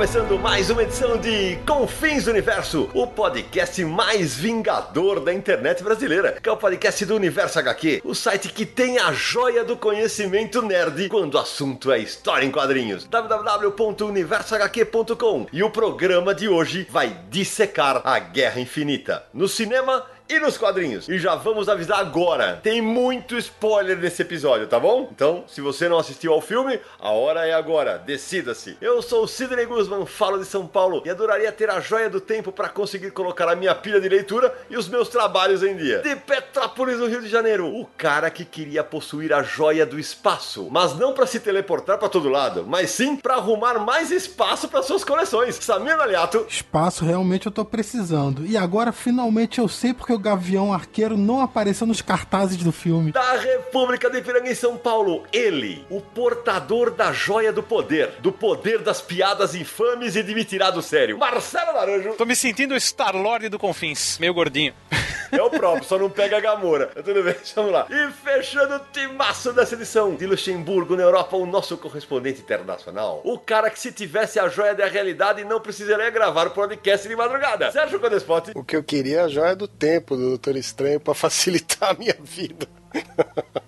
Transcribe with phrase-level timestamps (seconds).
[0.00, 6.38] Começando mais uma edição de Confins do Universo, o podcast mais vingador da internet brasileira,
[6.42, 10.62] que é o podcast do Universo HQ, o site que tem a joia do conhecimento
[10.62, 13.04] nerd quando o assunto é história em quadrinhos.
[13.04, 15.48] www.universohq.com.
[15.52, 21.08] E o programa de hoje vai dissecar a Guerra Infinita no cinema e nos quadrinhos.
[21.08, 25.08] E já vamos avisar agora: tem muito spoiler nesse episódio, tá bom?
[25.12, 27.98] Então, se você não assistiu ao filme, a hora é agora.
[27.98, 28.76] Decida-se.
[28.80, 32.20] Eu sou o Sidney Guzman, falo de São Paulo e adoraria ter a joia do
[32.20, 35.98] tempo para conseguir colocar a minha pilha de leitura e os meus trabalhos em dia.
[35.98, 40.68] De Petrópolis, no Rio de Janeiro, o cara que queria possuir a joia do espaço,
[40.70, 44.82] mas não para se teleportar para todo lado, mas sim para arrumar mais espaço para
[44.82, 45.56] suas coleções.
[45.56, 46.46] Samir Aliato.
[46.48, 48.46] Espaço realmente eu tô precisando.
[48.46, 53.12] E agora finalmente eu sei porque o Gavião Arqueiro não apareceu nos cartazes do filme.
[53.12, 58.30] Da República de Ipiranga em São Paulo, ele, o portador da joia do poder, do
[58.30, 61.18] poder das piadas infames e de me tirar do sério.
[61.18, 62.14] Marcelo Naranjo.
[62.14, 64.74] Tô me sentindo o Star-Lord do Confins, meio gordinho.
[65.32, 66.86] É o próprio, só não pega a Gamora.
[66.86, 67.86] Tudo bem, vamos lá.
[67.88, 73.20] E fechando o timaço dessa edição, de Luxemburgo, na Europa, o nosso correspondente internacional.
[73.24, 77.14] O cara que se tivesse a joia da realidade não precisaria gravar o podcast de
[77.14, 77.70] madrugada.
[77.70, 78.50] Sérgio Codespot.
[78.56, 81.94] O que eu queria é a joia do tempo do Doutor Estranho pra facilitar a
[81.94, 82.66] minha vida.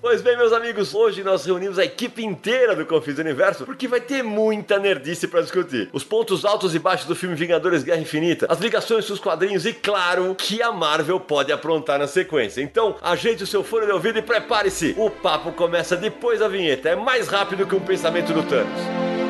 [0.00, 3.86] Pois bem, meus amigos, hoje nós reunimos a equipe inteira do Confis do Universo porque
[3.86, 5.88] vai ter muita nerdice pra discutir.
[5.92, 9.64] Os pontos altos e baixos do filme Vingadores Guerra Infinita, as ligações com os quadrinhos
[9.64, 12.60] e, claro, que a Marvel pode aprontar na sequência.
[12.60, 14.94] Então, ajeite o seu fone de ouvido e prepare-se.
[14.98, 16.88] O papo começa depois da vinheta.
[16.88, 19.21] É mais rápido que um pensamento do Thanos.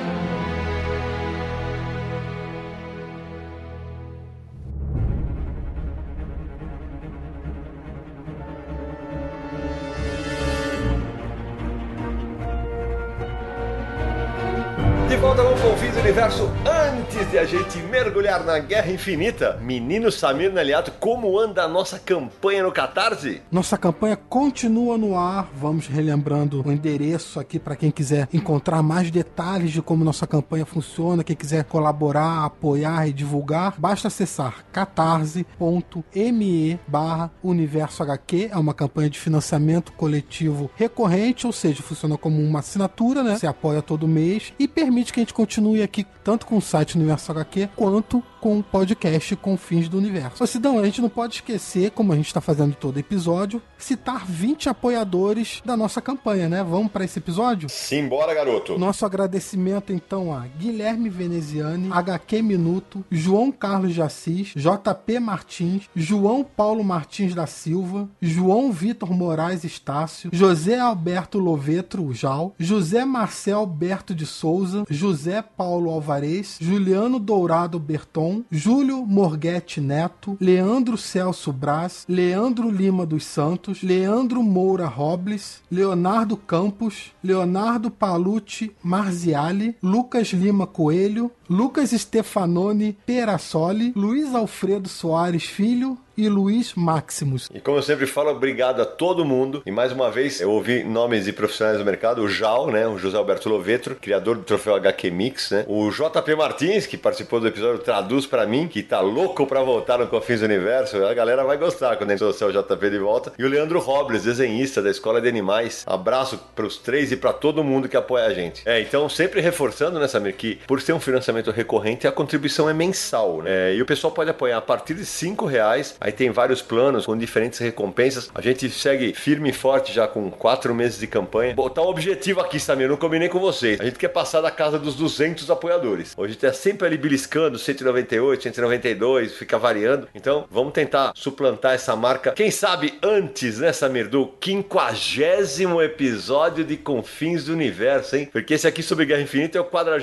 [15.13, 16.51] De volta com Confins Universo.
[16.65, 21.99] Antes de a gente mergulhar na Guerra Infinita, menino Samir Naliato, como anda a nossa
[21.99, 23.43] campanha no Catarse?
[23.51, 25.51] Nossa campanha continua no ar.
[25.55, 30.65] Vamos relembrando o endereço aqui para quem quiser encontrar mais detalhes de como nossa campanha
[30.65, 38.49] funciona, quem quiser colaborar, apoiar e divulgar, basta acessar catarse.me barra Universo HQ.
[38.51, 43.37] É uma campanha de financiamento coletivo recorrente, ou seja, funciona como uma assinatura, né?
[43.37, 46.97] Você apoia todo mês e permite que a gente continue aqui tanto com o site
[46.97, 50.43] Universo HQ quanto com o podcast Confins do Universo.
[50.43, 54.27] Ô Sidão, a gente não pode esquecer, como a gente está fazendo todo episódio, citar
[54.27, 56.65] 20 apoiadores da nossa campanha, né?
[56.65, 57.69] Vamos para esse episódio?
[57.69, 58.77] Simbora, garoto.
[58.77, 66.43] Nosso agradecimento então a Guilherme Veneziani, HQ Minuto, João Carlos de Assis, JP Martins, João
[66.43, 74.13] Paulo Martins da Silva, João Vitor Moraes Estácio, José Alberto Lovetro Jal, José Marcel Alberto
[74.13, 82.71] de Souza, José Paulo Alvarez, Juliano Dourado Berton, Júlio Morguete Neto, Leandro Celso Braz, Leandro
[82.71, 91.91] Lima dos Santos, Leandro Moura Robles, Leonardo Campos, Leonardo Palucci Marziali, Lucas Lima Coelho, Lucas
[91.91, 97.49] Stefanoni Perassoli, Luiz Alfredo Soares Filho e Luiz Maximus.
[97.55, 99.63] E como eu sempre falo, obrigado a todo mundo.
[99.65, 102.23] E mais uma vez, eu ouvi nomes de profissionais do mercado.
[102.23, 102.87] O Jal, né?
[102.87, 105.65] O José Alberto Lovetro, criador do troféu HQ Mix, né?
[105.69, 109.99] O JP Martins, que participou do episódio Traduz pra mim, que tá louco pra voltar
[109.99, 111.05] no Confins do Universo.
[111.05, 113.33] A galera vai gostar quando a gente trouxer o JP de volta.
[113.39, 115.85] E o Leandro Robles, desenhista da Escola de Animais.
[115.87, 118.63] Abraço pros três e pra todo mundo que apoia a gente.
[118.67, 122.75] É, então sempre reforçando, né, Samir, que por ser um financiamento recorrente, a contribuição é
[122.75, 123.53] mensal, né?
[123.53, 125.95] É, e o pessoal pode apoiar a partir de cinco reais.
[126.03, 128.29] Aí tem vários planos com diferentes recompensas.
[128.35, 131.55] A gente segue firme e forte já com quatro meses de campanha.
[131.55, 133.81] Botar um objetivo aqui, Samir, não combinei com vocês.
[133.81, 136.13] A gente quer passar da casa dos 200 apoiadores.
[136.17, 140.09] Hoje tá sempre ali beliscando 198, 192, fica variando.
[140.13, 142.33] Então, vamos tentar suplantar essa marca.
[142.33, 148.29] Quem sabe antes, né, Samir, do quinquagésimo episódio de Confins do Universo, hein?
[148.33, 150.03] Porque esse aqui sobre Guerra Infinita é o 49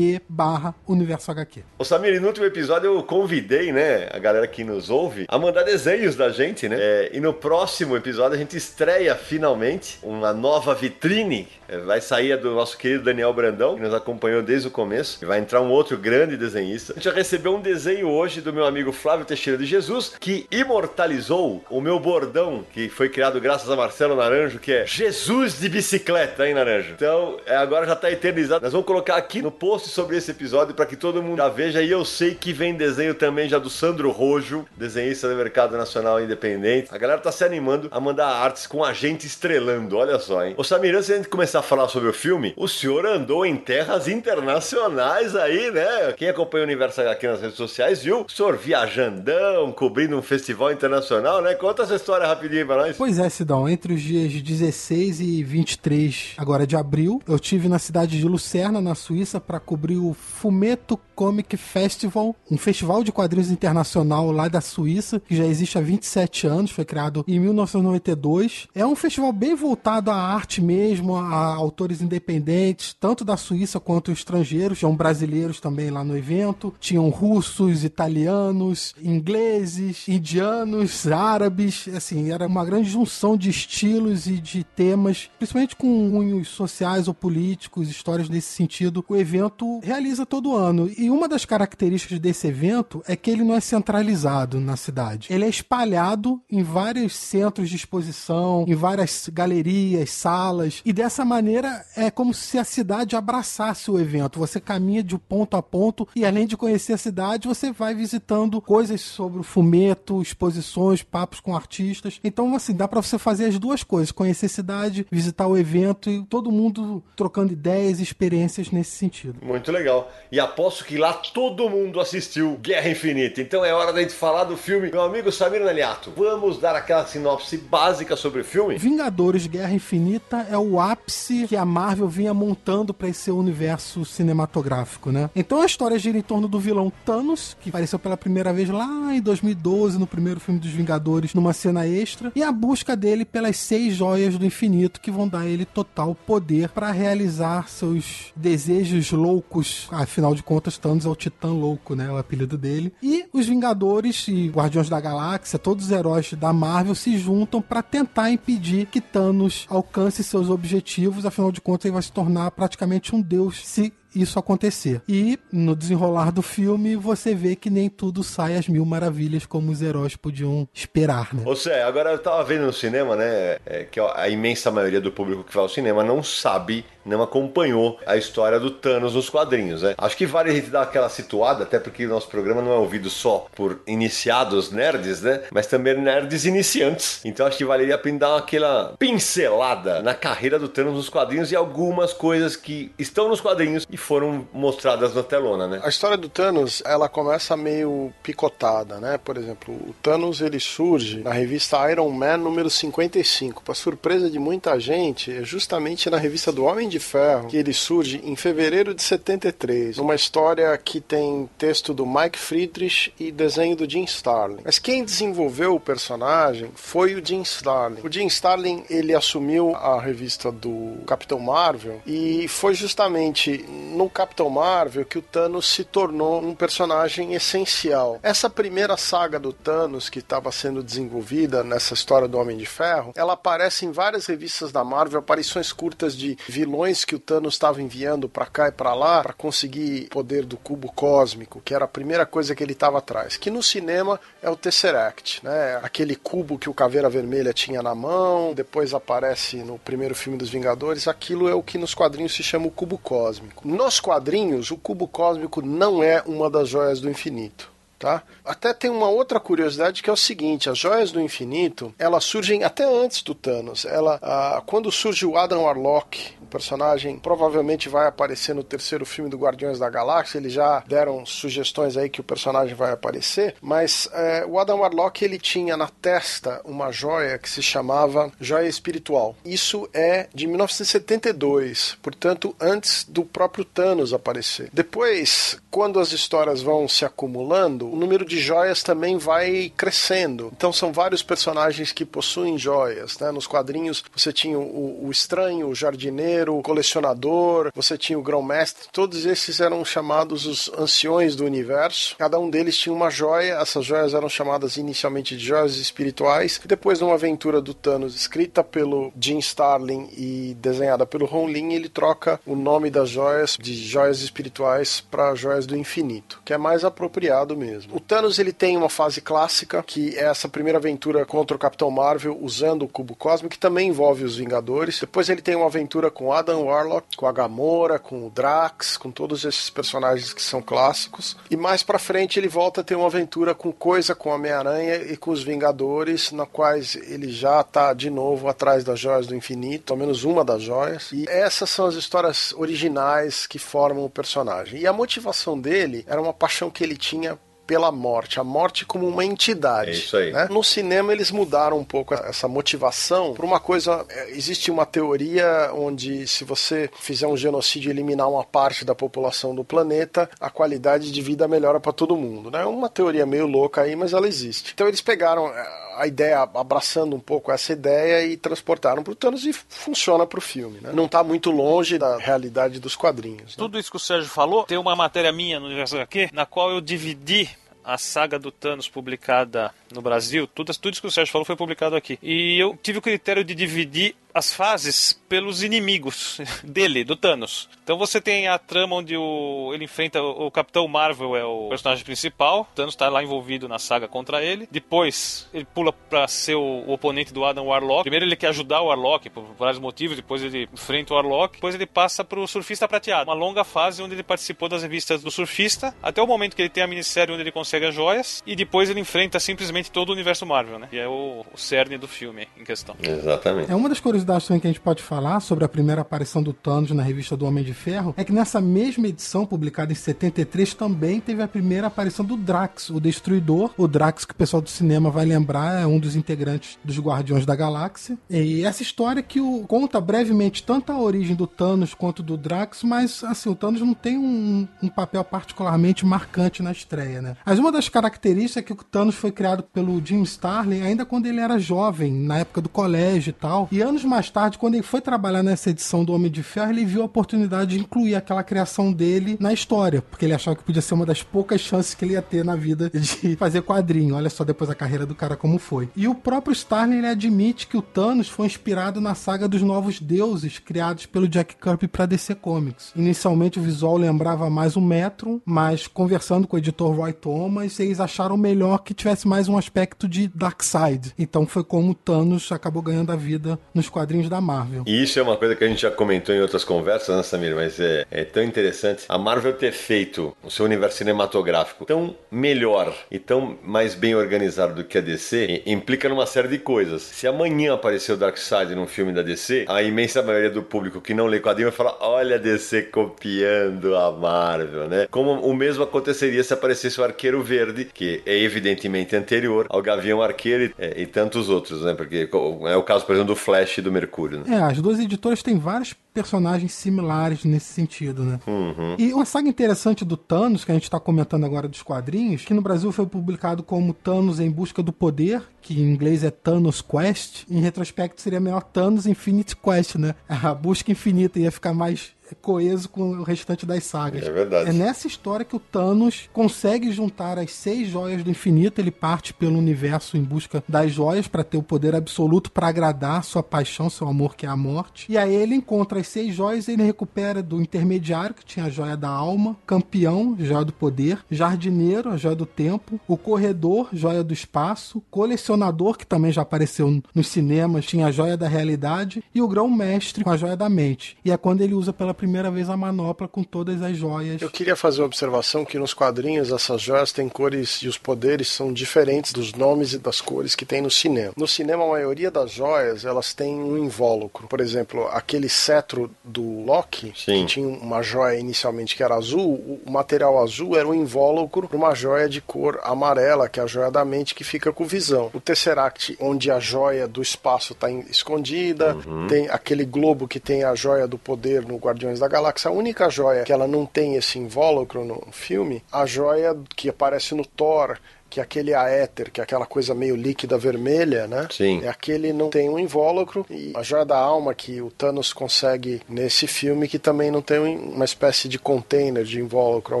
[0.28, 1.64] barra Universo HQ.
[1.78, 5.64] Ô Samir, no último episódio eu convidei, né, a galera que nos ouve a mandar
[5.64, 6.76] desenhos da gente, né?
[6.78, 11.48] É, e no próximo episódio a gente estreia finalmente uma nova vitrine.
[11.68, 15.18] É, vai sair do nosso querido Daniel Brandão, que nos acompanhou desde o começo.
[15.22, 16.92] E vai entrar um outro grande desenhista.
[16.92, 20.46] A gente já recebeu um desenho hoje do meu amigo Flávio Teixeira de Jesus, que
[20.50, 25.68] imortalizou o meu bordão, que foi criado graças a Marcelo Naranjo, que é Jesus de
[25.68, 26.92] bicicleta, hein, Naranjo?
[26.92, 28.62] Então, é, agora já tá eternizado.
[28.62, 31.82] Nós vamos colocar aqui no post sobre esse episódio para que todo mundo já veja.
[31.82, 36.20] E eu sei que vem desenho também já do Sandro Rojo, desenhista do Mercado Nacional
[36.20, 36.88] Independente.
[36.90, 40.54] A galera tá se animando a mandar artes com a gente estrelando, olha só, hein?
[40.56, 43.44] Ô Samir, antes de a gente começar a falar sobre o filme, o senhor andou
[43.44, 46.12] em terras internacionais aí, né?
[46.16, 50.72] Quem acompanha o Universo aqui nas redes sociais viu o senhor viajandão, cobrindo um festival
[50.72, 51.54] internacional, né?
[51.54, 52.96] Conta essa história rapidinho pra nós.
[52.96, 57.78] Pois é, Sidão, entre os dias 16 e 23 agora de abril, eu tive na
[57.78, 63.50] cidade de Lucerna, na Suíça, para cobrir o Fumeto Comic Festival, um festival de quadrinhos
[63.50, 68.68] internacional lá da Suíça, que já existe há 27 anos, foi criado em 1992.
[68.74, 74.10] É um festival bem voltado à arte mesmo, a autores independentes, tanto da Suíça quanto
[74.10, 74.78] estrangeiros.
[74.78, 82.64] Tinham brasileiros também lá no evento, tinham russos, italianos, ingleses, indianos, árabes, assim, era uma
[82.64, 88.52] grande junção de estilos e de temas, principalmente com cunhos sociais ou políticos, histórias nesse
[88.52, 89.04] sentido.
[89.08, 90.90] O evento realiza todo ano.
[90.96, 95.28] E uma das características desse evento é que ele não é centralizado na cidade.
[95.30, 101.84] Ele é espalhado em vários centros de exposição, em várias galerias, salas, e dessa maneira
[101.96, 104.38] é como se a cidade abraçasse o evento.
[104.38, 108.60] Você caminha de ponto a ponto e além de conhecer a cidade, você vai visitando
[108.60, 112.20] coisas sobre o fumeto, exposições, papos com artistas.
[112.22, 116.10] Então, assim, dá para você fazer as duas coisas: conhecer a cidade, visitar o evento
[116.10, 119.38] e todo mundo trocando ideias e experiências nesse sentido.
[119.42, 120.10] Muito legal.
[120.30, 123.40] E aposto que lá todo mundo assistiu Guerra Infinita.
[123.40, 124.90] Então é hora da gente falar do filme.
[124.90, 128.78] Meu amigo Samir Naliato, vamos dar aquela sinopse básica sobre o filme?
[128.78, 135.10] Vingadores Guerra Infinita é o ápice que a Marvel vinha montando para esse universo cinematográfico,
[135.10, 135.30] né?
[135.34, 139.14] Então a história gira em torno do vilão Thanos, que apareceu pela primeira vez lá
[139.14, 143.56] em 2012, no primeiro filme dos Vingadores, numa cena extra, e a busca dele pelas
[143.56, 149.88] seis joias do infinito que vão dar ele total poder para realizar seus desejos loucos.
[149.90, 152.10] Afinal de contas, Thanos é o Titã Louco, né?
[152.10, 152.92] O apelido dele.
[153.02, 157.82] E os Vingadores e Guardiões da Galáxia, todos os heróis da Marvel se juntam para
[157.82, 161.24] tentar impedir que Thanos alcance seus objetivos.
[161.24, 165.02] Afinal de contas, ele vai se tornar praticamente um deus se isso acontecer.
[165.08, 169.72] E no desenrolar do filme, você vê que nem tudo sai às mil maravilhas como
[169.72, 171.42] os heróis podiam esperar, né?
[171.44, 175.10] Ou seja, agora eu tava vendo no cinema, né, é, que a imensa maioria do
[175.10, 179.82] público que vai ao cinema não sabe, não acompanhou a história do Thanos nos quadrinhos,
[179.82, 179.94] né?
[179.98, 182.76] Acho que vale a gente dar aquela situada, até porque o nosso programa não é
[182.76, 185.42] ouvido só por iniciados nerds, né?
[185.50, 187.20] Mas também nerds iniciantes.
[187.24, 191.50] Então acho que valeria a pena dar aquela pincelada na carreira do Thanos nos quadrinhos
[191.52, 195.80] e algumas coisas que estão nos quadrinhos e foram mostradas na telona, né?
[195.82, 199.18] A história do Thanos, ela começa meio picotada, né?
[199.18, 203.62] Por exemplo, o Thanos ele surge na revista Iron Man número 55.
[203.62, 207.72] Para surpresa de muita gente, é justamente na revista do Homem de Ferro que ele
[207.72, 213.76] surge em fevereiro de 73, numa história que tem texto do Mike Friedrich e desenho
[213.76, 214.58] do Jim Starlin.
[214.64, 218.00] Mas quem desenvolveu o personagem foi o Jim Starlin.
[218.02, 224.48] O Jim Starlin, ele assumiu a revista do Capitão Marvel e foi justamente no Capitão
[224.50, 228.18] Marvel que o Thanos se tornou um personagem essencial.
[228.22, 233.12] Essa primeira saga do Thanos que estava sendo desenvolvida nessa história do Homem de Ferro,
[233.16, 237.80] ela aparece em várias revistas da Marvel, aparições curtas de vilões que o Thanos estava
[237.80, 241.88] enviando para cá e para lá para conseguir poder do cubo cósmico, que era a
[241.88, 243.36] primeira coisa que ele estava atrás.
[243.36, 245.80] Que no cinema é o Tesseract, né?
[245.82, 250.50] Aquele cubo que o Caveira Vermelha tinha na mão, depois aparece no primeiro filme dos
[250.50, 253.66] Vingadores, aquilo é o que nos quadrinhos se chama o cubo cósmico.
[253.66, 257.72] Nos quadrinhos, o cubo cósmico não é uma das joias do infinito.
[257.98, 258.22] Tá?
[258.44, 262.62] Até tem uma outra curiosidade que é o seguinte: as joias do infinito elas surgem
[262.62, 263.86] até antes do Thanos.
[263.86, 269.30] Ela, ah, quando surge o Adam Warlock, o personagem provavelmente vai aparecer no terceiro filme
[269.30, 270.38] do Guardiões da Galáxia.
[270.38, 275.24] Eles já deram sugestões aí que o personagem vai aparecer, mas eh, o Adam Warlock
[275.24, 279.34] ele tinha na testa uma joia que se chamava joia espiritual.
[279.44, 284.68] Isso é de 1972, portanto antes do próprio Thanos aparecer.
[284.72, 290.52] Depois, quando as histórias vão se acumulando o número de joias também vai crescendo.
[290.56, 293.18] Então são vários personagens que possuem joias.
[293.18, 293.30] Né?
[293.30, 298.88] Nos quadrinhos você tinha o, o estranho, o jardineiro, o colecionador, você tinha o grão-mestre.
[298.92, 302.16] Todos esses eram chamados os anciões do universo.
[302.16, 303.54] Cada um deles tinha uma joia.
[303.60, 306.60] Essas joias eram chamadas inicialmente de joias espirituais.
[306.64, 311.88] Depois, numa aventura do Thanos escrita pelo Jim Starlin e desenhada pelo Ron Lin, ele
[311.88, 316.84] troca o nome das joias de joias espirituais para joias do infinito, que é mais
[316.84, 317.96] apropriado mesmo mesmo.
[317.96, 321.90] O Thanos ele tem uma fase clássica, que é essa primeira aventura contra o Capitão
[321.90, 325.00] Marvel usando o cubo cósmico, que também envolve os Vingadores.
[325.00, 329.10] Depois ele tem uma aventura com Adam Warlock, com a Gamora, com o Drax, com
[329.10, 331.36] todos esses personagens que são clássicos.
[331.50, 335.16] E mais para frente ele volta a ter uma aventura com Coisa, com Homem-Aranha e
[335.16, 339.92] com os Vingadores, na quais ele já tá de novo atrás das joias do infinito,
[339.92, 341.10] ao menos uma das joias.
[341.12, 344.80] E essas são as histórias originais que formam o personagem.
[344.80, 349.06] E a motivação dele era uma paixão que ele tinha pela morte, a morte como
[349.06, 349.90] uma entidade.
[349.90, 350.32] É isso aí.
[350.32, 350.48] Né?
[350.50, 354.04] No cinema eles mudaram um pouco essa motivação para uma coisa.
[354.08, 358.94] É, existe uma teoria onde se você fizer um genocídio e eliminar uma parte da
[358.94, 362.50] população do planeta, a qualidade de vida melhora para todo mundo.
[362.50, 362.62] Né?
[362.62, 364.72] É uma teoria meio louca aí, mas ela existe.
[364.74, 369.16] Então eles pegaram é, a ideia, abraçando um pouco essa ideia e transportaram para o
[369.16, 370.80] Thanos e funciona para o filme.
[370.80, 370.90] Né?
[370.92, 373.56] Não está muito longe da realidade dos quadrinhos.
[373.56, 373.56] Né?
[373.56, 376.70] Tudo isso que o Sérgio falou, tem uma matéria minha no Universo HQ, na qual
[376.70, 377.48] eu dividi
[377.84, 381.54] a saga do Thanos publicada no Brasil, tudo, tudo isso que o Sérgio falou foi
[381.54, 382.18] publicado aqui.
[382.22, 387.68] E eu tive o critério de dividir as fases pelos inimigos dele, do Thanos.
[387.82, 391.68] Então você tem a trama onde o, ele enfrenta o, o Capitão Marvel, é o
[391.68, 392.62] personagem principal.
[392.62, 394.68] O Thanos está lá envolvido na saga contra ele.
[394.70, 398.02] Depois ele pula para ser o, o, oponente do Adam Warlock.
[398.02, 401.54] Primeiro ele quer ajudar o Warlock por vários motivos, depois ele enfrenta o Warlock.
[401.54, 403.30] Depois ele passa para o Surfista Prateado.
[403.30, 406.68] Uma longa fase onde ele participou das revistas do Surfista, até o momento que ele
[406.68, 408.42] tem a minissérie onde ele consegue as joias.
[408.46, 410.88] E depois ele enfrenta simplesmente todo o universo Marvel, né?
[410.90, 412.96] E é o, o cerne do filme em questão.
[413.00, 413.70] Exatamente.
[413.70, 416.52] É uma das curiosidades também que a gente pode falar sobre a primeira aparição do
[416.52, 420.74] Thanos na revista do Homem de Ferro é que nessa mesma edição, publicada em 73,
[420.74, 423.72] também teve a primeira aparição do Drax, o Destruidor.
[423.76, 427.44] O Drax, que o pessoal do cinema vai lembrar, é um dos integrantes dos Guardiões
[427.44, 428.16] da Galáxia.
[428.30, 432.82] E essa história que o, conta brevemente tanto a origem do Thanos quanto do Drax,
[432.82, 437.36] mas assim, o Thanos não tem um, um papel particularmente marcante na estreia, né?
[437.44, 441.26] Mas uma das características é que o Thanos foi criado pelo Jim Starlin ainda quando
[441.26, 443.68] ele era jovem, na época do colégio e tal.
[443.70, 446.84] E anos mais tarde, quando ele foi trabalhar nessa edição do Homem de Ferro, ele
[446.84, 450.82] viu a oportunidade de incluir aquela criação dele na história, porque ele achava que podia
[450.82, 454.14] ser uma das poucas chances que ele ia ter na vida de fazer quadrinho.
[454.14, 455.88] Olha só depois a carreira do cara como foi.
[455.96, 460.00] E o próprio Starlin ele admite que o Thanos foi inspirado na saga dos Novos
[460.00, 462.92] Deuses, criados pelo Jack Kirby para DC Comics.
[462.94, 468.00] Inicialmente o visual lembrava mais o Metro, mas conversando com o editor Roy Thomas, eles
[468.00, 471.12] acharam melhor que tivesse mais um aspecto de Darkseid.
[471.18, 474.84] Então foi como Thanos acabou ganhando a vida nos quadrinhos da Marvel.
[474.86, 477.54] E isso é uma coisa que a gente já comentou em outras conversas, né, Samir?
[477.54, 479.04] Mas é, é tão interessante.
[479.08, 484.74] A Marvel ter feito o seu universo cinematográfico tão melhor e tão mais bem organizado
[484.74, 487.02] do que a DC implica numa série de coisas.
[487.02, 491.14] Se amanhã aparecer o Darkseid num filme da DC, a imensa maioria do público que
[491.14, 495.06] não lê quadrinho vai falar: olha a DC copiando a Marvel, né?
[495.10, 500.22] Como o mesmo aconteceria se aparecesse o Arqueiro Verde, que é evidentemente anterior ao Gavião
[500.22, 501.94] Arqueiro e, é, e tantos outros, né?
[501.94, 502.28] Porque
[502.68, 504.40] é o caso, por exemplo, do Flash do Mercúrio.
[504.40, 504.56] Né?
[504.56, 508.40] É, as duas editoras têm vários personagens similares nesse sentido, né?
[508.46, 508.94] Uhum.
[508.98, 512.54] E uma saga interessante do Thanos, que a gente está comentando agora dos quadrinhos, que
[512.54, 516.82] no Brasil foi publicado como Thanos em Busca do Poder, que em inglês é Thanos
[516.82, 517.44] Quest.
[517.50, 520.14] Em retrospecto seria melhor Thanos Infinite Quest, né?
[520.28, 524.26] A busca infinita ia ficar mais coeso com o restante das sagas.
[524.26, 524.70] É verdade.
[524.70, 528.80] É nessa história que o Thanos consegue juntar as seis joias do infinito.
[528.80, 533.24] Ele parte pelo universo em busca das joias para ter o poder absoluto para agradar
[533.24, 535.10] sua paixão, seu amor, que é a morte.
[535.10, 538.70] E aí ele encontra as seis joias e ele recupera do intermediário, que tinha a
[538.70, 544.22] joia da alma, campeão, joia do poder, jardineiro, a joia do tempo, o corredor, joia
[544.22, 549.40] do espaço, colecionador, que também já apareceu nos cinemas, tinha a joia da realidade, e
[549.40, 551.16] o grão-mestre com a joia da mente.
[551.24, 554.40] E é quando ele usa pela primeira vez a manopla com todas as joias.
[554.40, 558.48] Eu queria fazer uma observação que nos quadrinhos essas joias têm cores e os poderes
[558.48, 561.32] são diferentes dos nomes e das cores que tem no cinema.
[561.36, 564.46] No cinema, a maioria das joias elas têm um invólucro.
[564.48, 567.40] Por exemplo, aquele cetro do Loki, Sim.
[567.40, 571.76] que tinha uma joia inicialmente que era azul, o material azul era um invólucro para
[571.76, 575.30] uma joia de cor amarela, que é a joia da mente, que fica com visão.
[575.32, 578.96] O Tesseract, onde a joia do espaço está escondida,
[579.28, 582.68] tem aquele globo que tem a joia do poder no Guardiões da Galáxia.
[582.68, 587.34] A única joia que ela não tem esse invólucro no filme, a joia que aparece
[587.34, 587.98] no Thor,
[588.34, 591.46] que aquele aéter, que é aquela coisa meio líquida vermelha, né?
[591.52, 591.82] Sim.
[591.84, 596.02] É aquele não tem um invólucro e a joia da alma que o Thanos consegue
[596.08, 600.00] nesse filme que também não tem um- uma espécie de container de invólucro ao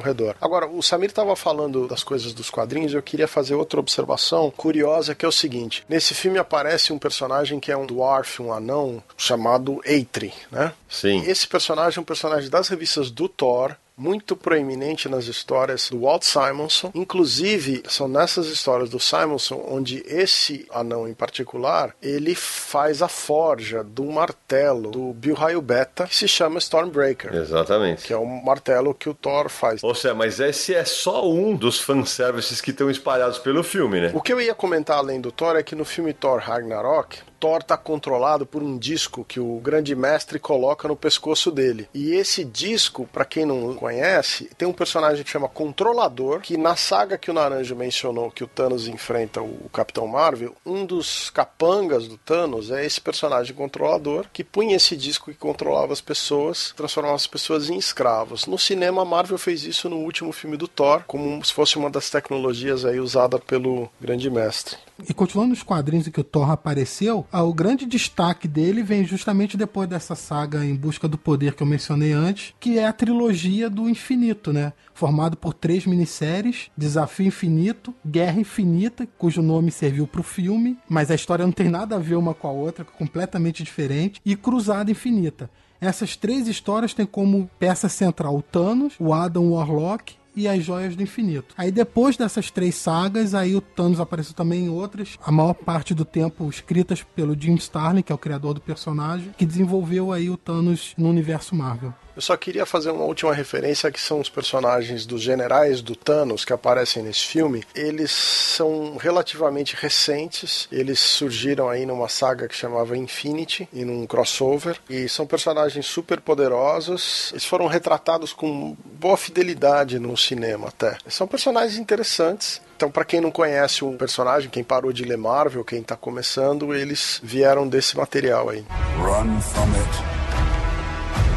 [0.00, 0.34] redor.
[0.40, 5.14] Agora, o Samir estava falando das coisas dos quadrinhos, eu queria fazer outra observação curiosa
[5.14, 9.02] que é o seguinte: nesse filme aparece um personagem que é um dwarf, um anão
[9.14, 10.72] chamado Eitri, né?
[10.88, 11.22] Sim.
[11.26, 16.22] Esse personagem é um personagem das revistas do Thor, muito proeminente nas histórias do Walt
[16.22, 16.90] Simonson.
[16.94, 23.82] Inclusive, são nessas histórias do Simonson onde esse anão em particular, ele faz a forja
[23.84, 28.04] do martelo do Bill Raio Beta, que se chama Stormbreaker, Exatamente.
[28.04, 29.82] que é o martelo que o Thor faz.
[29.82, 34.10] Ou seja, mas esse é só um dos fanservices que estão espalhados pelo filme, né?
[34.14, 37.58] O que eu ia comentar além do Thor é que no filme Thor Ragnarok, Thor
[37.58, 41.88] está controlado por um disco que o grande mestre coloca no pescoço dele.
[41.92, 46.76] E esse disco, para quem não conhece, tem um personagem que chama Controlador, que na
[46.76, 52.06] saga que o Naranjo mencionou, que o Thanos enfrenta o Capitão Marvel, um dos capangas
[52.06, 57.16] do Thanos é esse personagem Controlador, que punha esse disco que controlava as pessoas, transformava
[57.16, 58.46] as pessoas em escravos.
[58.46, 61.90] No cinema, a Marvel fez isso no último filme do Thor, como se fosse uma
[61.90, 64.76] das tecnologias aí usada pelo grande mestre.
[65.08, 69.04] E continuando nos quadrinhos em que o Thor apareceu, ah, o grande destaque dele vem
[69.04, 72.92] justamente depois dessa saga em busca do poder que eu mencionei antes, que é a
[72.92, 74.72] trilogia do infinito, né?
[74.94, 81.10] Formado por três minisséries: Desafio Infinito, Guerra Infinita, cujo nome serviu para o filme, mas
[81.10, 84.90] a história não tem nada a ver uma com a outra, completamente diferente, e Cruzada
[84.90, 85.50] Infinita.
[85.80, 90.96] Essas três histórias têm como peça central o Thanos, o Adam Warlock e as Joias
[90.96, 91.54] do Infinito.
[91.56, 95.94] Aí depois dessas três sagas, aí o Thanos apareceu também em outras, a maior parte
[95.94, 100.30] do tempo escritas pelo Jim Starlin, que é o criador do personagem, que desenvolveu aí
[100.30, 101.94] o Thanos no universo Marvel.
[102.14, 106.44] Eu só queria fazer uma última referência que são os personagens dos generais do Thanos
[106.44, 107.64] que aparecem nesse filme.
[107.74, 110.68] Eles são relativamente recentes.
[110.70, 116.20] Eles surgiram aí numa saga que chamava Infinity e num crossover e são personagens super
[116.20, 117.30] poderosos.
[117.32, 120.98] Eles foram retratados com boa fidelidade no cinema até.
[121.08, 122.60] São personagens interessantes.
[122.76, 126.74] Então, para quem não conhece um personagem, quem parou de ler Marvel, quem tá começando,
[126.74, 128.64] eles vieram desse material aí.
[128.98, 130.11] Run from it.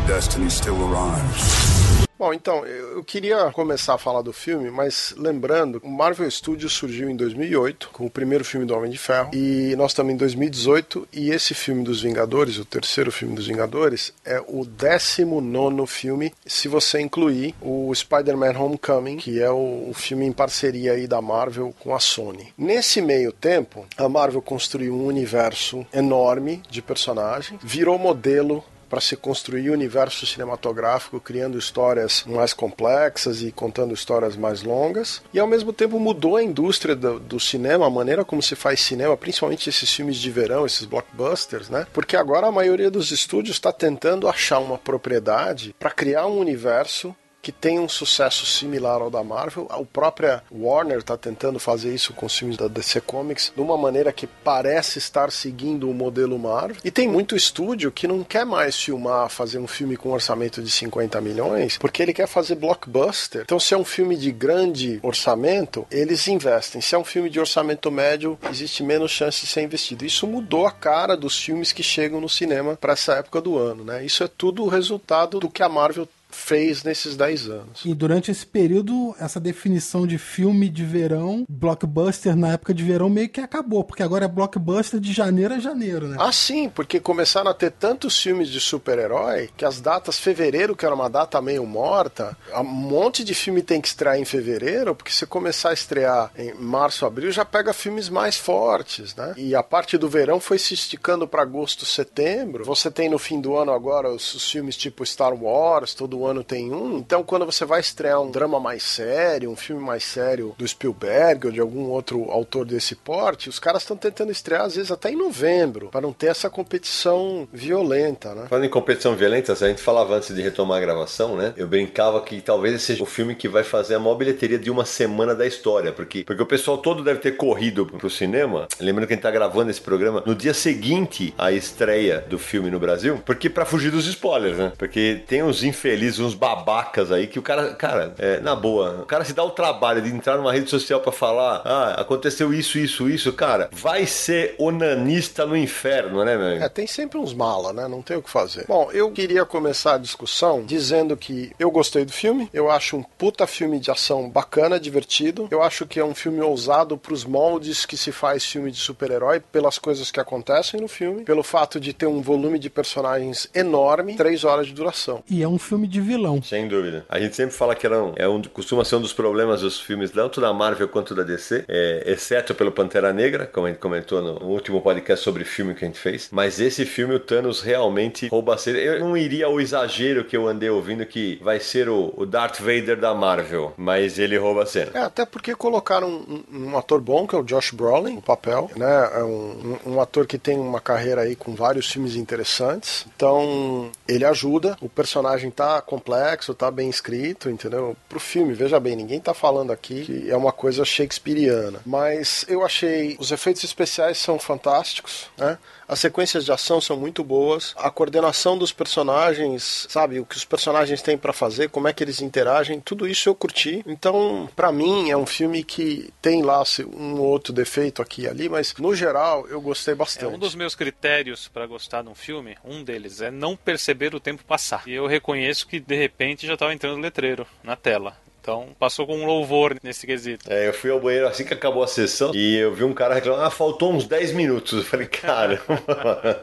[0.08, 2.06] Destiny still arrives.
[2.18, 7.10] Bom, então, eu queria começar a falar do filme, mas lembrando, o Marvel Studios surgiu
[7.10, 11.10] em 2008, com o primeiro filme do Homem de Ferro, e nós estamos em 2018,
[11.12, 16.70] e esse filme dos Vingadores, o terceiro filme dos Vingadores, é o 19 filme, se
[16.70, 21.76] você incluir o Spider-Man Homecoming, que é o, o filme em parceria aí da Marvel
[21.80, 22.54] com a Sony.
[22.58, 29.16] Nesse meio tempo, a Marvel construiu um universo enorme de personagens, virou modelo para se
[29.16, 35.22] construir o universo cinematográfico, criando histórias mais complexas e contando histórias mais longas.
[35.34, 38.80] E ao mesmo tempo mudou a indústria do, do, cinema, a maneira como se faz
[38.80, 41.88] cinema, principalmente esses filmes de verão, esses blockbusters, né?
[41.94, 47.16] Porque agora a maioria dos estúdios está tentando achar uma propriedade para criar um universo
[47.46, 49.68] que tem um sucesso similar ao da Marvel.
[49.70, 53.78] A própria Warner está tentando fazer isso com os filmes da DC Comics de uma
[53.78, 56.78] maneira que parece estar seguindo o modelo Marvel.
[56.84, 60.60] E tem muito estúdio que não quer mais filmar, fazer um filme com um orçamento
[60.60, 63.44] de 50 milhões, porque ele quer fazer blockbuster.
[63.44, 66.82] Então, se é um filme de grande orçamento, eles investem.
[66.82, 70.04] Se é um filme de orçamento médio, existe menos chance de ser investido.
[70.04, 73.84] Isso mudou a cara dos filmes que chegam no cinema para essa época do ano,
[73.84, 74.04] né?
[74.04, 77.82] Isso é tudo o resultado do que a Marvel fez nesses 10 anos.
[77.86, 83.10] E durante esse período, essa definição de filme de verão, blockbuster na época de verão,
[83.10, 86.18] meio que acabou, porque agora é blockbuster de janeiro a janeiro, né?
[86.20, 90.86] Ah, sim, porque começaram a ter tantos filmes de super-herói que as datas fevereiro, que
[90.86, 95.12] era uma data meio morta, um monte de filme tem que estrear em fevereiro, porque
[95.12, 99.34] se começar a estrear em março, abril, já pega filmes mais fortes, né?
[99.38, 102.66] E a parte do verão foi se esticando para agosto, setembro.
[102.66, 106.44] Você tem no fim do ano agora os, os filmes tipo Star Wars, todo ano
[106.44, 106.98] tem um.
[106.98, 111.48] Então, quando você vai estrear um drama mais sério, um filme mais sério do Spielberg
[111.48, 115.12] ou de algum outro autor desse porte, os caras estão tentando estrear às vezes até
[115.12, 118.46] em novembro, para não ter essa competição violenta, né?
[118.50, 121.54] Falando em competição violenta, a gente falava antes de retomar a gravação, né?
[121.56, 124.86] Eu brincava que talvez seja o filme que vai fazer a maior bilheteria de uma
[124.86, 128.68] semana da história, porque, porque o pessoal todo deve ter corrido pro cinema.
[128.80, 132.70] Lembrando que a gente tá gravando esse programa no dia seguinte à estreia do filme
[132.70, 134.74] no Brasil, porque para fugir dos spoilers, né?
[134.78, 139.06] Porque tem uns infelizes, uns babacas aí que o cara, cara, é, na boa, o
[139.06, 142.78] cara se dá o trabalho de entrar numa rede social para falar, ah, aconteceu isso,
[142.78, 146.64] isso, isso, cara, vai ser onanista no inferno, né, meu?
[146.64, 147.88] É, tem sempre uns mala, né?
[147.88, 148.66] Não tem o que fazer.
[148.68, 153.04] Bom, eu queria começar a discussão dizendo que eu gostei do filme, eu acho um
[153.04, 155.48] puta filme de ação bacana, divertido.
[155.52, 159.40] Eu acho que é um filme ousado pros moldes que se faz filme de super-herói,
[159.40, 164.16] pelas coisas que acontecem no filme, pelo fato de ter um volume de personagens enorme,
[164.16, 165.24] três horas de duração.
[165.30, 166.42] E é um filme de vilão.
[166.42, 167.06] Sem dúvida.
[167.10, 169.80] A gente sempre fala que era um, é um, costuma ser um dos problemas dos
[169.80, 173.80] filmes, tanto da Marvel quanto da DC, é, exceto pelo Pantera Negra, como a gente
[173.80, 176.30] comentou no, último podcast sobre filme que a gente fez.
[176.32, 178.78] Mas esse filme, o Thanos realmente rouba a cena.
[178.78, 182.60] Eu não iria ao exagero que eu andei ouvindo que vai ser o, o Darth
[182.60, 184.92] Vader da Marvel, mas ele rouba a cena.
[184.94, 188.22] É, até porque colocaram um, um, um ator bom, que é o Josh Brolin, no
[188.22, 189.10] papel, né?
[189.14, 193.06] É um, um, ator que tem uma carreira aí com vários filmes interessantes.
[193.16, 194.78] Então, ele ajuda.
[194.82, 197.96] O personagem tá complexo, tá bem escrito, entendeu?
[198.10, 201.80] Pro filme, veja bem, ninguém tá falando aqui que é uma coisa shakespeariana.
[201.86, 205.58] Mas eu achei os efeitos especiais são fantásticos, né?
[205.88, 207.74] As sequências de ação são muito boas.
[207.78, 212.04] A coordenação dos personagens, sabe, o que os personagens têm para fazer, como é que
[212.04, 213.84] eles interagem, tudo isso eu curti.
[213.86, 218.50] Então, para mim, é um filme que tem lá um outro defeito aqui e ali,
[218.50, 220.34] mas no geral eu gostei bastante.
[220.34, 224.16] É um dos meus critérios para gostar de um filme, um deles é não perceber
[224.16, 224.84] o tempo passar.
[224.88, 228.18] E eu reconheço que de repente já estava entrando letreiro na tela.
[228.46, 230.46] Então, passou com um louvor nesse quesito.
[230.48, 233.16] É, eu fui ao banheiro assim que acabou a sessão e eu vi um cara
[233.16, 234.74] reclamando, ah, faltou uns 10 minutos.
[234.78, 235.60] Eu falei, cara.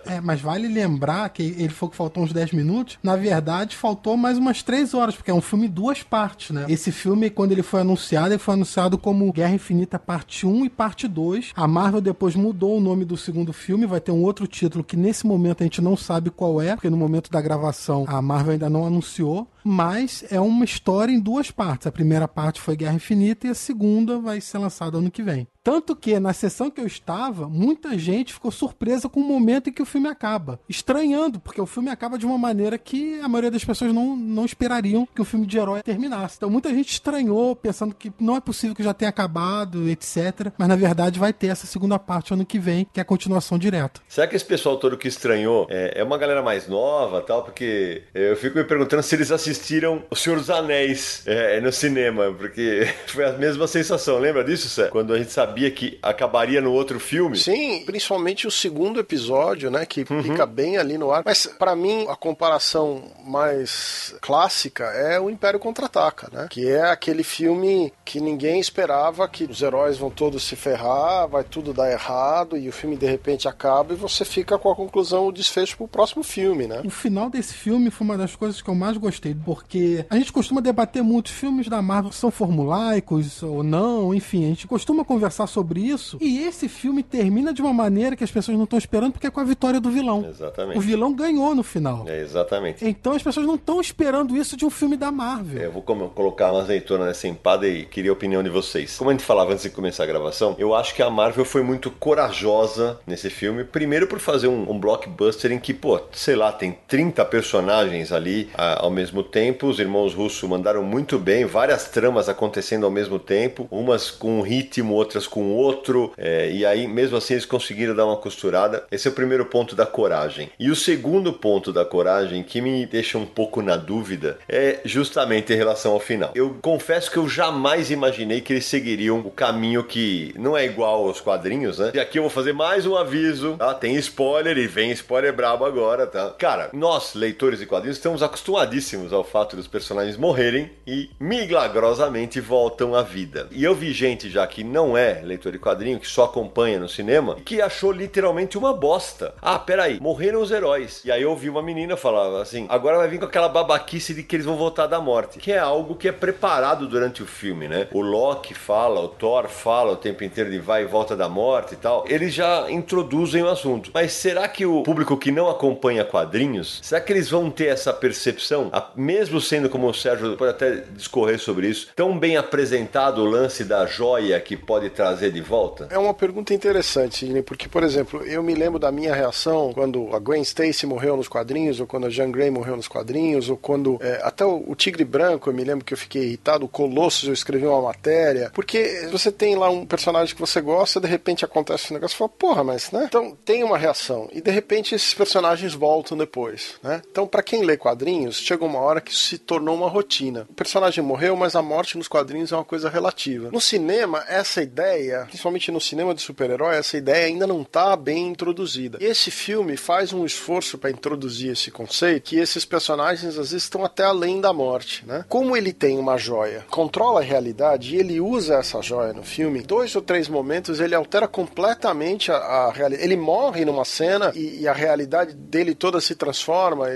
[0.06, 2.98] é, mas vale lembrar que ele falou que faltou uns 10 minutos.
[3.04, 6.66] Na verdade, faltou mais umas 3 horas, porque é um filme duas partes, né?
[6.68, 10.68] Esse filme, quando ele foi anunciado, ele foi anunciado como Guerra Infinita Parte 1 e
[10.68, 11.52] Parte 2.
[11.54, 14.96] A Marvel depois mudou o nome do segundo filme, vai ter um outro título que
[14.96, 18.54] nesse momento a gente não sabe qual é, porque no momento da gravação a Marvel
[18.54, 21.86] ainda não anunciou mas é uma história em duas partes.
[21.86, 25.46] A primeira parte foi Guerra Infinita e a segunda vai ser lançada ano que vem.
[25.64, 29.72] Tanto que na sessão que eu estava, muita gente ficou surpresa com o momento em
[29.72, 30.58] que o filme acaba.
[30.68, 34.44] Estranhando, porque o filme acaba de uma maneira que a maioria das pessoas não, não
[34.44, 36.34] esperariam que o filme de herói terminasse.
[36.36, 40.52] Então muita gente estranhou, pensando que não é possível que já tenha acabado, etc.
[40.58, 43.56] Mas na verdade vai ter essa segunda parte ano que vem, que é a continuação
[43.56, 44.00] direta.
[44.08, 47.44] Será que esse pessoal todo que estranhou é, é uma galera mais nova tal?
[47.44, 52.32] Porque eu fico me perguntando se eles assistiram O Senhor dos Anéis é, no cinema,
[52.32, 54.18] porque foi a mesma sensação.
[54.18, 54.88] Lembra disso, Sé?
[54.88, 57.36] Quando a gente sabia sabia que acabaria no outro filme.
[57.36, 60.22] Sim, principalmente o segundo episódio, né, que uhum.
[60.22, 61.22] fica bem ali no ar.
[61.24, 66.46] Mas para mim a comparação mais clássica é o Império Contra-Ataca, né?
[66.50, 71.44] Que é aquele filme que ninguém esperava que os heróis vão todos se ferrar, vai
[71.44, 75.26] tudo dar errado e o filme de repente acaba e você fica com a conclusão,
[75.26, 76.80] o desfecho pro próximo filme, né?
[76.84, 80.32] O final desse filme foi uma das coisas que eu mais gostei, porque a gente
[80.32, 85.41] costuma debater muitos filmes da Marvel são formulaicos ou não, enfim, a gente costuma conversar
[85.42, 86.18] conversar sobre isso.
[86.20, 89.30] E esse filme termina de uma maneira que as pessoas não estão esperando, porque é
[89.30, 90.26] com a vitória do vilão.
[90.28, 90.78] Exatamente.
[90.78, 92.04] O vilão ganhou no final.
[92.08, 92.84] É, exatamente.
[92.86, 95.62] Então as pessoas não estão esperando isso de um filme da Marvel.
[95.62, 98.96] É, eu vou colocar uma azeitona nessa empada e queria a opinião de vocês.
[98.96, 101.62] Como a gente falava antes de começar a gravação, eu acho que a Marvel foi
[101.62, 103.64] muito corajosa nesse filme.
[103.64, 108.48] Primeiro por fazer um, um blockbuster em que, pô, sei lá, tem 30 personagens ali
[108.54, 109.66] a, ao mesmo tempo.
[109.66, 114.94] Os irmãos Russo mandaram muito bem, várias tramas acontecendo ao mesmo tempo, umas com ritmo,
[114.94, 118.84] outras com outro, é, e aí mesmo assim eles conseguiram dar uma costurada.
[118.92, 120.50] Esse é o primeiro ponto da coragem.
[120.60, 125.50] E o segundo ponto da coragem que me deixa um pouco na dúvida é justamente
[125.50, 126.32] em relação ao final.
[126.34, 131.06] Eu confesso que eu jamais imaginei que eles seguiriam o caminho que não é igual
[131.06, 131.92] aos quadrinhos, né?
[131.94, 133.72] E aqui eu vou fazer mais um aviso, tá?
[133.72, 136.34] Tem spoiler e vem spoiler brabo agora, tá?
[136.38, 142.94] Cara, nós, leitores de quadrinhos, estamos acostumadíssimos ao fato dos personagens morrerem e milagrosamente voltam
[142.94, 143.48] à vida.
[143.50, 146.88] E eu vi gente já que não é leitor de quadrinho, que só acompanha no
[146.88, 149.34] cinema, que achou literalmente uma bosta.
[149.40, 151.02] Ah, peraí, morreram os heróis.
[151.04, 154.22] E aí eu ouvi uma menina falar assim: agora vai vir com aquela babaquice de
[154.22, 155.38] que eles vão voltar da morte.
[155.38, 157.88] Que é algo que é preparado durante o filme, né?
[157.92, 161.74] O Loki fala, o Thor fala o tempo inteiro de vai e volta da morte
[161.74, 162.04] e tal.
[162.08, 163.90] Eles já introduzem o assunto.
[163.92, 167.92] Mas será que o público que não acompanha quadrinhos, será que eles vão ter essa
[167.92, 173.24] percepção, mesmo sendo como o Sérgio pode até discorrer sobre isso, tão bem apresentado o
[173.24, 175.88] lance da joia que pode trazer de volta?
[175.90, 180.14] É uma pergunta interessante, Sidney, porque, por exemplo, eu me lembro da minha reação quando
[180.14, 183.56] a Gwen Stacy morreu nos quadrinhos, ou quando a Jean Grey morreu nos quadrinhos, ou
[183.56, 186.68] quando é, até o, o, Tigre Branco, eu me lembro que eu fiquei irritado, o
[186.68, 191.08] Colossus, eu escrevi uma matéria, porque você tem lá um personagem que você gosta, de
[191.08, 193.04] repente acontece um negócio, você fala, porra, mas, né?
[193.08, 197.02] Então tem uma reação, e de repente esses personagens voltam depois, né?
[197.10, 200.46] Então, para quem lê quadrinhos, chega uma hora que se tornou uma rotina.
[200.48, 203.50] O personagem morreu, mas a morte nos quadrinhos é uma coisa relativa.
[203.50, 208.28] No cinema, essa ideia, principalmente no cinema de super-herói, essa ideia ainda não está bem
[208.28, 208.98] introduzida.
[209.00, 213.64] E esse filme faz um esforço para introduzir esse conceito que esses personagens às vezes
[213.64, 215.24] estão até além da morte, né?
[215.28, 219.62] Como ele tem uma joia, controla a realidade e ele usa essa joia no filme,
[219.62, 223.04] dois ou três momentos ele altera completamente a, a realidade.
[223.04, 226.86] Ele morre numa cena e, e, a realidade dele toda se transforma.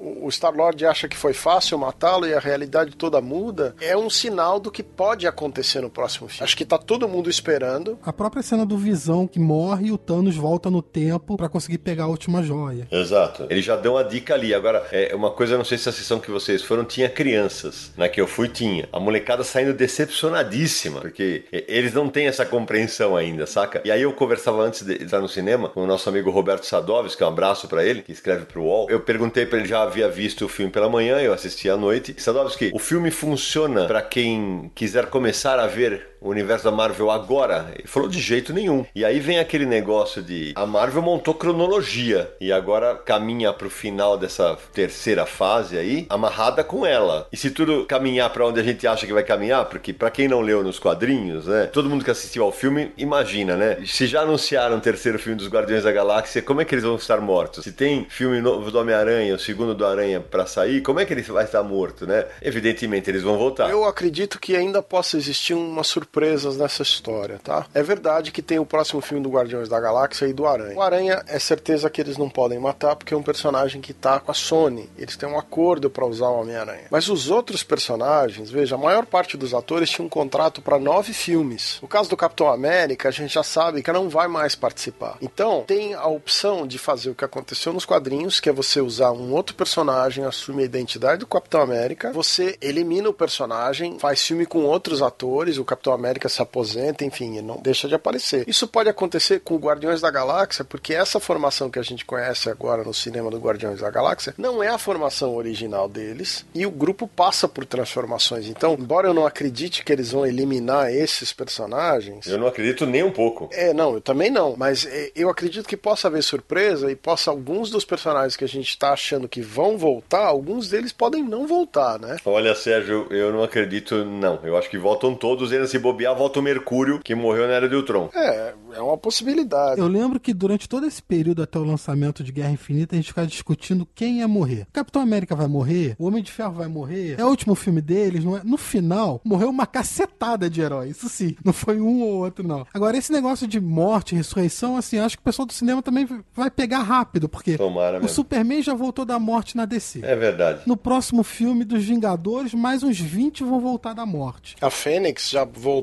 [0.00, 3.74] O, o Star-Lord acha que foi fácil matá-lo e a realidade toda muda.
[3.80, 6.44] É um sinal do que pode acontecer no próximo filme.
[6.44, 7.53] Acho que tá todo mundo esperando.
[8.02, 11.78] A própria cena do Visão que morre e o Thanos volta no tempo para conseguir
[11.78, 12.86] pegar a última joia.
[12.90, 13.46] Exato.
[13.48, 14.52] Ele já deu uma dica ali.
[14.52, 17.92] Agora, é uma coisa, não sei se a sessão que vocês foram tinha crianças.
[17.96, 18.88] Na que eu fui, tinha.
[18.92, 23.82] A molecada saindo decepcionadíssima, porque eles não têm essa compreensão ainda, saca?
[23.84, 27.18] E aí eu conversava antes de estar no cinema com o nosso amigo Roberto Sadovski,
[27.18, 28.90] que é um abraço para ele, que escreve pro UOL.
[28.90, 32.14] Eu perguntei para ele já havia visto o filme pela manhã, eu assisti à noite.
[32.18, 37.70] Sadovski, o filme funciona para quem quiser começar a ver o universo da Marvel agora?
[37.74, 38.86] Ele falou de jeito nenhum.
[38.94, 44.16] E aí vem aquele negócio de a Marvel montou cronologia e agora caminha pro final
[44.16, 47.28] dessa terceira fase aí, amarrada com ela.
[47.30, 50.26] E se tudo caminhar para onde a gente acha que vai caminhar, porque para quem
[50.26, 51.66] não leu nos quadrinhos, né?
[51.66, 53.76] Todo mundo que assistiu ao filme imagina, né?
[53.84, 56.96] Se já anunciaram o terceiro filme dos Guardiões da Galáxia, como é que eles vão
[56.96, 57.64] estar mortos?
[57.64, 61.12] Se tem filme novo do Homem-Aranha, o segundo do Aranha para sair, como é que
[61.12, 62.24] ele vai estar morto, né?
[62.40, 63.68] Evidentemente eles vão voltar.
[63.68, 67.66] Eu acredito que ainda possa existir uma surpresa surpresas nessa história, tá?
[67.74, 70.76] É verdade que tem o próximo filme do Guardiões da Galáxia e do Aranha.
[70.76, 74.20] O Aranha é certeza que eles não podem matar porque é um personagem que tá
[74.20, 74.88] com a Sony.
[74.96, 76.86] Eles têm um acordo para usar o Homem-Aranha.
[76.90, 81.12] Mas os outros personagens, veja, a maior parte dos atores tinha um contrato para nove
[81.12, 81.78] filmes.
[81.82, 85.16] No caso do Capitão América, a gente já sabe que não vai mais participar.
[85.20, 89.10] Então, tem a opção de fazer o que aconteceu nos quadrinhos, que é você usar
[89.10, 94.46] um outro personagem, assumir a identidade do Capitão América, você elimina o personagem, faz filme
[94.46, 98.44] com outros atores, o Capitão América América se aposenta, enfim, não deixa de aparecer.
[98.46, 102.50] Isso pode acontecer com o Guardiões da Galáxia, porque essa formação que a gente conhece
[102.50, 106.70] agora no cinema do Guardiões da Galáxia não é a formação original deles e o
[106.70, 108.46] grupo passa por transformações.
[108.46, 112.26] Então, embora eu não acredite que eles vão eliminar esses personagens.
[112.26, 113.48] Eu não acredito nem um pouco.
[113.52, 114.54] É, não, eu também não.
[114.56, 118.48] Mas é, eu acredito que possa haver surpresa e possa alguns dos personagens que a
[118.48, 122.16] gente está achando que vão voltar, alguns deles podem não voltar, né?
[122.24, 124.40] Olha, Sérgio, eu não acredito, não.
[124.44, 127.68] Eu acho que voltam todos eles se bobear, volta o Mercúrio, que morreu na Era
[127.68, 128.08] de Ultron.
[128.14, 129.80] É, é uma possibilidade.
[129.80, 133.08] Eu lembro que durante todo esse período até o lançamento de Guerra Infinita, a gente
[133.08, 134.66] ficava discutindo quem ia morrer.
[134.68, 135.94] O Capitão América vai morrer?
[135.98, 137.16] O Homem de Ferro vai morrer?
[137.18, 138.24] É o último filme deles?
[138.24, 138.42] Não é?
[138.44, 140.96] No final, morreu uma cacetada de heróis.
[140.96, 142.66] Isso sim, não foi um ou outro, não.
[142.72, 146.50] Agora, esse negócio de morte, ressurreição, assim, acho que o pessoal do cinema também vai
[146.50, 148.08] pegar rápido, porque Tomara o mesmo.
[148.08, 150.00] Superman já voltou da morte na DC.
[150.02, 150.60] É verdade.
[150.66, 154.56] No próximo filme dos Vingadores, mais uns 20 vão voltar da morte.
[154.60, 155.73] A Fênix já voltou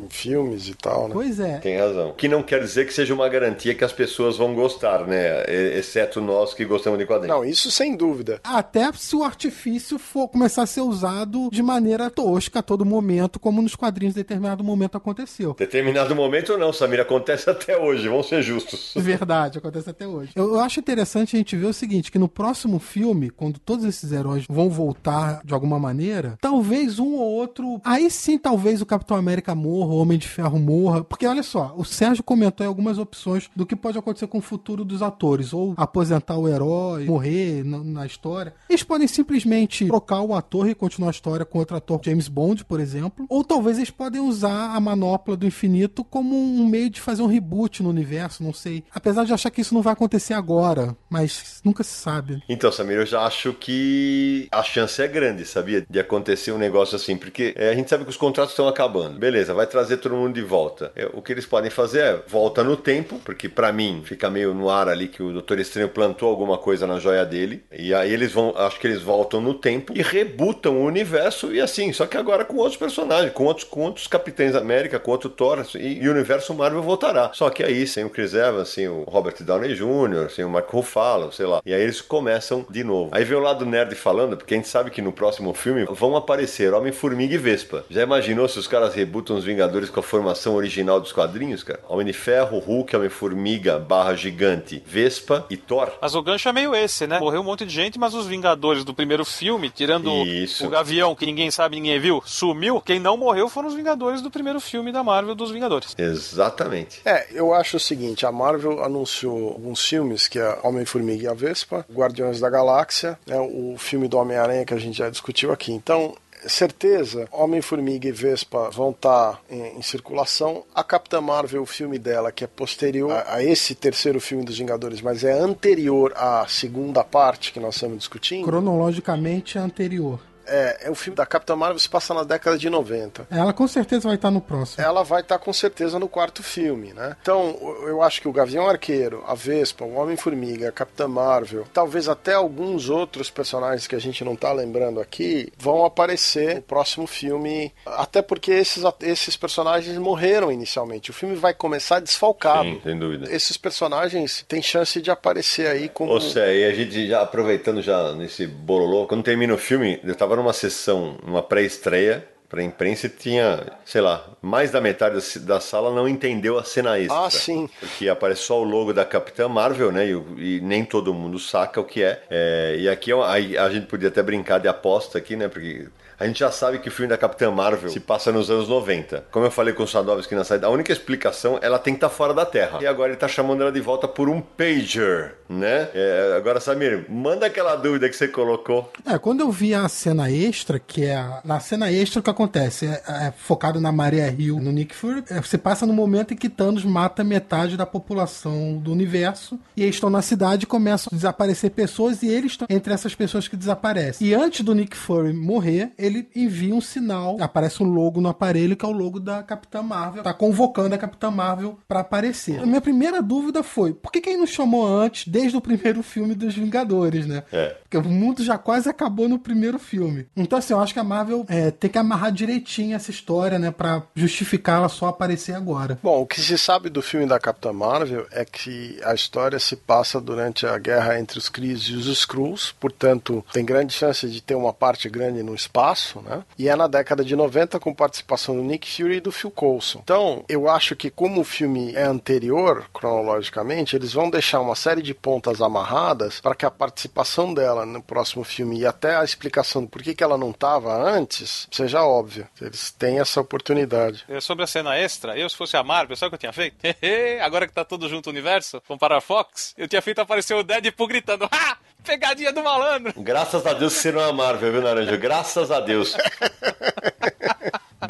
[0.00, 1.14] em filmes e tal, né?
[1.14, 1.58] Pois é.
[1.58, 2.12] Tem razão.
[2.16, 5.44] Que não quer dizer que seja uma garantia que as pessoas vão gostar, né?
[5.76, 7.36] Exceto nós que gostamos de quadrinhos.
[7.36, 8.40] Não, isso sem dúvida.
[8.44, 13.38] Até se o artifício for começar a ser usado de maneira tosca a todo momento,
[13.38, 15.54] como nos quadrinhos em determinado momento aconteceu.
[15.58, 18.92] Determinado momento não, Samir, acontece até hoje, vamos ser justos.
[18.96, 20.32] Verdade, acontece até hoje.
[20.34, 23.84] Eu, eu acho interessante a gente ver o seguinte, que no próximo filme, quando todos
[23.84, 28.86] esses heróis vão voltar de alguma maneira, talvez um ou outro, aí sim talvez o
[28.86, 31.02] Capitão Capitão América morra, o Homem de Ferro morra.
[31.02, 34.84] Porque olha só, o Sérgio comentou algumas opções do que pode acontecer com o futuro
[34.84, 35.52] dos atores.
[35.52, 38.54] Ou aposentar o herói, morrer na, na história.
[38.68, 42.64] Eles podem simplesmente trocar o ator e continuar a história com outro ator, James Bond,
[42.64, 43.26] por exemplo.
[43.28, 47.26] Ou talvez eles podem usar a manopla do infinito como um meio de fazer um
[47.26, 48.84] reboot no universo, não sei.
[48.94, 52.40] Apesar de achar que isso não vai acontecer agora, mas nunca se sabe.
[52.48, 55.84] Então, Samir, eu já acho que a chance é grande, sabia?
[55.90, 58.99] De acontecer um negócio assim, porque é, a gente sabe que os contratos estão acabando.
[59.08, 60.92] Beleza, vai trazer todo mundo de volta.
[60.94, 64.52] É, o que eles podem fazer é volta no tempo, porque para mim fica meio
[64.54, 67.64] no ar ali que o Doutor Estranho plantou alguma coisa na joia dele.
[67.72, 71.60] E aí eles vão, acho que eles voltam no tempo e rebutam o universo e
[71.60, 75.30] assim, só que agora com outros personagens, com outros, com outros Capitães América, com outro
[75.30, 77.30] Thor, e, e o universo Marvel voltará.
[77.32, 80.68] Só que aí, sem o Chris Evans, sem o Robert Downey Jr., sem o Mark
[80.70, 81.60] Ruffalo, sei lá.
[81.64, 83.10] E aí eles começam de novo.
[83.12, 86.16] Aí vem o lado nerd falando, porque a gente sabe que no próximo filme vão
[86.16, 87.84] aparecer Homem-Formiga e Vespa.
[87.88, 91.80] Já imaginou se os caras rebutam os Vingadores com a formação original dos quadrinhos, cara?
[91.88, 95.90] Homem de Ferro, Hulk, Homem-Formiga, barra gigante, Vespa e Thor.
[96.00, 97.18] Mas o gancho é meio esse, né?
[97.18, 100.66] Morreu um monte de gente, mas os Vingadores do primeiro filme, tirando Isso.
[100.66, 102.80] o Gavião, que ninguém sabe, ninguém viu, sumiu.
[102.80, 105.94] Quem não morreu foram os Vingadores do primeiro filme da Marvel dos Vingadores.
[105.98, 107.00] Exatamente.
[107.04, 111.34] É, eu acho o seguinte, a Marvel anunciou alguns filmes, que é Homem-Formiga e a
[111.34, 115.72] Vespa, Guardiões da Galáxia, né, o filme do Homem-Aranha que a gente já discutiu aqui.
[115.72, 116.14] Então,
[116.46, 120.64] certeza, Homem-Formiga e Vespa vão estar em, em, circulação.
[120.74, 124.58] A Capitã Marvel, o filme dela, que é posterior a, a, esse terceiro filme dos
[124.58, 128.44] Vingadores, mas é anterior à segunda parte que nós estamos discutindo.
[128.44, 130.20] Cronologicamente é anterior.
[130.50, 133.28] É, é o filme da Capitã Marvel se passa na década de 90.
[133.30, 134.84] Ela com certeza vai estar no próximo.
[134.84, 137.16] Ela vai estar com certeza no quarto filme, né?
[137.22, 142.08] Então, eu acho que o Gavião Arqueiro, a Vespa, o Homem-Formiga, a Capitã Marvel, talvez
[142.08, 147.06] até alguns outros personagens que a gente não tá lembrando aqui, vão aparecer no próximo
[147.06, 147.72] filme.
[147.86, 151.10] Até porque esses, esses personagens morreram inicialmente.
[151.10, 152.64] O filme vai começar desfalcado.
[152.64, 153.32] Sim, sem dúvida.
[153.32, 156.12] Esses personagens têm chance de aparecer aí como.
[156.12, 160.14] Ou seja, e a gente já aproveitando já nesse bololô, quando termina o filme, eu
[160.14, 165.38] tava numa sessão, numa pré-estreia para a imprensa e tinha, sei lá, mais da metade
[165.38, 167.26] da sala não entendeu a cena extra.
[167.26, 167.70] Ah, sim.
[167.78, 170.08] Porque aparece só o logo da Capitã Marvel, né?
[170.08, 172.20] E, e nem todo mundo saca o que é.
[172.28, 173.32] é e aqui a,
[173.64, 175.46] a gente podia até brincar de aposta aqui, né?
[175.46, 175.86] Porque
[176.20, 179.24] a gente já sabe que o filme da Capitã Marvel se passa nos anos 90.
[179.30, 182.10] Como eu falei com o Sadovski na saída, a única explicação ela tem que estar
[182.10, 182.78] tá fora da Terra.
[182.82, 185.88] E agora ele está chamando ela de volta por um pager, né?
[185.94, 188.92] É, agora, Samir, manda aquela dúvida que você colocou.
[189.06, 192.28] É, quando eu vi a cena extra, que é a, na cena extra o que
[192.28, 196.34] acontece é, é focado na Maria Hill, no Nick Fury, é, você passa no momento
[196.34, 200.66] em que Thanos mata metade da população do universo e eles estão na cidade e
[200.66, 204.26] começam a desaparecer pessoas e eles estão entre essas pessoas que desaparecem.
[204.26, 208.28] E antes do Nick Fury morrer, ele ele envia um sinal, aparece um logo no
[208.28, 212.60] aparelho que é o logo da Capitã Marvel, tá convocando a Capitã Marvel para aparecer.
[212.60, 216.34] A minha primeira dúvida foi, por que quem não chamou antes, desde o primeiro filme
[216.34, 217.42] dos Vingadores, né?
[217.52, 217.76] É.
[217.82, 220.26] Porque o mundo já quase acabou no primeiro filme.
[220.36, 223.70] Então, assim, eu acho que a Marvel é, tem que amarrar direitinho essa história, né,
[223.70, 225.98] para justificar ela só aparecer agora.
[226.02, 229.76] Bom, o que se sabe do filme da Capitã Marvel é que a história se
[229.76, 234.40] passa durante a guerra entre os Kree e os Skrulls, portanto, tem grande chance de
[234.40, 236.42] ter uma parte grande no espaço espaço, né?
[236.58, 240.00] E é na década de 90 com participação do Nick Fury e do Phil Coulson.
[240.02, 245.02] Então, eu acho que como o filme é anterior, cronologicamente, eles vão deixar uma série
[245.02, 249.82] de pontas amarradas para que a participação dela no próximo filme e até a explicação
[249.82, 252.48] do porquê que ela não estava antes seja óbvia.
[252.60, 254.24] Eles têm essa oportunidade.
[254.40, 256.76] Sobre a cena extra, eu se fosse a Marvel, sabe o que eu tinha feito?
[257.42, 260.54] Agora que tá todo junto o universo, vamos para a Fox, eu tinha feito aparecer
[260.54, 261.76] o Deadpool gritando Ha!
[262.04, 263.12] Pegadinha do malandro!
[263.16, 265.16] Graças a Deus que você não é a Marvel, viu, Naranja?
[265.16, 266.16] Graças a Deus.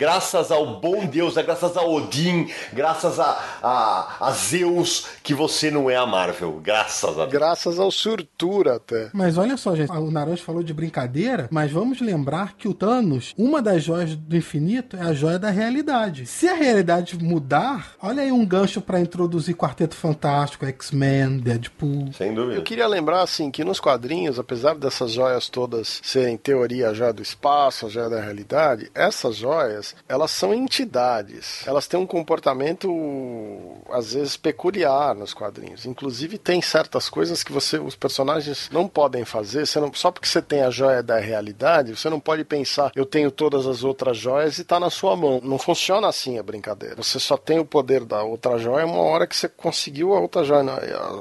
[0.00, 5.70] graças ao bom Deus, é graças a Odin, graças a, a, a, Zeus, que você
[5.70, 6.58] não é a Marvel.
[6.62, 7.32] Graças a Deus.
[7.32, 9.10] Graças ao Surtura até.
[9.12, 13.34] Mas olha só, gente, o Naranjo falou de brincadeira, mas vamos lembrar que o Thanos,
[13.36, 16.24] uma das joias do infinito é a joia da realidade.
[16.24, 22.10] Se a realidade mudar, olha aí um gancho para introduzir Quarteto Fantástico, X-Men, Deadpool.
[22.14, 22.54] Sem dúvida.
[22.54, 26.94] Eu queria lembrar, assim, que nos quadrinhos, apesar dessas joias todas serem, em teoria, a
[26.94, 31.66] joia do espaço, a joia da realidade, essas joias elas são entidades.
[31.66, 32.88] Elas têm um comportamento
[33.90, 35.87] às vezes peculiar nos quadrinhos.
[35.87, 39.66] Inclusive tem certas coisas que você, os personagens não podem fazer.
[39.66, 43.07] Você não, só porque você tem a joia da realidade, você não pode pensar eu
[43.07, 45.40] tenho todas as outras joias e está na sua mão.
[45.42, 46.96] Não funciona assim a brincadeira.
[46.96, 50.44] Você só tem o poder da outra joia uma hora que você conseguiu a outra
[50.44, 50.61] joia.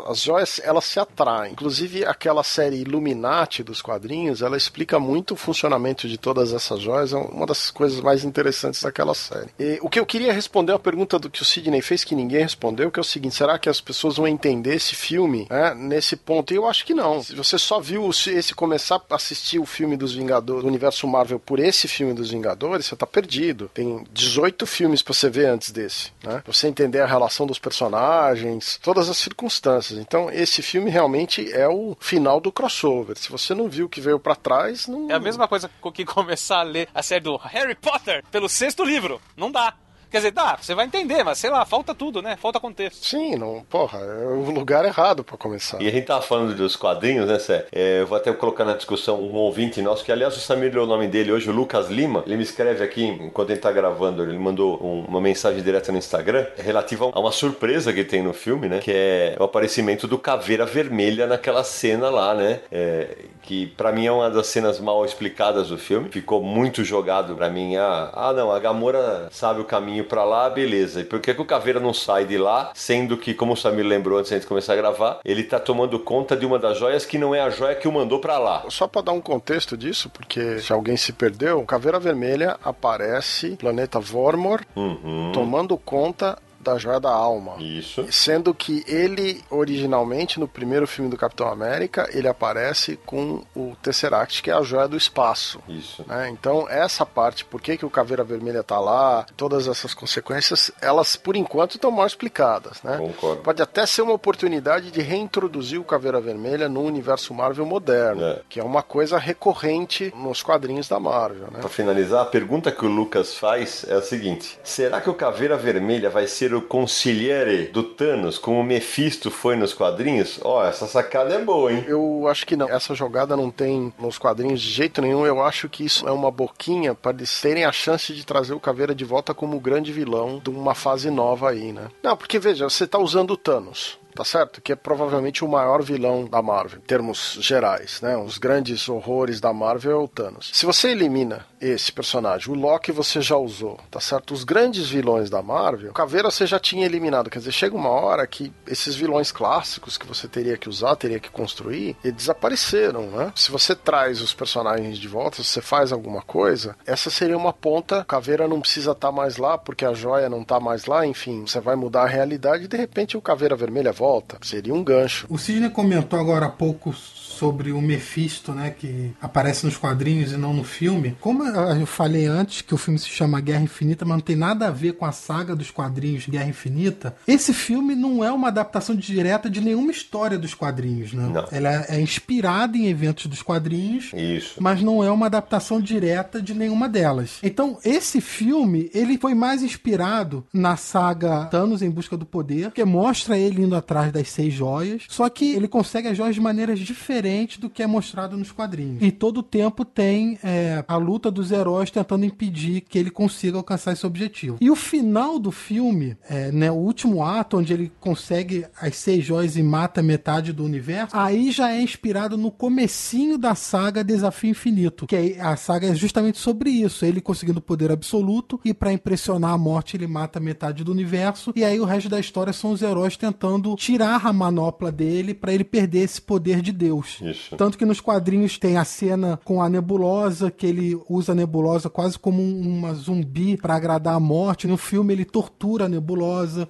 [0.07, 1.53] As joias elas se atraem.
[1.53, 7.13] Inclusive aquela série Illuminati dos quadrinhos, ela explica muito o funcionamento de todas essas joias.
[7.13, 9.49] É uma das coisas mais interessantes interessantes daquela série.
[9.57, 12.15] E, o que eu queria responder é a pergunta do que o Sidney fez que
[12.15, 15.73] ninguém respondeu, que é o seguinte: será que as pessoas vão entender esse filme né,
[15.73, 16.53] nesse ponto?
[16.53, 17.23] E eu acho que não.
[17.23, 21.39] Se você só viu esse começar a assistir o filme dos Vingadores, do universo Marvel
[21.39, 23.69] por esse filme dos Vingadores, você tá perdido.
[23.73, 26.41] Tem 18 filmes pra você ver antes desse, né?
[26.43, 29.99] Pra você entender a relação dos personagens, todas as circunstâncias.
[29.99, 33.17] Então, esse filme realmente é o final do crossover.
[33.17, 35.09] Se você não viu o que veio para trás, não.
[35.09, 38.85] É a mesma coisa que começar a ler a série do Harry Potter pelo sexto
[38.85, 39.21] livro.
[39.35, 39.73] Não dá.
[40.09, 42.35] Quer dizer, dá, você vai entender, mas sei lá, falta tudo, né?
[42.35, 43.05] Falta contexto.
[43.05, 45.81] Sim, não, porra, é o lugar errado para começar.
[45.81, 47.67] E a gente tava falando dos quadrinhos, né, Sé?
[47.71, 50.83] É, eu vou até colocar na discussão um ouvinte nosso, que aliás o Samir deu
[50.83, 52.23] o nome dele hoje, o Lucas Lima.
[52.25, 55.97] Ele me escreve aqui, enquanto ele tá gravando, ele mandou um, uma mensagem direta no
[55.97, 58.79] Instagram, relativa a uma surpresa que tem no filme, né?
[58.79, 62.61] Que é o aparecimento do Caveira Vermelha naquela cena lá, né?
[62.71, 66.09] É, que para mim é uma das cenas mal explicadas do filme.
[66.09, 67.75] Ficou muito jogado para mim.
[67.75, 71.01] Ah, ah, não, a Gamora sabe o caminho para lá, beleza.
[71.01, 73.85] E por que, que o Caveira não sai de lá, sendo que, como o Samir
[73.85, 77.17] lembrou antes de começar a gravar, ele tá tomando conta de uma das joias que
[77.17, 78.63] não é a joia que o mandou para lá.
[78.69, 83.99] Só para dar um contexto disso, porque se alguém se perdeu, Caveira Vermelha aparece planeta
[83.99, 85.31] Vormor Uhum.
[85.33, 87.55] tomando conta da Joia da Alma.
[87.59, 88.05] Isso.
[88.11, 94.41] Sendo que ele, originalmente, no primeiro filme do Capitão América, ele aparece com o Tesseract,
[94.43, 95.59] que é a Joia do Espaço.
[95.67, 96.03] Isso.
[96.07, 96.29] né?
[96.29, 101.15] Então, essa parte, por que, que o Caveira Vermelha tá lá, todas essas consequências, elas,
[101.15, 102.97] por enquanto, estão mal explicadas, né?
[102.97, 103.41] Concordo.
[103.41, 108.41] Pode até ser uma oportunidade de reintroduzir o Caveira Vermelha no universo Marvel moderno, É.
[108.49, 111.59] que é uma coisa recorrente nos quadrinhos da Marvel, né?
[111.59, 115.55] Para finalizar, a pergunta que o Lucas faz é a seguinte: será que o Caveira
[115.57, 120.39] Vermelha vai ser o consigliere do Thanos, como o Mephisto foi nos quadrinhos?
[120.43, 121.83] Ó, essa sacada é boa, hein?
[121.87, 122.69] Eu acho que não.
[122.69, 125.25] Essa jogada não tem nos quadrinhos de jeito nenhum.
[125.25, 128.59] Eu acho que isso é uma boquinha para eles terem a chance de trazer o
[128.59, 131.87] Caveira de volta como o grande vilão de uma fase nova aí, né?
[132.03, 133.97] Não, porque veja, você tá usando o Thanos.
[134.19, 134.59] Tá certo?
[134.59, 138.17] Que é provavelmente o maior vilão da Marvel, em termos gerais, né?
[138.17, 140.51] Os grandes horrores da Marvel é o Thanos.
[140.53, 144.33] Se você elimina esse personagem, o Loki você já usou, tá certo?
[144.33, 147.29] Os grandes vilões da Marvel, o Caveira você já tinha eliminado.
[147.29, 151.19] Quer dizer, chega uma hora que esses vilões clássicos que você teria que usar, teria
[151.21, 153.31] que construir, eles desapareceram, né?
[153.37, 157.53] Se você traz os personagens de volta, se você faz alguma coisa, essa seria uma
[157.53, 158.03] ponta.
[158.03, 161.61] Caveira não precisa estar mais lá porque a joia não tá mais lá, enfim, você
[161.61, 164.08] vai mudar a realidade e de repente o Caveira Vermelha volta.
[164.41, 165.27] Seria um gancho.
[165.29, 166.93] O Sidney comentou agora há pouco
[167.39, 171.15] sobre o Mephisto, né, que aparece nos quadrinhos e não no filme.
[171.21, 174.67] Como eu falei antes que o filme se chama Guerra Infinita, mas não tem nada
[174.67, 178.93] a ver com a saga dos quadrinhos Guerra Infinita, esse filme não é uma adaptação
[178.93, 181.29] direta de nenhuma história dos quadrinhos, né?
[181.33, 181.47] Não.
[181.49, 184.61] Ela é inspirada em eventos dos quadrinhos, Isso.
[184.61, 187.37] mas não é uma adaptação direta de nenhuma delas.
[187.41, 192.83] Então, esse filme, ele foi mais inspirado na saga Thanos em Busca do Poder, que
[192.83, 196.79] mostra ele indo atrás das seis joias, só que ele consegue as joias de maneiras
[196.79, 197.28] diferentes
[197.59, 199.01] do que é mostrado nos quadrinhos.
[199.01, 203.57] E todo o tempo tem é, a luta dos heróis tentando impedir que ele consiga
[203.57, 204.57] alcançar esse objetivo.
[204.59, 209.23] E o final do filme, é, né, o último ato, onde ele consegue as seis
[209.23, 214.51] joias e mata metade do universo, aí já é inspirado no comecinho da saga Desafio
[214.51, 218.93] Infinito, que aí a saga é justamente sobre isso, ele conseguindo poder absoluto e para
[218.93, 222.71] impressionar a morte ele mata metade do universo e aí o resto da história são
[222.71, 227.18] os heróis tentando tirar a manopla dele para ele perder esse poder de Deus.
[227.57, 231.89] Tanto que nos quadrinhos tem a cena com a nebulosa, que ele usa a nebulosa
[231.89, 234.67] quase como um- uma zumbi para agradar a morte.
[234.67, 236.67] No filme ele tortura a nebulosa.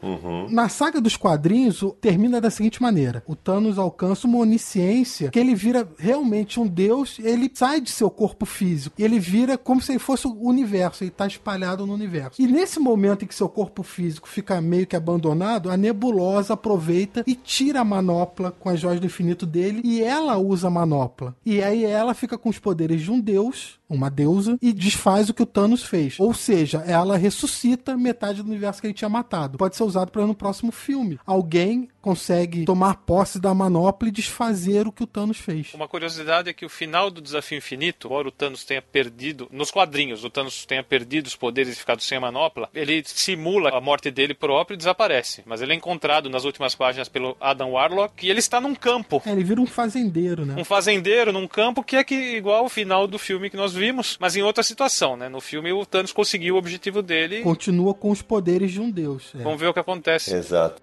[0.49, 5.55] Na saga dos quadrinhos, termina da seguinte maneira: o Thanos alcança uma onisciência que ele
[5.55, 8.95] vira realmente um deus, ele sai de seu corpo físico.
[9.01, 12.41] Ele vira como se ele fosse o universo, ele está espalhado no universo.
[12.41, 17.23] E nesse momento em que seu corpo físico fica meio que abandonado, a nebulosa aproveita
[17.27, 21.35] e tira a manopla com as joias do infinito dele e ela usa a manopla.
[21.45, 25.33] E aí ela fica com os poderes de um deus, uma deusa, e desfaz o
[25.33, 26.19] que o Thanos fez.
[26.19, 29.57] Ou seja, ela ressuscita metade do universo que ele tinha matado.
[29.57, 31.19] Pode ser usado para no próximo filme.
[31.25, 35.73] Alguém consegue tomar posse da manopla e desfazer o que o Thanos fez.
[35.73, 39.71] Uma curiosidade é que o final do Desafio Infinito, embora o Thanos tenha perdido, nos
[39.71, 43.81] quadrinhos, o Thanos tenha perdido os poderes e ficado sem a manopla, ele simula a
[43.81, 45.43] morte dele próprio e desaparece.
[45.45, 49.21] Mas ele é encontrado nas últimas páginas pelo Adam Warlock e ele está num campo.
[49.25, 50.55] É, ele vira um fazendeiro, né?
[50.57, 54.17] Um fazendeiro num campo que é que igual ao final do filme que nós vimos,
[54.19, 55.29] mas em outra situação, né?
[55.29, 57.41] No filme o Thanos conseguiu o objetivo dele.
[57.41, 59.31] Continua com os poderes de um deus.
[59.33, 59.41] É.
[59.41, 60.35] Vamos ver o que acontece.
[60.35, 60.81] Exato.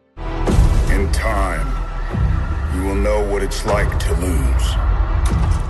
[0.89, 1.67] In time,
[2.75, 4.87] you will know what it's like to lose.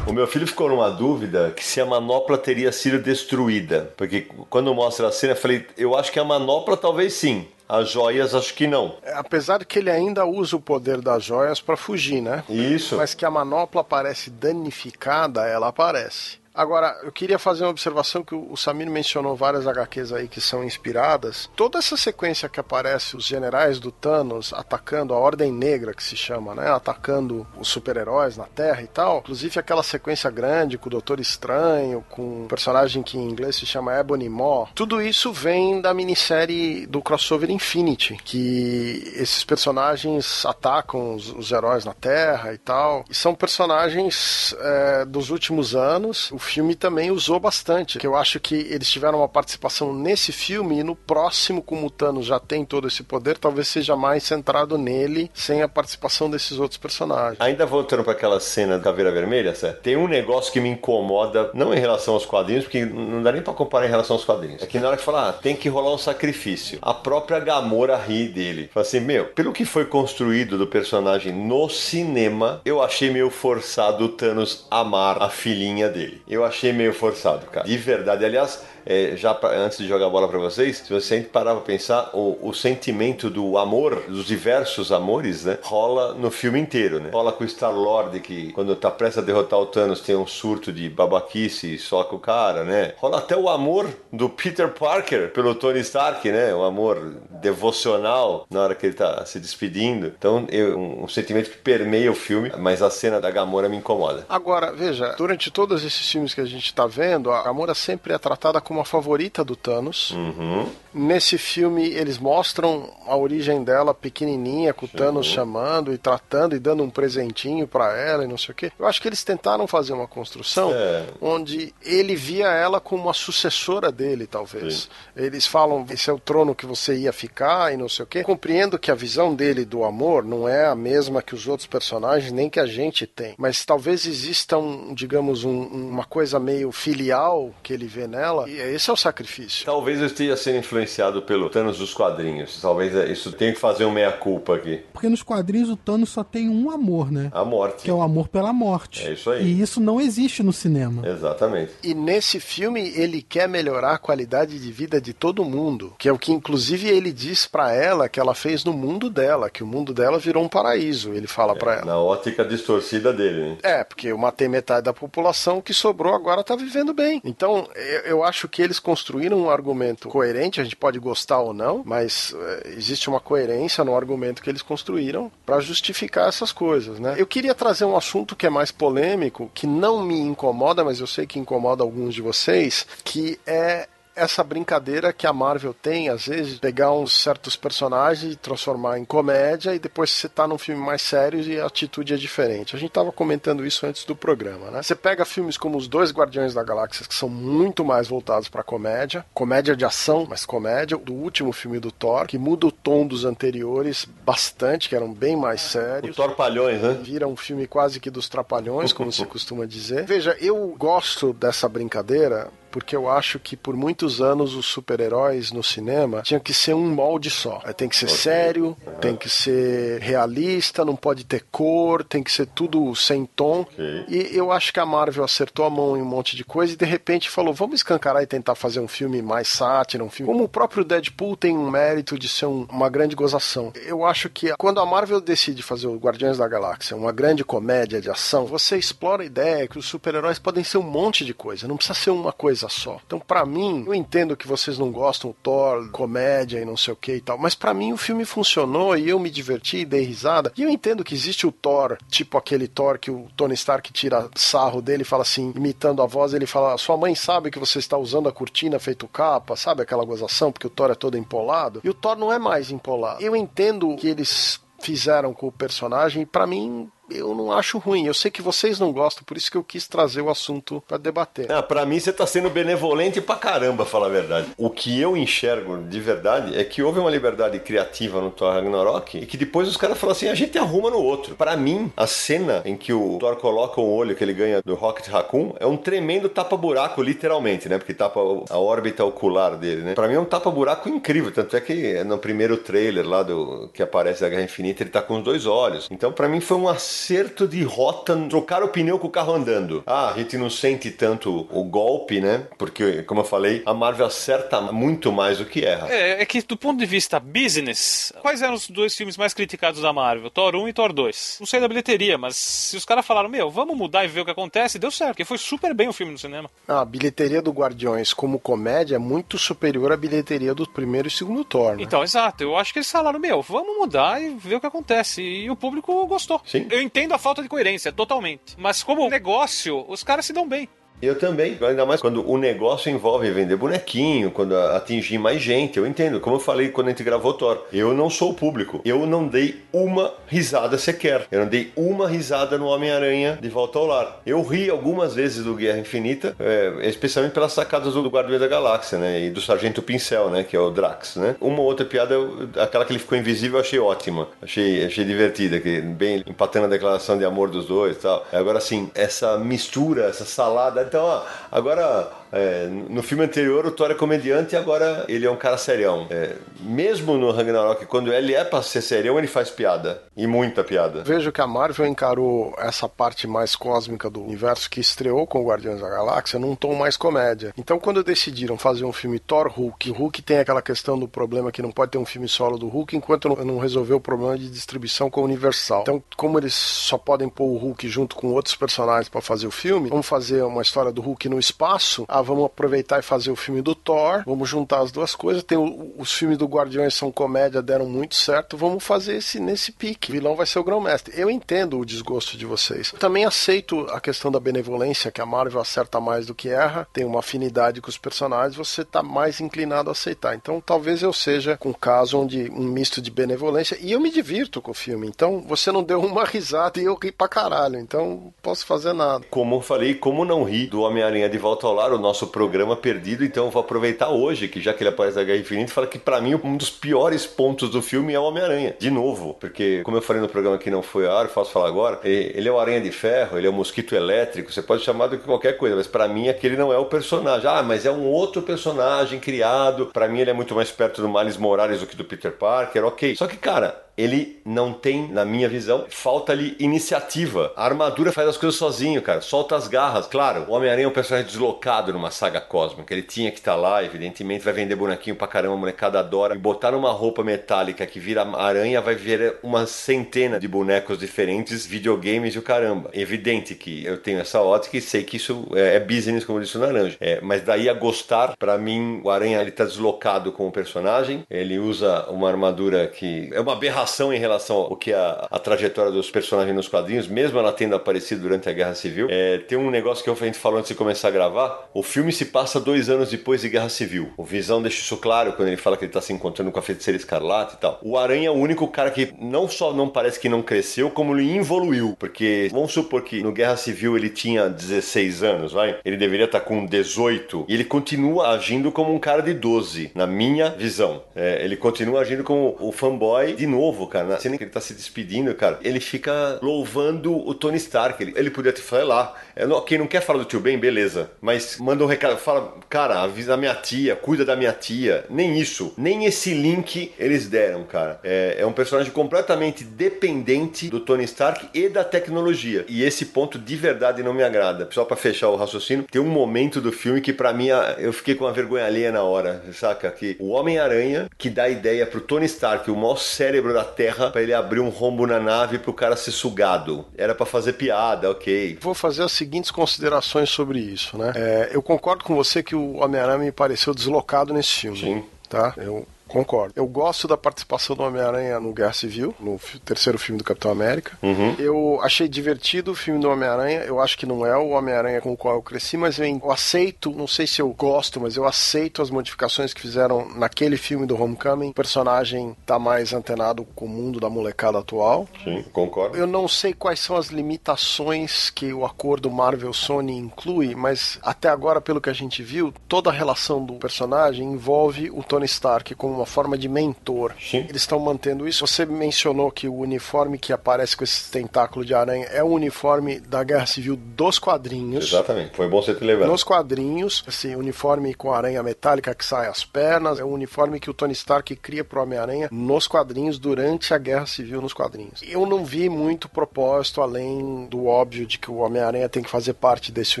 [0.06, 3.92] O meu filho ficou numa dúvida que se a manopla teria sido destruída.
[3.96, 7.48] Porque quando mostra a cena, eu falei, eu acho que a manopla talvez sim.
[7.68, 8.94] As joias, acho que não.
[9.02, 12.44] É, apesar de que ele ainda usa o poder das joias para fugir, né?
[12.48, 12.96] Isso.
[12.96, 16.38] Mas que a manopla aparece danificada, ela aparece.
[16.56, 20.64] Agora, eu queria fazer uma observação que o Samir mencionou várias HQs aí que são
[20.64, 21.50] inspiradas.
[21.54, 26.16] Toda essa sequência que aparece os generais do Thanos atacando a Ordem Negra, que se
[26.16, 26.70] chama, né?
[26.70, 29.18] Atacando os super-heróis na Terra e tal.
[29.18, 33.66] Inclusive aquela sequência grande com o Doutor Estranho, com um personagem que em inglês se
[33.66, 34.70] chama Ebony Maw.
[34.74, 41.84] Tudo isso vem da minissérie do crossover Infinity, que esses personagens atacam os, os heróis
[41.84, 43.04] na Terra e tal.
[43.10, 46.30] E são personagens é, dos últimos anos.
[46.32, 47.98] O filme também usou bastante.
[47.98, 51.90] Que eu acho que eles tiveram uma participação nesse filme e no próximo, como o
[51.90, 56.58] Thanos já tem todo esse poder, talvez seja mais centrado nele, sem a participação desses
[56.58, 57.40] outros personagens.
[57.40, 61.50] Ainda voltando para aquela cena da Caveira Vermelha, Seth, tem um negócio que me incomoda,
[61.52, 64.62] não em relação aos quadrinhos, porque não dá nem para comparar em relação aos quadrinhos.
[64.62, 66.78] É que na hora que fala, ah, tem que rolar um sacrifício.
[66.80, 68.70] A própria Gamora ri dele.
[68.72, 74.04] Fala assim, meu, pelo que foi construído do personagem no cinema, eu achei meio forçado
[74.04, 76.22] o Thanos amar a filhinha dele.
[76.28, 77.66] Eu achei meio forçado, cara.
[77.66, 78.24] De verdade.
[78.24, 81.62] Aliás, é, já pra, antes de jogar a bola para vocês, se você parar pra
[81.62, 87.10] pensar, o, o, sentimento do amor, dos diversos amores, né, rola no filme inteiro, né?
[87.12, 90.72] Rola com o Star-Lord, que quando tá prestes a derrotar o Thanos tem um surto
[90.72, 92.94] de babaquice e soca o cara, né?
[92.96, 96.54] Rola até o amor do Peter Parker pelo Tony Stark, né?
[96.54, 100.12] O amor devocional na hora que ele tá se despedindo.
[100.18, 103.76] Então, eu, um, um sentimento que permeia o filme, mas a cena da Gamora me
[103.76, 104.24] incomoda.
[104.28, 108.18] Agora, veja, durante todos esses filmes que a gente tá vendo, a Gamora sempre é
[108.18, 110.10] tratada como a favorita do Thanos.
[110.10, 110.66] Uhum.
[110.98, 116.58] Nesse filme, eles mostram a origem dela pequenininha, com o Thanos chamando e tratando e
[116.58, 118.72] dando um presentinho para ela e não sei o quê.
[118.78, 121.04] Eu acho que eles tentaram fazer uma construção É.
[121.20, 124.84] onde ele via ela como uma sucessora dele, talvez.
[124.84, 124.88] Sim.
[125.24, 128.22] Eles falam, esse é o trono que você ia ficar e não sei o quê.
[128.22, 132.32] Compreendo que a visão dele do amor não é a mesma que os outros personagens,
[132.32, 133.34] nem que a gente tem.
[133.36, 138.48] Mas talvez exista um, digamos, um- uma coisa meio filial que ele vê nela.
[138.48, 139.66] E esse é o sacrifício.
[139.66, 140.85] Talvez eu esteja sendo influenciado
[141.26, 142.60] pelo Thanos dos quadrinhos.
[142.60, 144.82] Talvez é- isso tenha que fazer um meia-culpa aqui.
[144.92, 147.30] Porque nos quadrinhos o Thanos só tem um amor, né?
[147.32, 147.82] A morte.
[147.84, 149.06] Que é o amor pela morte.
[149.06, 149.44] É isso aí.
[149.44, 151.06] E isso não existe no cinema.
[151.06, 151.72] Exatamente.
[151.82, 156.12] E nesse filme ele quer melhorar a qualidade de vida de todo mundo, que é
[156.12, 159.66] o que inclusive ele diz pra ela que ela fez no mundo dela, que o
[159.66, 161.12] mundo dela virou um paraíso.
[161.12, 161.84] Ele fala pra ela.
[161.84, 163.56] Na ótica distorcida dele, né?
[163.62, 167.20] É, porque eu matei metade da população, o que sobrou agora tá vivendo bem.
[167.24, 171.52] Então, eu, eu acho que eles construíram um argumento coerente, a gente pode gostar ou
[171.52, 176.98] não, mas é, existe uma coerência no argumento que eles construíram pra justificar essas coisas,
[176.98, 177.14] né?
[177.16, 181.06] Eu queria trazer um assunto que é mais polêmico, que não me incomoda, mas eu
[181.06, 186.26] sei que incomoda alguns de vocês, que é essa brincadeira que a Marvel tem, às
[186.26, 190.82] vezes, pegar uns certos personagens e transformar em comédia e depois você tá num filme
[190.82, 192.74] mais sério e a atitude é diferente.
[192.74, 194.82] A gente tava comentando isso antes do programa, né?
[194.82, 198.62] Você pega filmes como Os Dois Guardiões da Galáxia, que são muito mais voltados pra
[198.62, 203.06] comédia, comédia de ação, mas comédia, do último filme do Thor, que muda o tom
[203.06, 206.98] dos anteriores bastante, que eram bem mais O sérios Thor Palhões, né?
[207.02, 210.04] vira um filme quase que dos trapalhões, como se costuma dizer.
[210.06, 215.62] Veja, eu gosto dessa brincadeira porque eu acho que por muitos anos os super-heróis no
[215.62, 217.60] cinema tinham que ser um molde só.
[217.74, 222.44] Tem que ser sério, tem que ser realista, não pode ter cor, tem que ser
[222.46, 223.60] tudo sem tom.
[223.60, 224.04] Ok.
[224.08, 226.76] E eu acho que a Marvel acertou a mão em um monte de coisa e
[226.76, 230.30] de repente falou: vamos escancarar e tentar fazer um filme mais sátira, um filme.
[230.30, 233.72] Como o próprio Deadpool tem um mérito de ser um- uma grande gozação.
[233.86, 238.02] Eu acho que quando a Marvel decide fazer o Guardiões da Galáxia, uma grande comédia
[238.02, 241.66] de ação, você explora a ideia que os super-heróis podem ser um monte de coisa,
[241.66, 243.00] não precisa ser uma coisa só.
[243.06, 246.92] Então, pra mim, eu entendo que vocês não gostam do Thor, comédia e não sei
[246.92, 250.04] o que e tal, mas pra mim o filme funcionou e eu me diverti, dei
[250.04, 250.52] risada.
[250.56, 254.28] E eu entendo que existe o Thor, tipo aquele Thor que o Tony Stark tira
[254.34, 257.78] sarro dele e fala assim, imitando a voz, ele fala: Sua mãe sabe que você
[257.78, 261.80] está usando a cortina feito capa, sabe aquela gozação, porque o Thor é todo empolado.
[261.82, 263.22] E o Thor não é mais empolado.
[263.22, 266.90] Eu entendo que eles fizeram com o personagem, e pra mim.
[267.10, 268.06] Eu não acho ruim.
[268.06, 270.96] Eu sei que vocês não gostam, por isso que eu quis trazer o assunto pra
[270.96, 271.50] debater.
[271.50, 274.48] Ah, pra mim você tá sendo benevolente pra caramba, falar a verdade.
[274.56, 279.18] O que eu enxergo de verdade é que houve uma liberdade criativa no Thor Ragnarok
[279.18, 281.34] e que depois os caras falaram assim, a gente arruma no outro.
[281.34, 284.74] Pra mim, a cena em que o Thor coloca o olho que ele ganha do
[284.74, 287.78] Rocket Raccoon é um tremendo tapa-buraco, literalmente, né?
[287.78, 289.94] Porque tapa a órbita ocular dele, né?
[289.94, 293.82] Pra mim é um tapa-buraco incrível, tanto é que no primeiro trailer lá do que
[293.82, 295.88] aparece da Guerra Infinita, ele tá com os dois olhos.
[295.90, 299.84] Então pra mim foi uma acerto de rota, trocar o pneu com o carro andando.
[299.86, 302.46] Ah, a gente não sente tanto o golpe, né?
[302.56, 305.92] Porque, como eu falei, a Marvel acerta muito mais do que erra.
[305.92, 309.82] É, é que do ponto de vista business, quais eram os dois filmes mais criticados
[309.82, 310.30] da Marvel?
[310.30, 311.36] Thor 1 e Thor 2.
[311.38, 314.24] Não sei da bilheteria, mas se os caras falaram, meu, vamos mudar e ver o
[314.24, 316.50] que acontece, deu certo, porque foi super bem o filme no cinema.
[316.66, 321.10] Ah, a bilheteria do Guardiões como comédia é muito superior à bilheteria do primeiro e
[321.10, 321.82] segundo Thor, né?
[321.82, 322.42] Então, exato.
[322.42, 325.20] Eu acho que eles falaram, meu, vamos mudar e ver o que acontece.
[325.20, 326.40] E o público gostou.
[326.46, 326.66] Sim.
[326.70, 328.54] Eu entendo a falta de coerência, totalmente.
[328.56, 330.68] Mas como negócio, os caras se dão bem.
[331.00, 335.86] Eu também, ainda mais quando o negócio envolve vender bonequinho, quando atingir mais gente, eu
[335.86, 336.20] entendo.
[336.20, 338.80] Como eu falei quando a gente gravou Thor, eu não sou o público.
[338.84, 341.26] Eu não dei uma risada sequer.
[341.30, 344.20] Eu não dei uma risada no Homem-Aranha de volta ao lar.
[344.24, 348.98] Eu ri algumas vezes do Guerra Infinita, é, especialmente pelas sacadas do Guardião da Galáxia,
[348.98, 349.26] né?
[349.26, 350.44] E do Sargento Pincel, né?
[350.44, 351.36] Que é o Drax, né?
[351.40, 352.16] Uma outra piada,
[352.56, 354.28] aquela que ele ficou invisível, eu achei ótima.
[354.40, 358.26] Achei, achei divertida, que bem empatando a declaração de amor dos dois e tal.
[358.32, 360.85] Agora, assim, essa mistura, essa salada.
[360.86, 362.08] Então, ó, agora.
[362.32, 366.06] É, no filme anterior o Thor é comediante e agora ele é um cara serião.
[366.10, 370.02] É, mesmo no Ragnarok, quando ele é pra ser serião, ele faz piada.
[370.16, 371.02] E muita piada.
[371.04, 375.46] Vejo que a Marvel encarou essa parte mais cósmica do universo que estreou com o
[375.46, 377.52] Guardiões da Galáxia num tom mais comédia.
[377.58, 381.60] Então, quando decidiram fazer um filme Thor Hulk, Hulk tem aquela questão do problema que
[381.62, 385.10] não pode ter um filme solo do Hulk enquanto não- resolveu o problema de distribuição
[385.10, 385.82] com o Universal.
[385.82, 389.50] Então, como eles só podem pôr o Hulk junto com outros personagens para fazer o
[389.50, 392.04] filme, vamos fazer uma história do Hulk no espaço.
[392.16, 394.22] Ah, vamos aproveitar e fazer o filme do Thor.
[394.26, 395.42] Vamos juntar as duas coisas.
[395.42, 398.56] Tem o- os filmes do Guardiões são comédia, deram muito certo.
[398.56, 400.10] Vamos fazer esse nesse pique.
[400.10, 401.12] O vilão vai ser o grão-mestre.
[401.18, 402.90] Eu entendo o desgosto de vocês.
[402.92, 406.86] Eu também aceito a questão da benevolência, que a Marvel acerta mais do que erra,
[406.92, 410.34] tem uma afinidade com os personagens, você tá mais inclinado a aceitar.
[410.34, 414.10] Então, talvez eu seja com um caso onde um misto de benevolência e eu me
[414.10, 415.06] divirto com o filme.
[415.06, 417.78] Então, você não deu uma risada e eu ri pra caralho.
[417.78, 419.24] Então, não posso fazer nada.
[419.30, 422.76] Como eu falei, como não ri do Homem-Aranha de Volta ao Lar, o nosso programa
[422.76, 425.86] perdido, então eu vou aproveitar hoje, que já que ele aparece na Guerra Infinita, falar
[425.88, 428.74] que pra mim um dos piores pontos do filme é o Homem-Aranha.
[428.78, 431.68] De novo, porque como eu falei no programa que não foi a ar, posso falar
[431.68, 434.82] agora, e- ele é o Aranha de Ferro, ele é o Mosquito Elétrico, você pode
[434.82, 437.48] chamar de qualquer coisa, mas pra mim aquele não é o personagem.
[437.48, 439.86] Ah, mas é um outro personagem criado.
[439.86, 442.84] Pra mim ele é muito mais perto do Miles Morales do que do Peter Parker,
[442.84, 443.16] ok.
[443.16, 447.52] Só que, cara, ele não tem, na minha visão, falta-lhe iniciativa.
[447.56, 449.20] A armadura faz as coisas sozinho, cara.
[449.20, 450.06] Solta as garras.
[450.06, 452.92] Claro, o Homem-Aranha é um personagem deslocado numa saga cósmica.
[452.92, 456.34] Ele tinha que estar lá, evidentemente, vai vender bonequinho pra caramba, a molecada adora.
[456.34, 461.64] E botar numa roupa metálica que vira aranha vai ver uma centena de bonecos diferentes,
[461.64, 462.90] videogames e o caramba.
[462.92, 466.56] Evidente que eu tenho essa ótica e sei que isso é, é business, como disse
[466.56, 466.96] o Naranja.
[467.00, 471.24] É, mas daí a gostar, pra mim, o Aranha ele tá deslocado com o personagem.
[471.30, 475.38] Ele usa uma armadura que é uma aberração em relação ao que é a, a
[475.38, 479.08] trajetória dos personagens nos quadrinhos, mesmo ela tendo aparecido durante a Guerra Civil.
[479.10, 481.68] É, tem um negócio que a gente falou antes de começar a gravar.
[481.72, 484.12] O filme se passa dois anos depois de Guerra Civil.
[484.16, 486.62] O Visão deixa isso claro quando ele fala que ele tá se encontrando com a
[486.62, 487.78] Feiticeira Escarlate e tal.
[487.82, 491.16] O Aranha é o único cara que não só não parece que não cresceu, como
[491.16, 491.96] ele evoluiu.
[491.98, 495.78] Porque vamos supor que no Guerra Civil ele tinha 16 anos, vai?
[495.84, 497.46] Ele deveria estar com 18.
[497.48, 501.02] E ele continua agindo como um cara de 12, na minha visão.
[501.14, 504.06] É, ele continua agindo como o fanboy de novo, cara.
[504.06, 508.00] Na cena que ele tá se despedindo, cara, ele fica louvando o Tony Stark.
[508.00, 509.14] Ele, ele podia te falar lá.
[509.14, 509.25] É,
[509.66, 511.10] quem não quer falar do tio Ben, beleza.
[511.20, 515.04] Mas manda um recado, fala, cara, avisa a minha tia, cuida da minha tia.
[515.10, 518.00] Nem isso, nem esse link eles deram, cara.
[518.02, 522.64] É, é um personagem completamente dependente do Tony Stark e da tecnologia.
[522.68, 524.68] E esse ponto de verdade não me agrada.
[524.72, 528.14] Só pra fechar o raciocínio, tem um momento do filme que pra mim eu fiquei
[528.14, 529.90] com uma vergonha alheia na hora, saca?
[529.90, 534.10] Que o Homem-Aranha que dá a ideia pro Tony Stark, o maior cérebro da Terra,
[534.10, 536.86] pra ele abrir um rombo na nave pro cara ser sugado.
[536.96, 538.58] Era pra fazer piada, ok.
[538.60, 541.12] Vou fazer as seguintes considerações sobre isso, né?
[541.16, 544.78] É, eu concordo com você que o Homem-Aranha me pareceu deslocado nesse filme.
[544.78, 545.04] Sim.
[545.28, 545.52] Tá?
[545.56, 546.52] Eu concordo.
[546.56, 550.98] Eu gosto da participação do Homem-Aranha no Guerra Civil, no terceiro filme do Capitão América.
[551.38, 553.60] Eu achei divertido o filme do Homem-Aranha.
[553.60, 556.30] Eu acho que não é o Homem-Aranha com o qual eu cresci, mas eu, eu
[556.30, 560.86] aceito, não sei se eu gosto, mas eu aceito as modificações que fizeram naquele filme
[560.86, 561.50] do Homecoming.
[561.50, 565.08] O personagem tá mais antenado com o mundo da molecada atual.
[565.24, 565.96] Sim, concordo.
[565.96, 571.60] Eu não sei quais são as limitações que o acordo Marvel-Sony inclui, mas até agora,
[571.60, 575.95] pelo que a gente viu, toda a relação do personagem envolve o Tony Stark como
[575.96, 577.14] uma forma de mentor.
[577.20, 577.46] Sim.
[577.48, 578.46] Eles estão mantendo isso.
[578.46, 583.00] Você mencionou que o uniforme que aparece com esse tentáculo de aranha é o uniforme
[583.00, 584.86] da Guerra Civil dos quadrinhos.
[584.86, 585.36] Exatamente.
[585.36, 586.08] Foi bom você ter lembrado.
[586.08, 590.70] Nos quadrinhos, esse uniforme com aranha metálica que sai as pernas, é o uniforme que
[590.70, 595.02] o Tony Stark cria pro Homem-Aranha nos quadrinhos durante a Guerra Civil nos quadrinhos.
[595.02, 599.34] Eu não vi muito propósito além do óbvio de que o Homem-Aranha tem que fazer
[599.34, 600.00] parte desse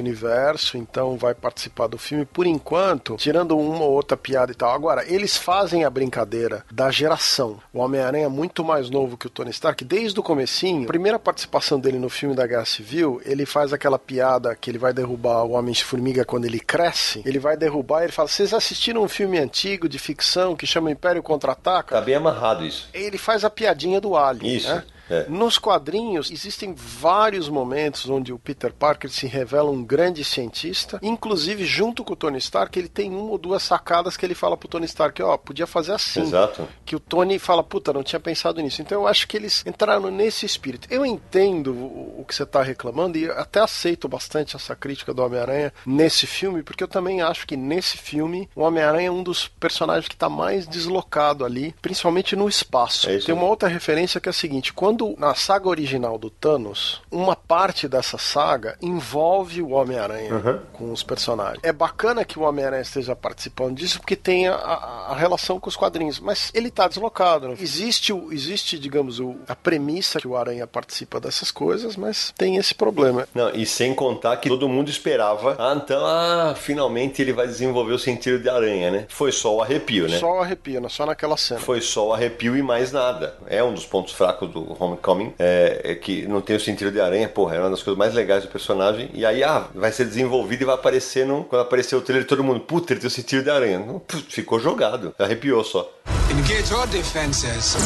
[0.00, 2.24] universo, então vai participar do filme.
[2.24, 4.72] Por enquanto, tirando uma ou outra piada e tal.
[4.72, 7.58] Agora, eles fazem a brincadeira da geração.
[7.72, 10.84] O Homem-Aranha é muito mais novo que o Tony Stark, desde o comecinho.
[10.84, 14.78] A primeira participação dele no filme da Guerra Civil, ele faz aquela piada que ele
[14.78, 17.22] vai derrubar o Homem-Formiga quando ele cresce.
[17.24, 20.90] Ele vai derrubar e ele fala: Vocês assistiram um filme antigo de ficção que chama
[20.90, 21.94] Império Contra-Ataca?
[21.96, 22.88] Tá bem amarrado isso.
[22.92, 24.56] Ele faz a piadinha do Alien.
[24.56, 24.68] Isso.
[24.68, 24.84] Né?
[25.08, 25.26] É.
[25.28, 31.64] Nos quadrinhos existem vários momentos onde o Peter Parker se revela um grande cientista, inclusive
[31.64, 34.68] junto com o Tony Stark, ele tem uma ou duas sacadas que ele fala pro
[34.68, 36.22] Tony Stark, ó, podia fazer assim.
[36.22, 36.66] Exato.
[36.84, 38.82] Que o Tony fala, puta, não tinha pensado nisso.
[38.82, 40.88] Então eu acho que eles entraram nesse espírito.
[40.90, 45.72] Eu entendo o, que você tá reclamando e até aceito bastante essa crítica do Homem-Aranha
[45.84, 50.08] nesse filme, porque eu também acho que nesse filme o Homem-Aranha é um dos personagens
[50.08, 53.08] que tá mais deslocado ali, principalmente no espaço.
[53.08, 57.02] É Tem uma outra referência que é a seguinte: quando na saga original do Thanos,
[57.10, 60.58] uma parte dessa saga envolve o Homem-Aranha Uhum.
[60.72, 61.60] com os personagens.
[61.62, 65.76] É bacana que o Homem-Aranha esteja participando disso porque tem a, a- relação com os
[65.76, 67.48] quadrinhos, mas ele tá deslocado.
[67.48, 67.56] né?
[67.60, 72.56] Existe, o- existe digamos, o- a premissa que o Aranha participa dessas coisas, mas tem
[72.56, 73.26] esse problema.
[73.34, 77.92] Não, e sem contar que todo mundo esperava, ah, então, ah, finalmente ele vai desenvolver
[77.92, 79.06] o sentido de aranha, né?
[79.08, 80.18] Foi só o arrepio, né?
[80.18, 80.88] Só arrepia, né?
[80.88, 81.60] só naquela cena.
[81.60, 83.36] Foi só o arrepio e mais nada.
[83.46, 87.00] É um dos pontos fracos do Homecoming, é, é que não tem o sentido de
[87.00, 89.10] aranha, porra, é uma das coisas mais legais do personagem.
[89.12, 91.44] E aí, ah, vai ser desenvolvido e vai aparecer no.
[91.44, 93.78] Quando apareceu o trailer, todo mundo, puta, ele tem o sentido de aranha.
[93.78, 95.14] Não, ficou jogado.
[95.18, 95.90] Arrepiou só.
[96.30, 97.76] Engage your defenses.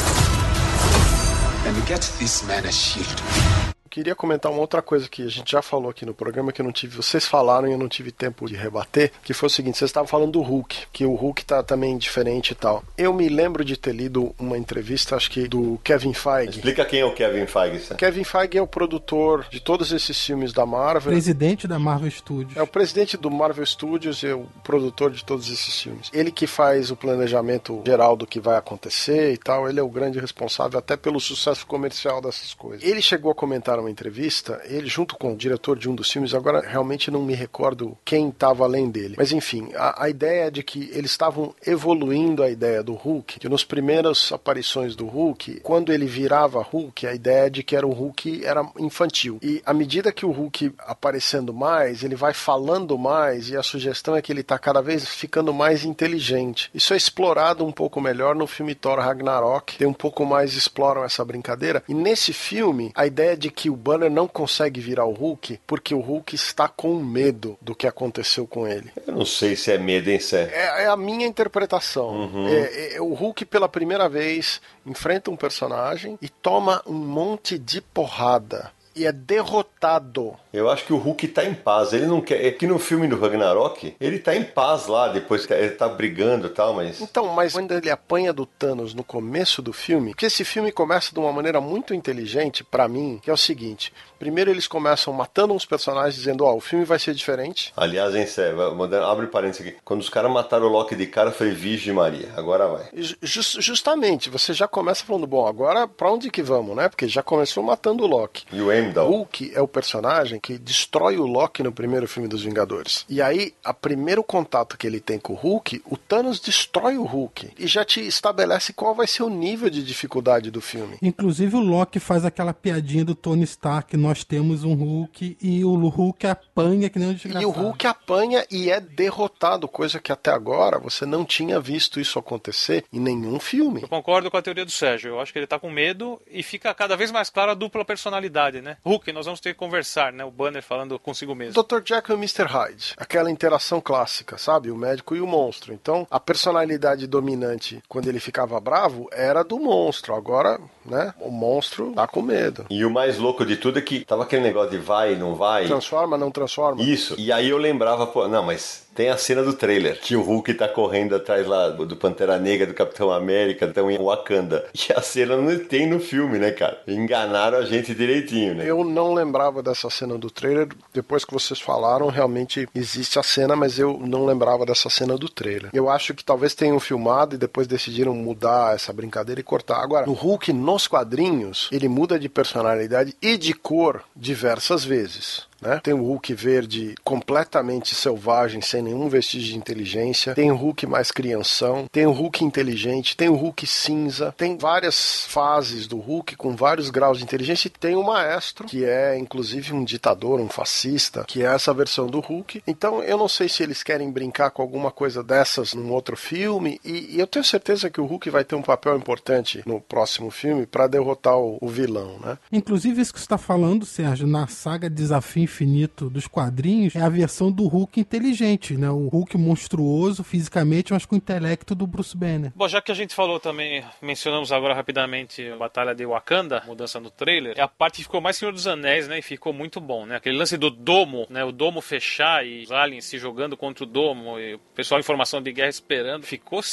[1.65, 3.60] And get this man a shield.
[3.91, 6.63] Queria comentar uma outra coisa que a gente já falou aqui no programa que eu
[6.65, 9.77] não tive, vocês falaram e eu não tive tempo de rebater, que foi o seguinte,
[9.77, 12.85] vocês estavam falando do Hulk, que o Hulk tá também diferente e tal.
[12.97, 16.59] Eu me lembro de ter lido uma entrevista, acho que do Kevin Feige.
[16.59, 17.79] Explica quem é o Kevin Feige.
[17.79, 17.95] Sam.
[17.95, 21.11] Kevin Feige é o produtor de todos esses filmes da Marvel.
[21.11, 22.55] Presidente da Marvel Studios.
[22.55, 26.09] É o presidente do Marvel Studios e é o produtor de todos esses filmes.
[26.13, 29.89] Ele que faz o planejamento geral do que vai acontecer e tal, ele é o
[29.89, 32.87] grande responsável até pelo sucesso comercial dessas coisas.
[32.87, 36.33] Ele chegou a comentar uma entrevista, ele junto com o diretor de um dos filmes,
[36.33, 39.15] agora realmente não me recordo quem estava além dele.
[39.17, 43.39] Mas enfim, a, a ideia é de que eles estavam evoluindo a ideia do Hulk,
[43.39, 47.85] que nos primeiras aparições do Hulk, quando ele virava Hulk, a ideia de que era
[47.85, 49.39] o Hulk era infantil.
[49.41, 54.15] E à medida que o Hulk aparecendo mais, ele vai falando mais e a sugestão
[54.15, 56.69] é que ele está cada vez ficando mais inteligente.
[56.73, 59.77] Isso é explorado um pouco melhor no filme Thor Ragnarok.
[59.77, 61.83] Tem um pouco mais exploram essa brincadeira.
[61.87, 65.95] E nesse filme, a ideia de que o Banner não consegue virar o Hulk porque
[65.95, 68.91] o Hulk está com medo do que aconteceu com ele.
[69.07, 70.41] Eu não sei se é medo, hein, Sam?
[70.51, 72.29] É, é a minha interpretação.
[72.47, 77.81] É- é- o Hulk, pela primeira vez, enfrenta um personagem e toma um monte de
[77.81, 78.71] porrada.
[78.95, 80.35] E é derrotado.
[80.51, 81.93] Eu acho que o Hulk tá em paz.
[81.93, 82.45] Ele não quer.
[82.45, 85.87] É que no filme do Ragnarok, ele tá em paz lá, depois que ele tá
[85.87, 86.99] brigando e tal, mas.
[86.99, 91.13] Então, mas quando ele apanha do Thanos no começo do filme, que esse filme começa
[91.13, 95.51] de uma maneira muito inteligente pra mim, que é o seguinte: primeiro eles começam matando
[95.51, 97.73] uns personagens dizendo, ó, o filme vai ser diferente.
[97.75, 99.77] Aliás, hein, Sé, vai- mandando- abre parênteses aqui.
[99.83, 102.83] Quando os caras mataram o Loki de cara, eu falei, Virgem Maria, agora vai.
[102.93, 106.87] Ju- jus- justamente, você já começa falando, bom, agora pra onde que vamos, né?
[106.87, 108.45] Porque já começou matando o Loki.
[108.53, 109.09] E o Heimdall?
[109.09, 113.03] Hulk é o personagem que destrói o Loki no primeiro filme dos Vingadores.
[113.09, 117.03] E aí, a primeiro contato que ele tem com o Hulk, o Thanos destrói o
[117.05, 120.97] Hulk e já te estabelece qual vai ser o nível de dificuldade do filme.
[121.01, 125.87] Inclusive o Loki faz aquela piadinha do Tony Stark, nós temos um Hulk e o
[125.87, 127.43] Hulk apanha que nem um desgraçado.
[127.43, 131.99] E o Hulk apanha e é derrotado, coisa que até agora você não tinha visto
[131.99, 133.81] isso acontecer em nenhum filme.
[133.81, 135.09] Eu concordo com a teoria do Sérgio.
[135.09, 137.85] Eu acho que ele tá com medo e fica cada vez mais clara a dupla
[137.85, 138.77] personalidade, né?
[138.85, 140.23] Hulk, nós vamos ter que conversar, né?
[140.23, 141.61] O Banner falando consigo mesmo.
[141.61, 141.79] Dr.
[141.83, 142.45] Jekyll e Mr.
[142.45, 142.93] Hyde.
[142.97, 144.71] Aquela interação clássica, sabe?
[144.71, 145.73] O médico e o monstro.
[145.73, 150.15] Então, a personalidade dominante quando ele ficava bravo era do monstro.
[150.15, 151.13] Agora, né?
[151.19, 152.65] O monstro tá com medo.
[152.69, 155.65] E o mais louco de tudo é que tava aquele negócio de vai, não vai.
[155.65, 156.81] Transforma, não transforma?
[156.81, 157.15] Isso.
[157.17, 160.53] E aí eu lembrava, pô, não, mas tem a cena do trailer, que o Hulk
[160.53, 164.65] tá correndo atrás lá do Pantera Negra, do Capitão América, estão em Wakanda.
[164.89, 166.81] E a cena não tem no filme, né, cara?
[166.87, 168.63] Enganaram a gente direitinho, né?
[168.67, 170.69] Eu não lembrava dessa cena do trailer.
[170.91, 175.29] Depois que vocês falaram, realmente existe a cena, mas eu não lembrava dessa cena do
[175.29, 175.69] trailer.
[175.71, 179.83] Eu acho que talvez tenham filmado e depois decidiram mudar essa brincadeira e cortar.
[179.83, 185.50] Agora, o Hulk nos quadrinhos, ele muda de personalidade e de cor diversas vezes.
[185.61, 185.79] Né?
[185.83, 190.33] Tem o Hulk verde completamente selvagem, sem nenhum vestígio de inteligência.
[190.33, 191.85] Tem o Hulk mais crianção.
[191.91, 193.15] Tem o Hulk inteligente.
[193.15, 194.33] Tem o Hulk cinza.
[194.37, 197.67] Tem várias fases do Hulk com vários graus de inteligência.
[197.67, 202.07] E tem o Maestro, que é inclusive um ditador, um fascista, que é essa versão
[202.07, 202.63] do Hulk.
[202.65, 206.79] Então eu não sei se eles querem brincar com alguma coisa dessas num outro filme.
[206.83, 210.31] E, e eu tenho certeza que o Hulk vai ter um papel importante no próximo
[210.31, 212.37] filme para derrotar o, o, vilão, né?
[212.51, 217.09] Inclusive isso que você está falando, Sérgio, na saga Desafio Infinito dos quadrinhos é a
[217.09, 218.89] versão do Hulk inteligente, né?
[218.89, 222.53] O Hulk monstruoso fisicamente, mas com o intelecto do Bruce Banner.
[222.55, 227.01] Bom, já que a gente falou também, mencionamos agora rapidamente a Batalha de Wakanda, mudança
[227.01, 229.19] no trailer, é a parte que ficou mais Senhor dos Anéis, né?
[229.19, 230.15] E ficou muito bom, né?
[230.15, 231.43] Aquele lance do domo, né?
[231.43, 235.03] O domo fechar e os aliens se jogando contra o domo e o pessoal em
[235.03, 236.25] formação de guerra esperando.
[236.25, 236.63] Ficou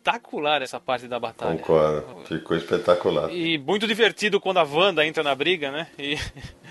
[0.00, 1.58] espetacular essa parte da batalha.
[1.58, 2.24] Concordo.
[2.24, 3.30] Ficou espetacular.
[3.30, 5.86] E muito divertido quando a Wanda entra na briga, né?
[5.98, 6.16] E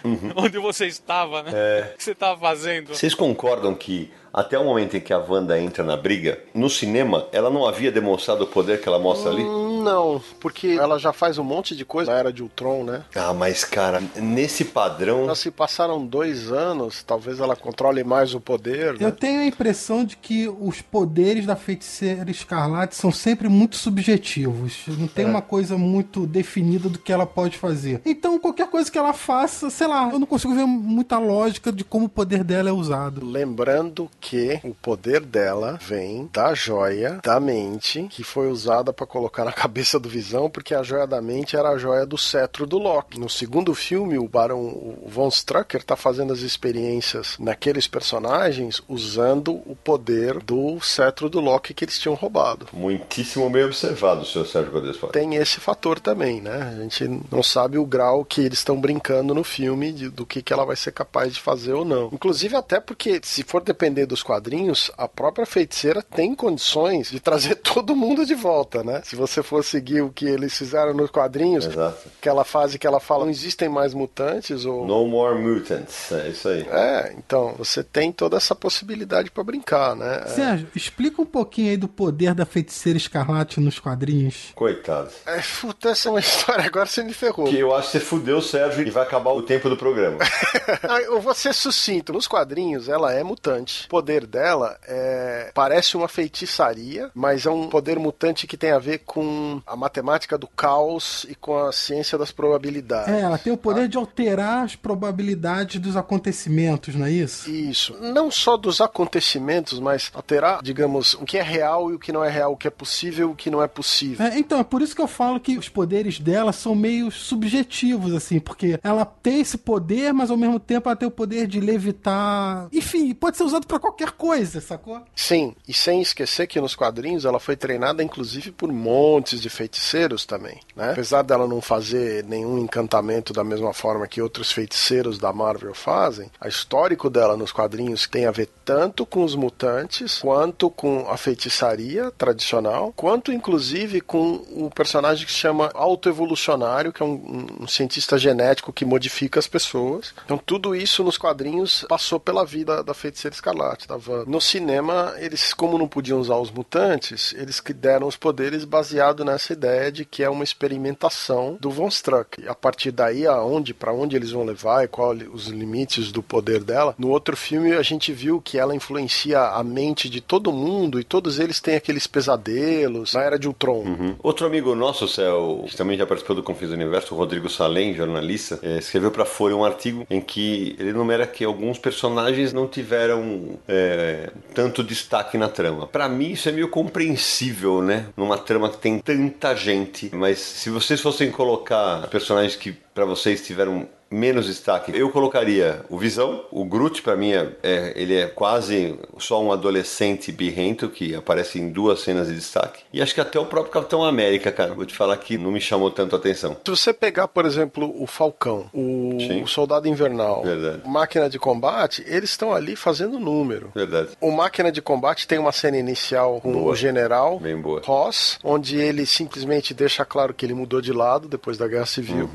[0.04, 0.34] uhum.
[0.44, 1.52] onde você estava, né?
[1.54, 1.92] É.
[1.94, 2.90] O que você estava fazendo?
[2.90, 7.28] Vocês concordam que até o momento em que a Wanda entra na briga, no cinema,
[7.32, 9.44] ela não havia demonstrado o poder que ela mostra ali?
[9.80, 13.04] Não, porque ela já faz um monte de coisa na era de Ultron, né?
[13.16, 15.26] Ah, mas cara, nesse padrão.
[15.26, 18.94] Já se passaram dois anos, talvez ela controle mais o poder.
[18.94, 19.06] Né?
[19.06, 24.84] Eu tenho a impressão de que os poderes da feiticeira escarlate são sempre muito subjetivos.
[24.88, 25.28] Não tem é.
[25.28, 28.02] uma coisa muito definida do que ela pode fazer.
[28.06, 31.84] Então, qualquer coisa que ela faça, sei lá, eu não consigo ver muita lógica de
[31.84, 33.26] como o poder dela é usado.
[33.26, 39.46] Lembrando que o poder dela vem da joia da mente que foi usada para colocar
[39.46, 39.69] na cabeça
[40.00, 43.20] do Visão, porque a joia da mente era a joia do cetro do Loki.
[43.20, 49.54] No segundo filme, o Barão o Von Strucker tá fazendo as experiências naqueles personagens usando
[49.66, 52.68] o poder do cetro do Loki que eles tinham roubado.
[52.74, 55.08] Muitíssimo bem observado, senhor Sérgio Godespa.
[55.08, 56.76] Tem esse fator também, né?
[56.78, 60.42] A gente não sabe o grau que eles estão brincando no filme de, do que,
[60.42, 62.10] que ela vai ser capaz de fazer ou não.
[62.12, 67.56] Inclusive até porque se for depender dos quadrinhos, a própria feiticeira tem condições de trazer
[67.62, 69.02] todo mundo de volta, né?
[69.04, 72.10] Se você for seguir o que eles fizeram nos quadrinhos, Exato.
[72.20, 76.48] aquela fase que ela fala, não existem mais mutantes ou No more mutants, é isso
[76.48, 76.68] aí.
[76.70, 80.24] É, então, você tem toda essa possibilidade para brincar, né?
[80.28, 80.78] Sérgio, é.
[80.78, 84.52] explica um pouquinho aí do poder da feiticeira escarlate nos quadrinhos.
[84.56, 85.10] Coitado.
[85.26, 87.48] É, puta, essa é uma história, agora você me ferrou.
[87.48, 90.18] Que eu acho que você fudeu o Sérgio e vai acabar o tempo do programa.
[91.06, 92.14] eu vou ser sucinto.
[92.14, 93.86] Nos quadrinhos, ela é mutante.
[93.86, 98.80] O poder dela é parece uma feitiçaria, mas é um poder mutante que tem a
[98.80, 103.14] ver com a matemática do caos e com a ciência das probabilidades.
[103.14, 107.50] É, ela tem o poder de alterar as probabilidades dos acontecimentos, não é isso?
[107.50, 107.98] Isso.
[108.00, 112.24] Não só dos acontecimentos, mas alterar, digamos, o que é real e o que não
[112.24, 114.26] é real, o que é possível e o que não é possível.
[114.26, 118.14] É, então, é por isso que eu falo que os poderes dela são meio subjetivos,
[118.14, 121.60] assim, porque ela tem esse poder, mas ao mesmo tempo ela tem o poder de
[121.60, 122.68] levitar.
[122.72, 125.02] Enfim, pode ser usado para qualquer coisa, sacou?
[125.16, 130.26] Sim, e sem esquecer que nos quadrinhos ela foi treinada inclusive por montes de feiticeiros
[130.26, 130.92] também, né?
[130.92, 136.30] Apesar dela não fazer nenhum encantamento da mesma forma que outros feiticeiros da Marvel fazem,
[136.40, 141.18] a histórico dela nos quadrinhos tem a ver tanto com os mutantes, quanto com a
[141.18, 147.68] feitiçaria tradicional, quanto inclusive com o personagem que se chama autoevolucionário, que é um, um
[147.68, 150.14] cientista genético que modifica as pessoas.
[150.26, 154.26] Então tudo isso nos quadrinhos passou pela vida da feiticeira escarlate, da Wanda.
[154.26, 159.54] No cinema, eles, como não podiam usar os mutantes, eles deram os poderes baseado nessa
[159.54, 162.48] ideia de que é uma experimentação do Von Struck.
[162.48, 166.64] A partir daí, aonde, para onde eles vão levar e qual os limites do poder
[166.64, 166.96] dela.
[166.98, 171.04] No outro filme, a gente viu que ela influencia a mente de todo mundo e
[171.04, 173.84] todos eles têm aqueles pesadelos na era de Ultron.
[173.84, 174.16] Uhum.
[174.22, 177.94] Outro amigo nosso, Céu, que também já participou do Confins do Universo, o Rodrigo Salem,
[177.94, 182.68] jornalista, é, escreveu para Folha um artigo em que ele enumera que alguns personagens não
[182.68, 185.88] tiveram é, tanto destaque na trama.
[185.88, 188.08] Para mim, isso é meio compreensível, né?
[188.16, 190.10] Numa trama que tem tanta gente.
[190.16, 194.92] Mas se vocês fossem colocar personagens que para vocês tiveram menos destaque.
[194.98, 196.44] Eu colocaria o Visão.
[196.52, 201.60] O Groot, pra mim, é, é- ele é quase só um adolescente birrento que aparece
[201.60, 202.84] em duas cenas de destaque.
[202.92, 205.62] E acho que até o próprio Capitão América, cara, vou te falar que não me
[205.62, 206.56] chamou tanto a atenção.
[206.66, 210.82] Se você pegar, por exemplo, o Falcão, o, o Soldado Invernal, Verdade.
[210.86, 213.72] Máquina de Combate, eles estão ali fazendo número.
[213.76, 214.10] Verdade.
[214.20, 216.72] O Máquina de Combate tem uma cena inicial com Boa.
[216.72, 217.82] o general Bem boa.
[217.86, 222.30] Ross, onde ele simplesmente deixa claro que ele mudou de lado depois da Guerra Civil.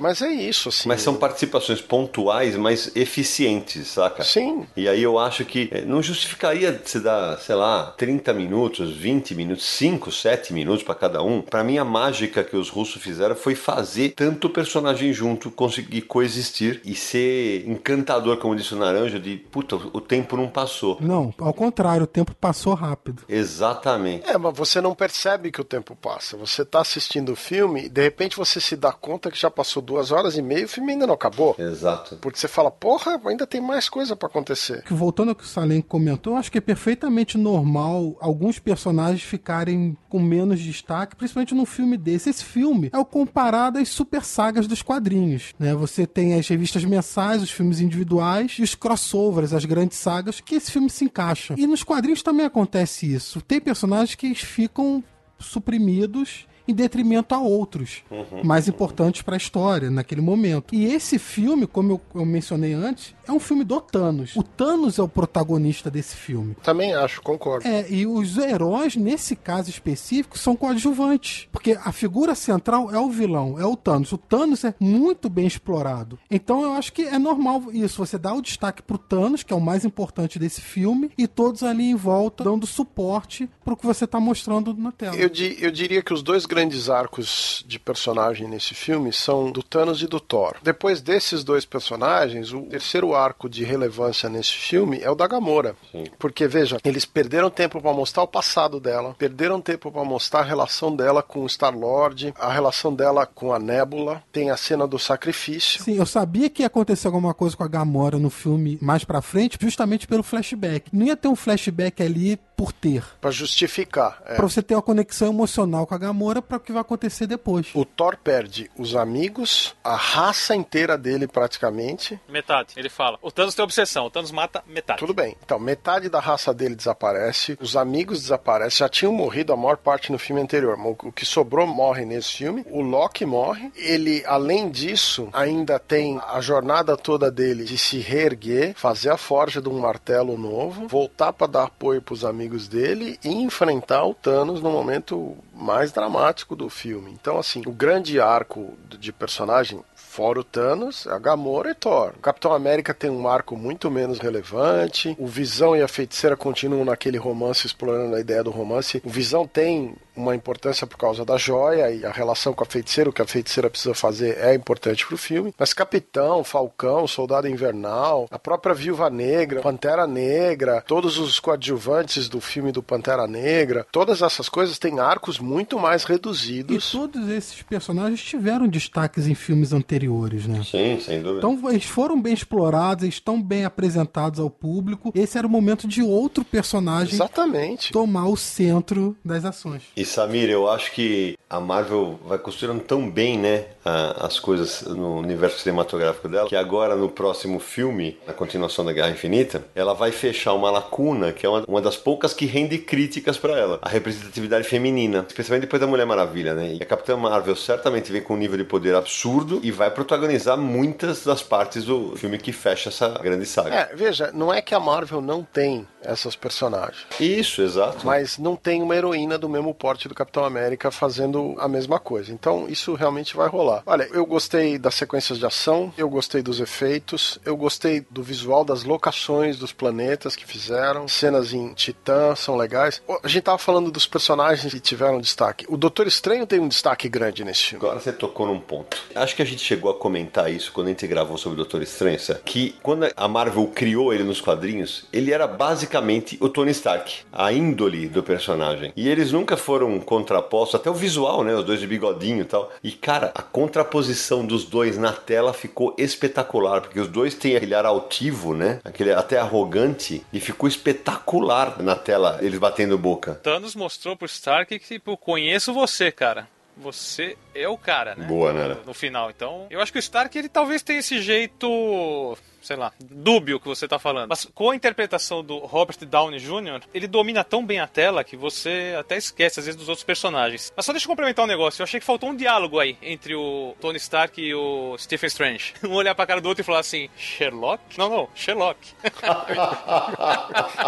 [0.00, 0.88] Mas é isso, assim.
[0.88, 4.24] Mas são participações pontuais, mas eficientes, saca?
[4.24, 4.66] Sim.
[4.76, 9.34] E aí eu acho que eh, não justificaria se dar, sei lá, 30 minutos, 20
[9.34, 11.42] minutos, 5, 7 minutos pra cada um.
[11.42, 16.80] Pra mim a mágica que os russos fizeram foi fazer tanto personagem junto, conseguir coexistir
[16.84, 20.96] e ser encantador, como disse o Naranja, de puta, o tempo não passou.
[21.00, 23.22] Não, ao contrário, o tempo passou rápido.
[23.28, 24.28] Exatamente.
[24.28, 26.36] É, mas você não percebe que o tempo passa.
[26.36, 29.82] Você tá assistindo o filme e de repente você se dá conta que já passou
[29.90, 31.56] duas horas e meia e o filme ainda não acabou.
[31.58, 32.16] Exato.
[32.20, 34.84] Porque você fala, porra, ainda tem mais coisa pra acontecer.
[34.84, 39.22] Que voltando ao que o Salem comentou, eu acho que é perfeitamente normal alguns personagens
[39.22, 42.30] ficarem com menos destaque, principalmente num filme desse.
[42.30, 45.74] Esse filme é o comparado às super sagas dos quadrinhos, né?
[45.74, 50.54] Você tem as revistas mensais, os filmes individuais e os crossovers, as grandes sagas que
[50.54, 51.54] esse filme se encaixa.
[51.58, 53.40] E nos quadrinhos também acontece isso.
[53.40, 55.02] Tem personagens que ficam
[55.38, 58.02] suprimidos em detrimento a outros
[58.44, 60.74] mais importantes para a história naquele momento.
[60.74, 64.34] E esse filme, como eu, eu mencionei antes, é um filme do Thanos.
[64.36, 66.54] O Thanos é o protagonista desse filme.
[66.62, 67.66] Também acho, concordo.
[67.66, 71.48] É, e os heróis, nesse caso específico, são coadjuvantes.
[71.52, 74.12] Porque a figura central é o vilão, é o Thanos.
[74.12, 76.18] O Thanos é muito bem explorado.
[76.30, 78.04] Então eu acho que é normal isso.
[78.04, 81.62] Você dá o destaque pro Thanos, que é o mais importante desse filme, e todos
[81.62, 85.14] ali em volta dando suporte pro que você tá mostrando na tela.
[85.16, 89.62] Eu, di- eu diria que os dois grandes arcos de personagem nesse filme são do
[89.62, 90.56] Thanos e do Thor.
[90.62, 95.74] Depois desses dois personagens, o terceiro arco de relevância nesse filme é o da Gamora.
[96.18, 100.44] Porque, veja, eles perderam tempo pra mostrar o passado dela, perderam tempo pra mostrar a
[100.44, 104.98] relação dela com o Star-Lord, a relação dela com a Nebula, tem a cena do
[104.98, 105.82] sacrifício.
[105.82, 109.20] Sim, eu sabia que ia acontecer alguma coisa com a Gamora no filme mais pra
[109.20, 110.90] frente, justamente pelo flashback.
[110.92, 113.02] Não ia ter um flashback ali por ter.
[113.22, 114.20] Pra justificar.
[114.26, 114.34] é.
[114.34, 117.68] Pra você ter uma conexão emocional com a Gamora para o que vai acontecer depois.
[117.72, 122.74] O Thor perde os amigos, a raça inteira dele praticamente, Metade.
[122.76, 123.18] Ele fala.
[123.22, 124.04] O Thanos tem obsessão.
[124.04, 124.98] O Thanos mata metade.
[124.98, 125.34] Tudo bem.
[125.42, 130.12] Então, metade da raça dele desaparece, os amigos desaparecem, já tinham morrido a maior parte
[130.12, 130.78] no filme anterior.
[130.78, 132.62] O que sobrou morre nesse filme.
[132.68, 133.72] O Loki morre.
[133.74, 139.62] Ele, além disso, ainda tem a jornada toda dele de se reerguer, fazer a forja
[139.62, 144.62] de um martelo novo, voltar para dar apoio pros amigos dele e enfrentar o Thanos
[144.62, 147.10] no momento mais dramático do filme.
[147.12, 152.14] Então, assim, o grande arco de personagem Fora o Thanos, a Gamora e Thor.
[152.16, 155.14] O Capitão América tem um arco muito menos relevante.
[155.16, 159.00] O Visão e a Feiticeira continuam naquele romance, explorando a ideia do romance.
[159.04, 163.10] O Visão tem uma importância por causa da joia e a relação com a feiticeira,
[163.10, 165.54] o que a feiticeira precisa fazer é importante pro filme.
[165.58, 172.40] Mas Capitão, Falcão, Soldado Invernal, a própria Viúva Negra, Pantera Negra, todos os coadjuvantes do
[172.40, 176.90] filme do Pantera Negra, todas essas coisas têm arcos muito mais E reduzidos.
[176.92, 180.62] todos esses personagens tiveram destaques em filmes anteriores, né?
[180.64, 181.38] Sim, sem dúvida.
[181.38, 185.12] Então eles foram bem explorados, eles estão bem apresentados ao público.
[185.14, 187.92] Esse era o momento de outro personagem Exatamente.
[187.92, 189.82] tomar o centro das ações.
[189.96, 194.82] E Samir, eu acho que a Marvel vai costurando tão bem, né, a- as coisas
[194.82, 199.92] no universo cinematográfico dela, que agora no próximo filme, na continuação da Guerra Infinita, ela
[199.94, 203.78] vai fechar uma lacuna que é uma, uma das poucas que rende críticas pra ela,
[203.82, 206.74] a representatividade feminina, especialmente depois da Mulher Maravilha, né?
[206.74, 210.56] E a Capitã Marvel certamente vem com um nível de poder absurdo e vai protagonizar
[210.58, 213.74] muitas das partes do filme que fecha essa grande saga.
[213.74, 218.06] É, veja, não é que a Marvel não tem essas personagens, Isso, exato.
[218.06, 222.32] mas não tem uma heroína do mesmo porte do Capitão América fazendo a mesma coisa.
[222.32, 223.82] Então isso realmente vai rolar.
[223.86, 228.64] Olha, eu gostei das sequências de ação, eu gostei dos efeitos, eu gostei do visual
[228.64, 233.02] das locações dos planetas que fizeram, cenas em Titã são legais.
[233.22, 235.66] A gente tava falando dos personagens que tiveram destaque.
[235.68, 237.84] O Doutor Estranho tem um destaque grande nesse filme.
[237.84, 239.02] Agora você tocou num ponto.
[239.14, 241.82] Acho que a gente chegou a comentar isso quando a gente gravou sobre o Doutor
[241.82, 247.20] Estranho, que quando a Marvel criou ele nos quadrinhos, ele era basicamente o Tony Stark,
[247.32, 248.92] a índole do personagem.
[248.96, 251.54] E eles nunca foram contrapostos, até o visual, né?
[251.54, 252.72] Os dois de bigodinho e tal.
[252.82, 257.74] E cara, a contraposição dos dois na tela ficou espetacular, porque os dois têm aquele
[257.74, 258.80] ar altivo, né?
[258.84, 263.34] Aquele até arrogante, e ficou espetacular na tela, eles batendo boca.
[263.42, 266.48] Thanos mostrou pro Stark que, tipo, conheço você, cara.
[266.76, 268.26] você é o cara, né?
[268.26, 268.78] Boa, Nara.
[268.86, 269.30] No final.
[269.30, 273.68] Então, eu acho que o Stark, ele talvez tenha esse jeito sei lá, dúbio que
[273.68, 274.28] você tá falando.
[274.28, 278.36] Mas com a interpretação do Robert Downey Jr., ele domina tão bem a tela que
[278.36, 280.72] você até esquece, às vezes, dos outros personagens.
[280.76, 281.80] Mas só deixa eu complementar um negócio.
[281.80, 285.74] Eu achei que faltou um diálogo aí entre o Tony Stark e o Stephen Strange.
[285.90, 287.82] Um olhar pra cara do outro e falar assim: Sherlock?
[287.98, 288.78] Não, não, Sherlock.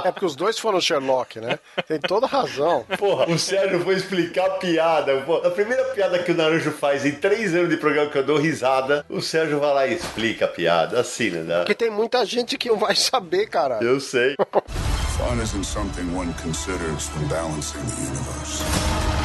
[0.04, 1.58] é porque os dois foram Sherlock, né?
[1.88, 2.84] Tem toda razão.
[2.98, 5.22] Porra, o Sérgio foi explicar a piada.
[5.22, 8.24] Pô, a primeira piada que o Naranjo faz em três anos de programa que eu
[8.24, 11.00] dou risada, o Sérgio vai lá e explica a piada.
[11.00, 11.61] Assim, né?
[11.62, 13.78] Porque tem muita gente que não vai saber, cara.
[13.82, 14.36] Eu sei.
[14.36, 19.21] Fun isn't something one considers when balancing the universe.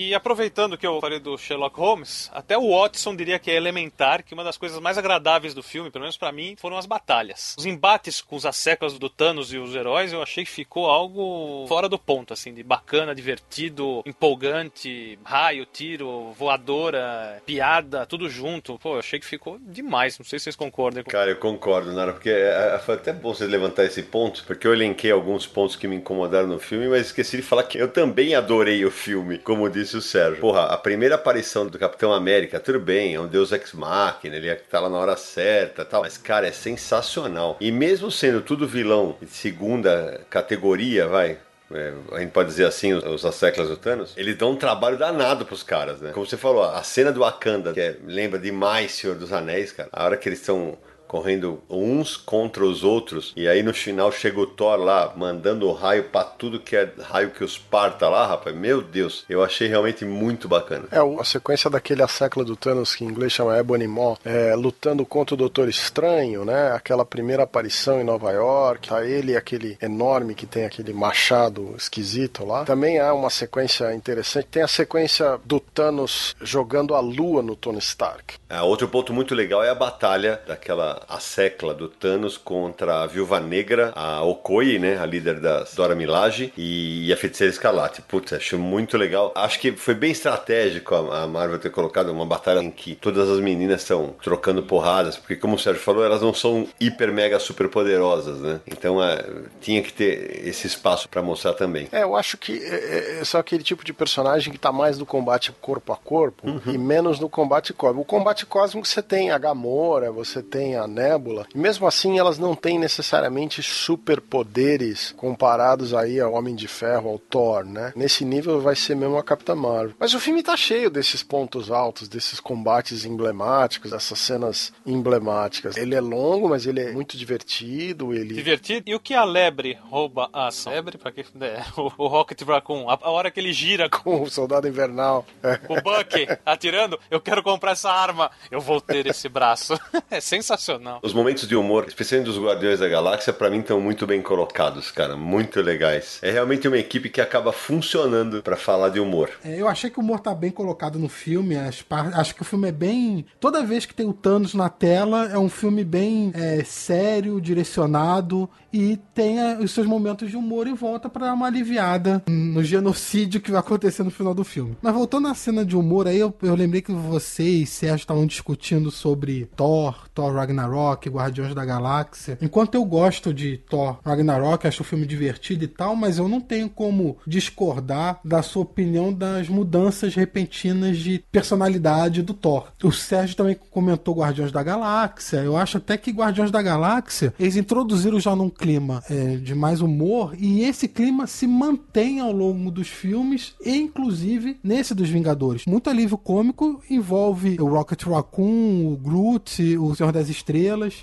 [0.00, 4.24] E aproveitando que eu falei do Sherlock Holmes, até o Watson diria que é elementar
[4.24, 7.54] que uma das coisas mais agradáveis do filme, pelo menos para mim, foram as batalhas.
[7.58, 11.66] Os embates com os asseclas do Thanos e os heróis, eu achei que ficou algo
[11.68, 18.78] fora do ponto, assim, de bacana, divertido, empolgante, raio, tiro, voadora, piada, tudo junto.
[18.78, 20.18] Pô, eu achei que ficou demais.
[20.18, 21.04] Não sei se vocês concordam.
[21.04, 24.66] Cara, eu concordo, Nara, porque é, é, foi até bom você levantar esse ponto, porque
[24.66, 27.88] eu elenquei alguns pontos que me incomodaram no filme, mas esqueci de falar que eu
[27.88, 30.40] também adorei o filme, como disse o Sérgio.
[30.40, 34.54] Porra, a primeira aparição do Capitão América, tudo bem, é um deus ex-máquina, ele é
[34.54, 37.56] tá lá na hora certa tal, mas, cara, é sensacional.
[37.60, 41.38] E mesmo sendo tudo vilão de segunda categoria, vai,
[41.72, 44.96] é, a gente pode dizer assim, os, os asseclas do Thanos, eles dão um trabalho
[44.96, 46.12] danado pros caras, né?
[46.12, 49.88] Como você falou, a cena do Wakanda, que é, lembra demais Senhor dos Anéis, cara.
[49.92, 50.76] A hora que eles estão
[51.10, 53.32] correndo uns contra os outros.
[53.34, 56.88] E aí no final chega o Thor lá, mandando o raio pra tudo que é
[57.00, 58.54] raio que os parta lá, rapaz.
[58.54, 60.84] Meu Deus, eu achei realmente muito bacana.
[60.92, 65.04] É, a sequência daquele século do Thanos, que em inglês chama Ebony Maw, é, lutando
[65.04, 66.70] contra o Doutor Estranho, né?
[66.72, 72.44] Aquela primeira aparição em Nova York, tá ele aquele enorme que tem aquele machado esquisito
[72.44, 72.64] lá.
[72.64, 74.46] Também há uma sequência interessante.
[74.46, 78.36] Tem a sequência do Thanos jogando a lua no Tony Stark.
[78.48, 83.06] É, outro ponto muito legal é a batalha daquela a secla do Thanos contra a
[83.06, 88.02] Viúva Negra, a Okoye, né, a líder da Dora Milaje e a Feiticeira Escarlate.
[88.02, 89.32] Putz, acho muito legal.
[89.34, 93.40] Acho que foi bem estratégico a Marvel ter colocado uma batalha em que todas as
[93.40, 97.68] meninas estão trocando porradas, porque como o Sérgio falou, elas não são hiper mega super
[97.68, 98.60] poderosas, né?
[98.66, 99.24] Então é,
[99.60, 101.88] tinha que ter esse espaço para mostrar também.
[101.92, 105.06] É, eu acho que é, é só aquele tipo de personagem que tá mais no
[105.06, 106.60] combate corpo a corpo uhum.
[106.66, 108.02] e menos no combate cósmico.
[108.02, 111.46] O combate cósmico você tem a Gamora, você tem a Nebula.
[111.54, 117.18] E mesmo assim, elas não têm necessariamente superpoderes comparados aí ao Homem de Ferro, ao
[117.18, 117.92] Thor, né?
[117.96, 119.94] Nesse nível vai ser mesmo a Capitã Marvel.
[119.98, 125.76] Mas o filme tá cheio desses pontos altos, desses combates emblemáticos, dessas cenas emblemáticas.
[125.76, 128.12] Ele é longo, mas ele é muito divertido.
[128.12, 128.34] Ele...
[128.34, 128.90] Divertido.
[128.90, 130.72] E o que a lebre rouba a ação?
[130.72, 131.24] Lebre, pra que.
[131.40, 132.88] É, o, o Rocket Raccoon.
[132.88, 135.24] A, a, hora que ele gira com o soldado invernal.
[135.68, 138.30] O Bucky atirando, eu quero comprar essa arma.
[138.50, 139.78] Eu vou ter esse braço.
[140.10, 144.06] é sensacional Os momentos de humor, especialmente dos Guardiões da Galáxia, para mim estão muito
[144.06, 145.16] bem colocados, cara.
[145.16, 146.18] Muito legais.
[146.22, 149.30] É realmente uma equipe que acaba funcionando para falar de humor.
[149.44, 151.56] É, eu achei que o humor tá bem colocado no filme.
[151.56, 153.24] Acho que o filme é bem.
[153.38, 158.48] Toda vez que tem o Thanos na tela, é um filme bem é, sério, direcionado
[158.72, 163.40] e tem os seus momentos de humor e volta para dar uma aliviada no genocídio
[163.40, 164.76] que vai acontecer no final do filme.
[164.80, 168.90] Mas voltando à cena de humor, aí eu, eu lembrei que vocês, Sérgio, estavam discutindo
[168.90, 172.38] sobre Thor, Thor Ragnarok, Guardiões da Galáxia.
[172.40, 176.40] Enquanto eu gosto de Thor Ragnarok, acho o filme divertido e tal, mas eu não
[176.40, 182.68] tenho como discordar da sua opinião das mudanças repentinas de personalidade do Thor.
[182.82, 185.38] O Sérgio também comentou Guardiões da Galáxia.
[185.38, 189.80] Eu acho até que Guardiões da Galáxia, eles introduziram já num clima é, de mais
[189.80, 195.64] humor e esse clima se mantém ao longo dos filmes e inclusive nesse dos Vingadores.
[195.66, 200.49] Muito alívio cômico envolve o Rocket Raccoon, o Groot, o Senhor das Estrelas.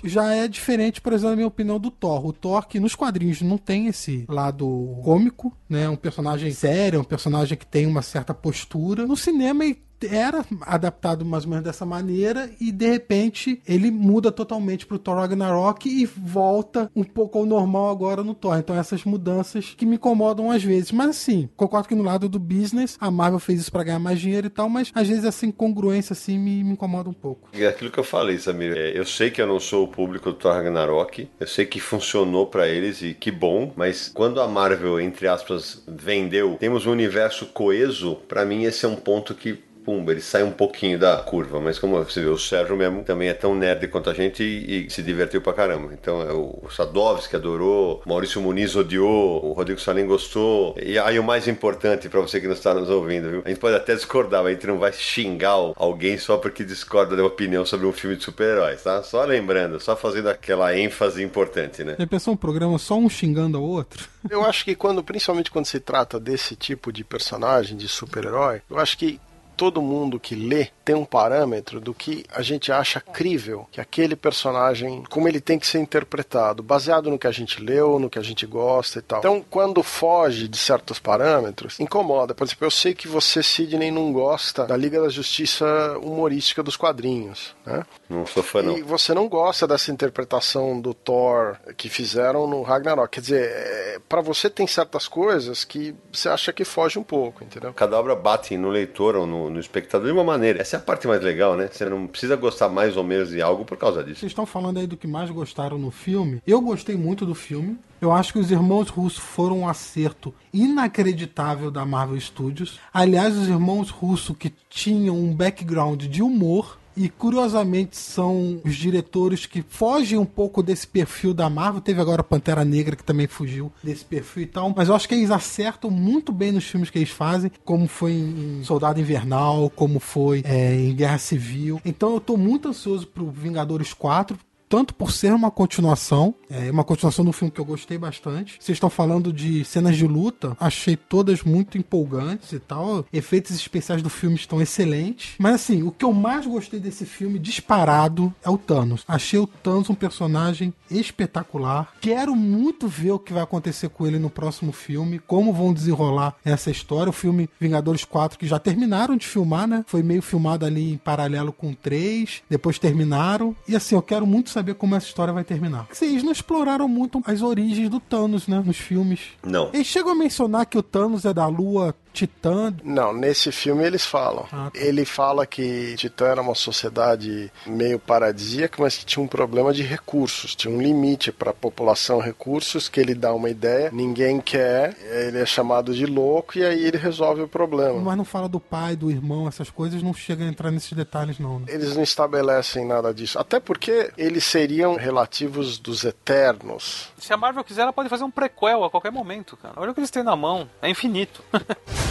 [0.04, 2.26] Já é diferente, por exemplo, na minha opinião, do Thor.
[2.26, 5.88] O Thor que nos quadrinhos não tem esse lado cômico, né?
[5.88, 9.06] Um personagem sério, um personagem que tem uma certa postura.
[9.06, 9.64] No cinema
[10.06, 15.16] era adaptado mais ou menos dessa maneira e de repente ele muda totalmente pro Thor
[15.16, 18.58] Ragnarok e volta um pouco ao normal agora no Thor.
[18.58, 20.92] Então essas mudanças que me incomodam às vezes.
[20.92, 24.20] Mas assim, concordo que no lado do business a Marvel fez isso para ganhar mais
[24.20, 27.48] dinheiro e tal, mas às vezes essa incongruência assim me, me incomoda um pouco.
[27.52, 28.76] É aquilo que eu falei, Samir.
[28.76, 31.80] É, eu sei que eu não sou o público do Thor Ragnarok, eu sei que
[31.80, 36.92] funcionou para eles e que bom, mas quando a Marvel, entre aspas, vendeu, temos um
[36.92, 41.16] universo coeso, para mim esse é um ponto que pumba, ele sai um pouquinho da
[41.16, 41.58] curva.
[41.58, 44.84] Mas como você vê, o Sérgio mesmo também é tão nerd quanto a gente e,
[44.84, 45.94] e se divertiu pra caramba.
[45.94, 50.76] Então é o Sadovski adorou, Maurício Muniz odiou, o Rodrigo Salim gostou.
[50.78, 53.42] E aí o mais importante pra você que não está nos ouvindo, viu?
[53.46, 57.16] A gente pode até discordar, mas a gente não vai xingar alguém só porque discorda
[57.16, 59.02] da opinião sobre um filme de super-heróis, tá?
[59.02, 61.96] Só lembrando, só fazendo aquela ênfase importante, né?
[61.98, 64.06] Já pensou um programa só um xingando ao outro?
[64.28, 68.78] Eu acho que quando, principalmente quando se trata desse tipo de personagem, de super-herói, eu
[68.78, 69.18] acho que
[69.58, 74.14] todo mundo que lê tem um parâmetro do que a gente acha crível que aquele
[74.14, 78.20] personagem, como ele tem que ser interpretado, baseado no que a gente leu, no que
[78.20, 79.18] a gente gosta e tal.
[79.18, 82.34] Então, quando foge de certos parâmetros, incomoda.
[82.34, 85.66] Por exemplo, eu sei que você, Sidney, não gosta da Liga da Justiça
[86.00, 87.82] humorística dos quadrinhos, né?
[88.08, 88.78] Não sou fã, não.
[88.78, 93.10] E você não gosta dessa interpretação do Thor que fizeram no Ragnarok.
[93.10, 97.42] Quer dizer, é, para você tem certas coisas que você acha que foge um pouco,
[97.42, 97.72] entendeu?
[97.72, 100.60] Cada obra bate no leitor ou no, no espectador de uma maneira.
[100.60, 101.68] Essa é a parte mais legal, né?
[101.70, 104.20] Você não precisa gostar mais ou menos de algo por causa disso.
[104.20, 106.42] Vocês estão falando aí do que mais gostaram no filme.
[106.46, 107.78] Eu gostei muito do filme.
[108.00, 112.78] Eu acho que os irmãos Russo foram um acerto inacreditável da Marvel Studios.
[112.94, 119.46] Aliás, os irmãos Russo que tinham um background de humor e curiosamente são os diretores
[119.46, 121.80] que fogem um pouco desse perfil da Marvel.
[121.80, 125.14] Teve agora Pantera Negra que também fugiu desse perfil e tal, mas eu acho que
[125.14, 130.00] eles acertam muito bem nos filmes que eles fazem, como foi em Soldado Invernal, como
[130.00, 131.80] foi é, em Guerra Civil.
[131.84, 134.36] Então eu tô muito ansioso pro Vingadores 4,
[134.68, 138.56] tanto por ser uma continuação, é uma continuação do filme que eu gostei bastante.
[138.60, 143.04] Vocês estão falando de cenas de luta, achei todas muito empolgantes e tal.
[143.12, 145.34] Efeitos especiais do filme estão excelentes.
[145.38, 149.04] Mas assim, o que eu mais gostei desse filme, disparado, é o Thanos.
[149.06, 151.92] Achei o Thanos um personagem espetacular.
[152.00, 156.34] Quero muito ver o que vai acontecer com ele no próximo filme, como vão desenrolar
[156.44, 157.10] essa história.
[157.10, 159.84] O filme Vingadores 4, que já terminaram de filmar, né?
[159.86, 163.54] Foi meio filmado ali em paralelo com o 3, depois terminaram.
[163.66, 165.86] E assim, eu quero muito saber como essa história vai terminar.
[165.90, 168.62] Vocês não exploraram muito as origens do Thanos, né?
[168.64, 169.20] Nos filmes.
[169.44, 169.70] Não.
[169.72, 172.74] Eles chegam a mencionar que o Thanos é da Lua Titã.
[172.82, 174.44] Não, nesse filme eles falam.
[174.50, 174.80] Ah, tá.
[174.80, 179.84] Ele fala que Titã era uma sociedade meio paradisíaca, mas que tinha um problema de
[179.84, 184.96] recursos, tinha um limite para a população recursos que ele dá uma ideia, ninguém quer,
[185.00, 188.00] ele é chamado de louco e aí ele resolve o problema.
[188.00, 191.38] Mas não fala do pai, do irmão, essas coisas, não chega a entrar nesses detalhes,
[191.38, 191.60] não.
[191.60, 191.66] Né?
[191.68, 197.12] Eles não estabelecem nada disso, até porque eles seriam relativos dos eternos.
[197.16, 199.74] Se a Marvel quiser, ela pode fazer um prequel a qualquer momento, cara.
[199.76, 200.68] Olha o que eles têm na mão.
[200.82, 201.44] É infinito.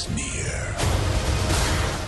[0.00, 0.76] Is near.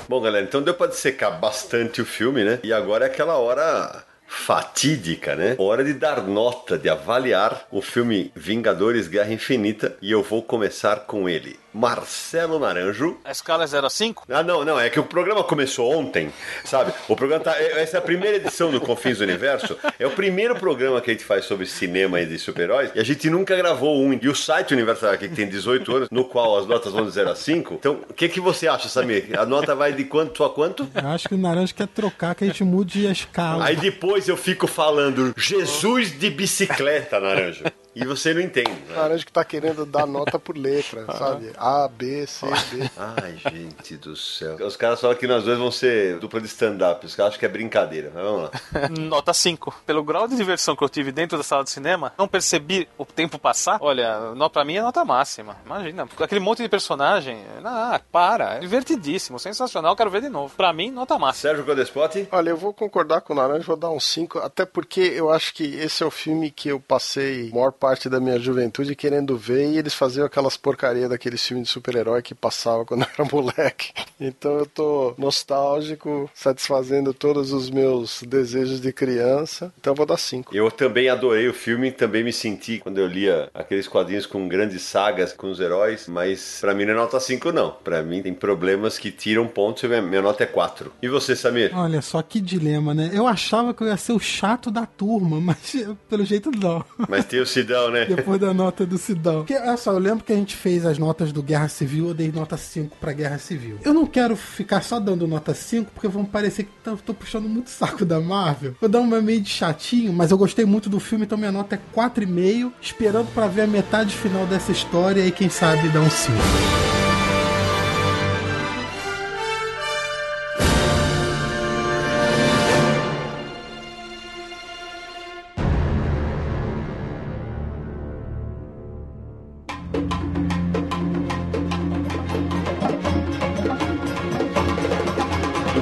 [0.08, 2.58] Bom, galera, então deu pra dissecar bastante o filme, né?
[2.62, 5.56] E agora é aquela hora fatídica, né?
[5.58, 9.96] Hora de dar nota, de avaliar o filme Vingadores Guerra Infinita.
[10.00, 11.58] E eu vou começar com ele.
[11.72, 13.18] Marcelo Naranjo.
[13.24, 14.24] A escala é 0 a 5?
[14.28, 16.32] Ah, não, não, é que o programa começou ontem,
[16.64, 16.92] sabe?
[17.08, 17.56] O programa tá.
[17.58, 19.76] é- Essa é a primeira edição do Confins do Universo.
[19.98, 22.90] É o primeiro programa que a gente faz sobre cinema e de super-heróis.
[22.94, 24.12] E a gente nunca gravou um.
[24.12, 27.10] E o site Universal aqui, que tem 18 anos, no qual as notas vão de
[27.12, 27.74] 0 a 5.
[27.74, 29.28] Então, o que, que você acha, Samir?
[29.38, 30.88] A nota vai de quanto a quanto?
[30.94, 33.64] Eu acho que o Naranja quer trocar, que a gente mude a escala.
[33.64, 37.64] Aí depois eu fico falando Jesus de bicicleta, Naranjo.
[37.94, 38.70] E você não entende.
[38.70, 38.96] Né?
[38.96, 41.52] Laranja que tá querendo dar nota por letra, sabe?
[41.58, 42.90] A, B, C, D.
[42.96, 44.56] Ai, gente do céu.
[44.66, 47.04] Os caras falam que nós dois vamos ser dupla de stand-up.
[47.04, 48.10] Os caras acham que é brincadeira.
[48.14, 48.50] Mas vamos lá.
[48.98, 49.82] Nota 5.
[49.86, 53.04] Pelo grau de diversão que eu tive dentro da sala de cinema, não percebi o
[53.04, 53.76] tempo passar.
[53.80, 55.56] Olha, no- pra mim é nota máxima.
[55.66, 57.38] Imagina, aquele monte de personagem.
[57.64, 58.54] Ah, para.
[58.54, 60.54] É divertidíssimo, sensacional, quero ver de novo.
[60.56, 61.50] Pra mim, nota máxima.
[61.50, 62.28] Sérgio Codespot?
[62.32, 65.52] Olha, eu vou concordar com o Naranja, vou dar um 5, até porque eu acho
[65.54, 69.72] que esse é o filme que eu passei maior parte da minha juventude querendo ver
[69.72, 73.92] e eles faziam aquelas porcarias daqueles filmes de super-herói que passava quando eu era moleque.
[74.20, 79.72] Então eu tô nostálgico, satisfazendo todos os meus desejos de criança.
[79.80, 80.54] Então eu vou dar 5.
[80.54, 84.82] Eu também adorei o filme, também me senti quando eu lia aqueles quadrinhos com grandes
[84.82, 87.72] sagas com os heróis, mas pra mim não é nota 5 não.
[87.82, 90.92] Pra mim tem problemas que tiram pontos e minha, minha nota é 4.
[91.02, 91.76] E você, Samir?
[91.76, 93.10] Olha só que dilema, né?
[93.12, 95.74] Eu achava que eu ia ser o chato da turma, mas
[96.08, 96.84] pelo jeito não.
[97.08, 98.04] Mas tem o Sidão, né?
[98.04, 99.38] Depois da nota do Sidão.
[99.38, 102.14] Porque, olha só, eu lembro que a gente fez as notas do Guerra Civil, eu
[102.14, 103.78] dei nota 5 pra Guerra Civil.
[103.84, 107.48] Eu não quero ficar só dando nota 5, porque vão parecer que tô, tô puxando
[107.48, 108.74] muito saco da Marvel.
[108.80, 111.76] Vou dar uma meio de chatinho, mas eu gostei muito do filme, então minha nota
[111.76, 116.10] é 4,5, esperando pra ver a metade final dessa história e quem sabe dar um
[116.10, 117.01] 5.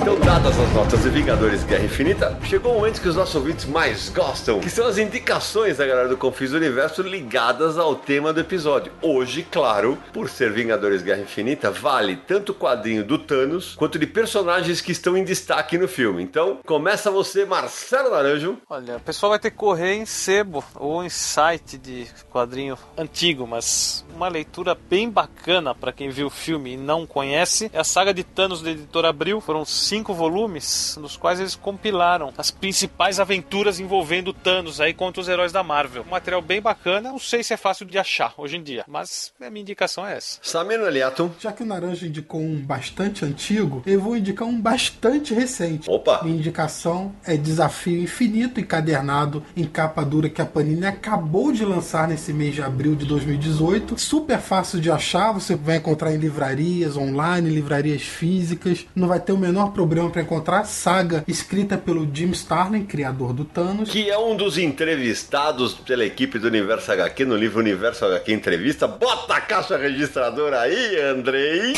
[0.01, 4.09] Dadas as notas de Vingadores Guerra Infinita, chegou o momento que os nossos ouvintes mais
[4.09, 8.93] gostam, que são as indicações da galera do Confis Universo ligadas ao tema do episódio.
[9.03, 14.07] Hoje, claro, por ser Vingadores Guerra Infinita, vale tanto o quadrinho do Thanos quanto de
[14.07, 16.23] personagens que estão em destaque no filme.
[16.23, 18.57] Então, começa você, Marcelo Naranjo.
[18.71, 23.47] Olha, o pessoal vai ter que correr em sebo ou em site de quadrinho antigo,
[23.47, 27.85] mas uma leitura bem bacana para quem viu o filme e não conhece é a
[27.85, 29.41] saga de Thanos da editora Abril.
[29.41, 35.29] Foram cinco volumes, nos quais eles compilaram as principais aventuras envolvendo Thanos aí contra os
[35.29, 36.05] heróis da Marvel.
[36.07, 39.33] Um material bem bacana, não sei se é fácil de achar hoje em dia, mas
[39.41, 40.39] a minha indicação é essa.
[40.43, 41.35] Samir Aliato.
[41.41, 45.91] Já que o Naranja indicou um bastante antigo, eu vou indicar um bastante recente.
[45.91, 46.21] Opa!
[46.23, 52.07] Minha indicação é Desafio Infinito encadernado em capa dura que a Panini acabou de lançar
[52.07, 53.99] nesse mês de abril de 2018.
[53.99, 58.87] Super fácil de achar, você vai encontrar em livrarias online, livrarias físicas.
[58.95, 59.80] Não vai ter o menor problema
[60.11, 60.65] para encontrar.
[60.65, 63.91] Saga escrita pelo Jim Starlin, criador do Thanos.
[63.91, 68.87] Que é um dos entrevistados pela equipe do Universo HQ no livro Universo HQ Entrevista.
[68.87, 71.75] Bota a caixa registradora aí, Andrei!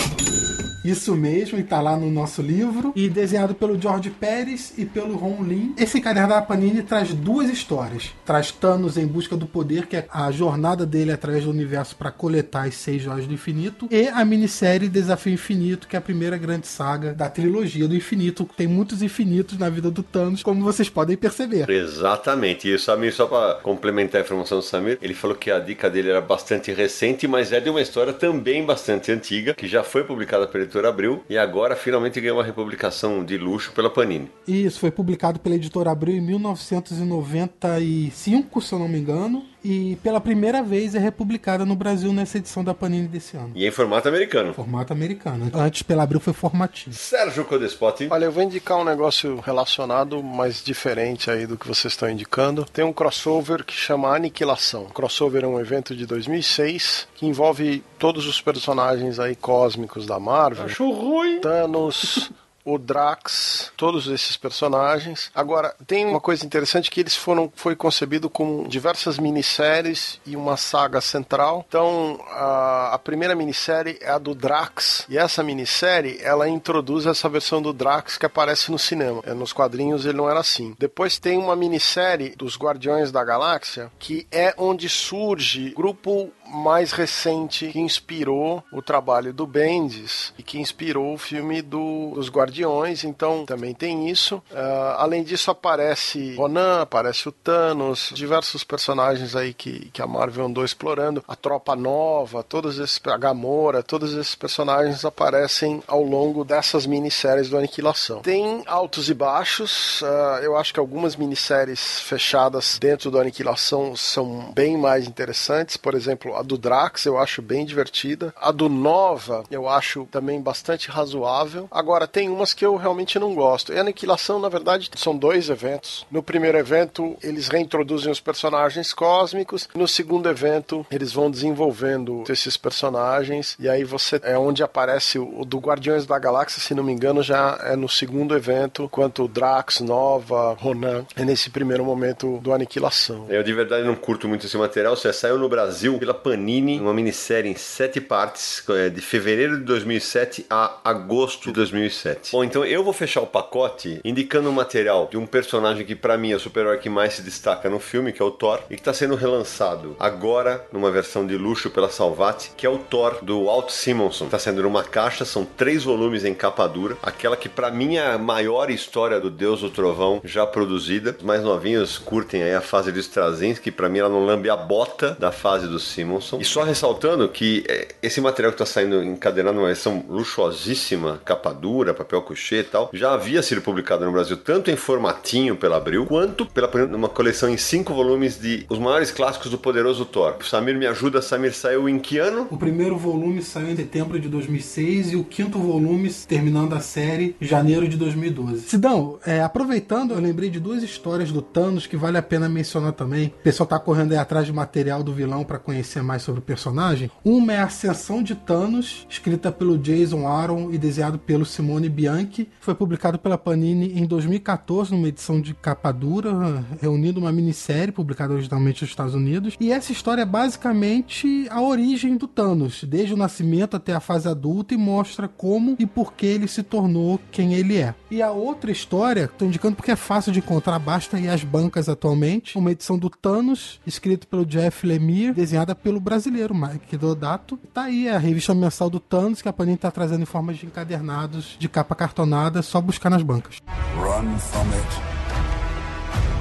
[0.85, 2.93] Isso mesmo, e tá lá no nosso livro.
[2.97, 5.75] E desenhado pelo George Pérez e pelo Ron Lin.
[5.79, 8.11] Esse caderno da Panini traz duas histórias.
[8.25, 12.11] Traz Thanos em busca do poder, que é a jornada dele através do universo para
[12.11, 13.87] coletar as seis joias do infinito.
[13.91, 18.49] E a minissérie Desafio Infinito, que é a primeira grande saga da trilogia do infinito.
[18.57, 21.71] Tem muitos infinitos na vida do Thanos, como vocês podem perceber.
[21.71, 22.69] Exatamente.
[22.69, 25.89] E o Samir, só para complementar a informação do Samir, ele falou que a dica
[25.89, 30.05] dele era bastante recente, mas é de uma história também bastante antiga, que já foi
[30.05, 34.31] publicada pela editora Abril e agora finalmente ganhou uma republicação de luxo pela Panini.
[34.49, 39.45] Isso, foi publicado pela editora Abril em 1995, se eu não me engano.
[39.65, 43.53] E pela primeira vez é republicada no Brasil nessa edição da Panini desse ano.
[43.55, 44.53] E em formato americano.
[44.53, 45.51] Formato americano.
[45.55, 46.95] Antes, pela Abril, foi formatinho.
[46.95, 48.09] Sérgio Codespot.
[48.11, 52.65] Olha, eu vou indicar um negócio relacionado, mas diferente aí do que vocês estão indicando.
[52.65, 54.85] Tem um crossover que chama Aniquilação.
[54.85, 60.19] O crossover é um evento de 2006 que envolve todos os personagens aí cósmicos da
[60.19, 60.65] Marvel.
[60.65, 61.41] Acho ruim.
[61.41, 62.33] Thanos,
[62.65, 65.31] o Drax, todos esses personagens.
[65.35, 70.57] Agora, tem uma coisa interessante que eles foram foi concebido com diversas minisséries e uma
[70.57, 71.65] saga central.
[71.69, 77.29] Então, a, a primeira minissérie é a do Drax, e essa minissérie, ela introduz essa
[77.29, 79.23] versão do Drax que aparece no cinema.
[79.27, 80.75] É, Nos quadrinhos ele não era assim.
[80.79, 86.93] Depois tem uma minissérie dos Guardiões da Galáxia, que é onde surge o grupo mais
[86.93, 93.05] recente que inspirou o trabalho do Bendis e que inspirou o filme do, dos Guardiões,
[93.05, 94.37] então também tem isso.
[94.51, 100.45] Uh, além disso, aparece Ronan, aparece o Thanos, diversos personagens aí que, que a Marvel
[100.45, 106.45] andou explorando, a Tropa Nova, todos esses, a Gamora, todos esses personagens aparecem ao longo
[106.45, 108.21] dessas minisséries do Aniquilação.
[108.21, 114.53] Tem altos e baixos, uh, eu acho que algumas minisséries fechadas dentro do Aniquilação são
[114.53, 118.35] bem mais interessantes, por exemplo, a do Drax eu acho bem divertida.
[118.41, 121.69] A do Nova eu acho também bastante razoável.
[121.71, 123.73] Agora, tem umas que eu realmente não gosto.
[123.73, 126.07] E a Aniquilação, na verdade, são dois eventos.
[126.11, 129.69] No primeiro evento, eles reintroduzem os personagens cósmicos.
[129.75, 133.57] No segundo evento, eles vão desenvolvendo esses personagens.
[133.59, 137.23] E aí você é onde aparece o, do Guardiões da Galáxia, se não me engano,
[137.23, 142.53] já é no segundo evento, quanto o Drax, Nova, Ronan, é nesse primeiro momento do
[142.53, 143.27] Aniquilação.
[143.29, 144.97] Eu de verdade não curto muito esse material.
[144.97, 149.65] Você saiu no Brasil pela Panini, uma minissérie em sete partes, é, de fevereiro de
[149.65, 152.33] 2007 a agosto de 2007.
[152.33, 156.17] Bom, então eu vou fechar o pacote indicando um material de um personagem que para
[156.17, 158.77] mim é o super-herói que mais se destaca no filme, que é o Thor, e
[158.77, 163.19] que está sendo relançado agora numa versão de luxo pela Salvat, que é o Thor
[163.21, 164.25] do Walt Simonson.
[164.25, 168.07] Está sendo numa caixa, são três volumes em capa dura, aquela que para mim é
[168.07, 171.15] a maior história do Deus do Trovão já produzida.
[171.19, 174.49] Os mais novinhos curtem aí a fase do Straczynski, que para mim ela não lambe
[174.49, 176.12] a bota da fase do Simonson.
[176.41, 181.53] E só ressaltando que é, esse material que está saindo encadenado numa versão luxuosíssima, capa
[181.53, 185.77] dura, papel couché e tal, já havia sido publicado no Brasil tanto em formatinho pela
[185.77, 190.37] Abril, quanto pela uma coleção em cinco volumes de os maiores clássicos do poderoso Thor.
[190.41, 192.47] O Samir me ajuda, Samir saiu em que ano?
[192.51, 197.37] O primeiro volume saiu em setembro de 2006 e o quinto volume, terminando a série,
[197.41, 198.69] janeiro de 2012.
[198.69, 202.93] Sidão, é, aproveitando, eu lembrei de duas histórias do Thanos que vale a pena mencionar
[202.93, 203.29] também.
[203.29, 206.45] O pessoal tá correndo aí atrás de material do vilão para conhecer mais sobre o
[206.45, 207.11] personagem.
[207.25, 212.49] Uma é a Ascensão de Thanos, escrita pelo Jason Aaron e desenhado pelo Simone Bianchi.
[212.61, 218.35] Foi publicado pela Panini em 2014, numa edição de capa dura, reunindo uma minissérie publicada
[218.35, 219.57] originalmente nos Estados Unidos.
[219.61, 224.29] E essa história é basicamente a origem do Thanos, desde o nascimento até a fase
[224.29, 227.95] adulta, e mostra como e por que ele se tornou quem ele é.
[228.11, 231.89] E a outra história, estou indicando porque é fácil de encontrar, basta ir às bancas
[231.89, 237.59] atualmente, uma edição do Thanos, escrito pelo Jeff Lemire, desenhada pelo brasileiro Mike Dodato.
[237.73, 240.67] Tá aí a revista mensal do Thanos, que a Panini tá trazendo em formas de
[240.67, 243.57] encadernados, de capa cartonada, só buscar nas bancas.
[243.97, 245.23] Run from it.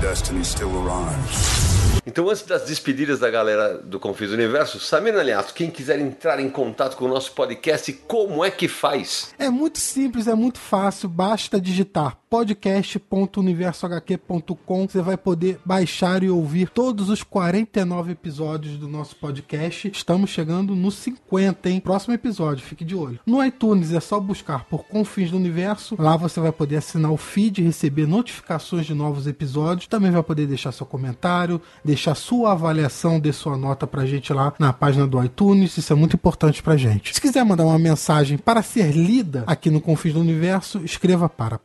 [0.02, 1.72] Destiny still arrives.
[2.06, 6.50] Então, antes das despedidas da galera do Confis Universo, Samir Aliato, quem quiser entrar em
[6.50, 9.32] contato com o nosso podcast, como é que faz?
[9.38, 14.88] É muito simples, é muito fácil, basta digitar podcast.universohq.com.
[14.88, 19.92] Você vai poder baixar e ouvir todos os 49 episódios do nosso podcast.
[19.94, 21.82] Estamos chegando no 50, hein?
[21.82, 23.20] Próximo episódio, fique de olho.
[23.26, 25.98] No iTunes é só buscar por Confins do Universo.
[26.00, 29.88] Lá você vai poder assinar o feed e receber notificações de novos episódios.
[29.88, 34.54] Também vai poder deixar seu comentário, deixar sua avaliação, dê sua nota pra gente lá
[34.58, 35.76] na página do iTunes.
[35.76, 37.14] Isso é muito importante pra gente.
[37.14, 41.60] Se quiser mandar uma mensagem para ser lida aqui no Confins do Universo, escreva para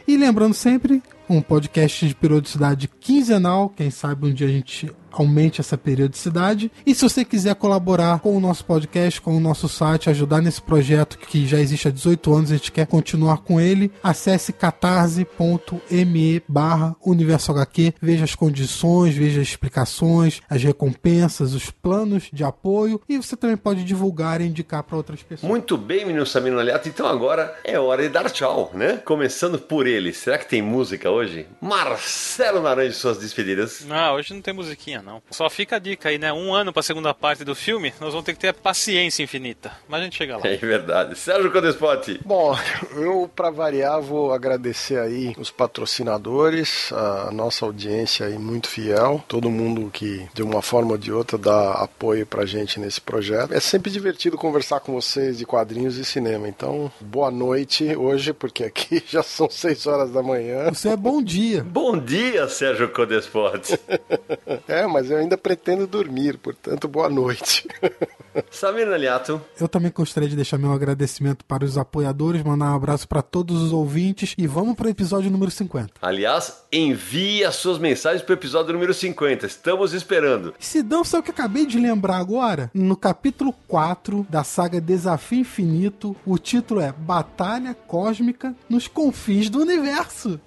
[0.07, 5.61] E lembrando sempre, um podcast de periodicidade quinzenal, quem sabe um dia a gente aumente
[5.61, 6.71] essa periodicidade.
[6.85, 10.61] E se você quiser colaborar com o nosso podcast, com o nosso site, ajudar nesse
[10.61, 16.43] projeto que já existe há 18 anos, a gente quer continuar com ele, acesse catarse.me
[16.47, 23.01] barra Universo HQ, veja as condições, veja as explicações, as recompensas, os planos de apoio
[23.07, 25.49] e você também pode divulgar e indicar para outras pessoas.
[25.49, 26.89] Muito bem, menino Samino Aliato.
[26.89, 28.97] Então agora é hora de dar tchau, né?
[28.97, 30.13] Começando por ele.
[30.13, 31.47] Será que tem música hoje?
[31.61, 33.85] Marcelo Naranjo, suas despedidas.
[33.85, 35.21] Não, hoje não tem musiquinha, não.
[35.29, 36.31] Só fica a dica aí, né?
[36.33, 39.71] Um ano pra segunda parte do filme, nós vamos ter que ter paciência infinita.
[39.87, 40.47] Mas a gente chega lá.
[40.47, 41.17] É verdade.
[41.17, 42.19] Sérgio Codespot.
[42.25, 42.57] Bom,
[42.95, 49.49] eu para variar vou agradecer aí os patrocinadores, a nossa audiência aí muito fiel, todo
[49.49, 53.53] mundo que de uma forma ou de outra dá apoio pra gente nesse projeto.
[53.53, 56.47] É sempre divertido conversar com vocês de quadrinhos e cinema.
[56.47, 60.69] Então, boa noite hoje, porque aqui já são 6 horas da manhã.
[60.71, 61.63] Isso é bom dia.
[61.63, 63.79] Bom dia, Sérgio Codespot.
[64.67, 67.67] É, mas eu ainda pretendo dormir, portanto, boa noite.
[68.49, 69.41] Samir Aliato.
[69.59, 73.61] Eu também gostaria de deixar meu agradecimento para os apoiadores, mandar um abraço para todos
[73.61, 75.93] os ouvintes e vamos para o episódio número 50.
[76.01, 79.45] Aliás, envie as suas mensagens para o episódio número 50.
[79.45, 80.53] Estamos esperando.
[80.59, 82.69] Sidão, sabe o que eu acabei de lembrar agora?
[82.73, 89.61] No capítulo 4 da saga Desafio Infinito, o título é Batalha Cósmica nos Confins do
[89.61, 90.39] Universo.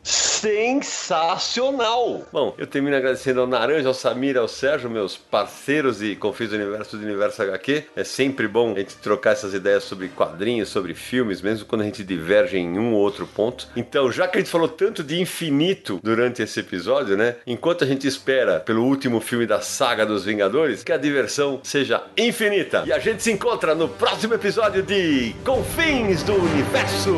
[0.46, 2.26] Sensacional!
[2.32, 6.56] Bom, eu termino agradecendo ao Naranja, ao Samir, ao Sérgio, meus parceiros e Confins do
[6.56, 7.75] Universo do Universo HQ.
[7.94, 11.84] É sempre bom a gente trocar essas ideias sobre quadrinhos, sobre filmes, mesmo quando a
[11.84, 13.68] gente diverge em um ou outro ponto.
[13.76, 17.36] Então, já que a gente falou tanto de infinito durante esse episódio, né?
[17.46, 22.02] Enquanto a gente espera pelo último filme da saga dos Vingadores, que a diversão seja
[22.16, 22.84] infinita.
[22.86, 27.14] E a gente se encontra no próximo episódio de Confins do Universo.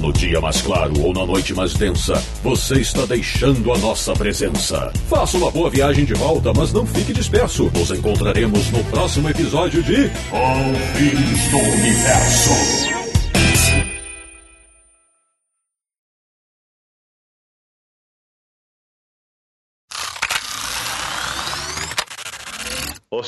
[0.00, 4.90] No dia mais claro ou na noite mais densa, você está deixando a nossa presença.
[5.08, 7.70] Faça uma boa viagem de volta, mas não fique disperso.
[7.74, 13.00] Nos encontraremos no próximo episódio de Confins do Universo.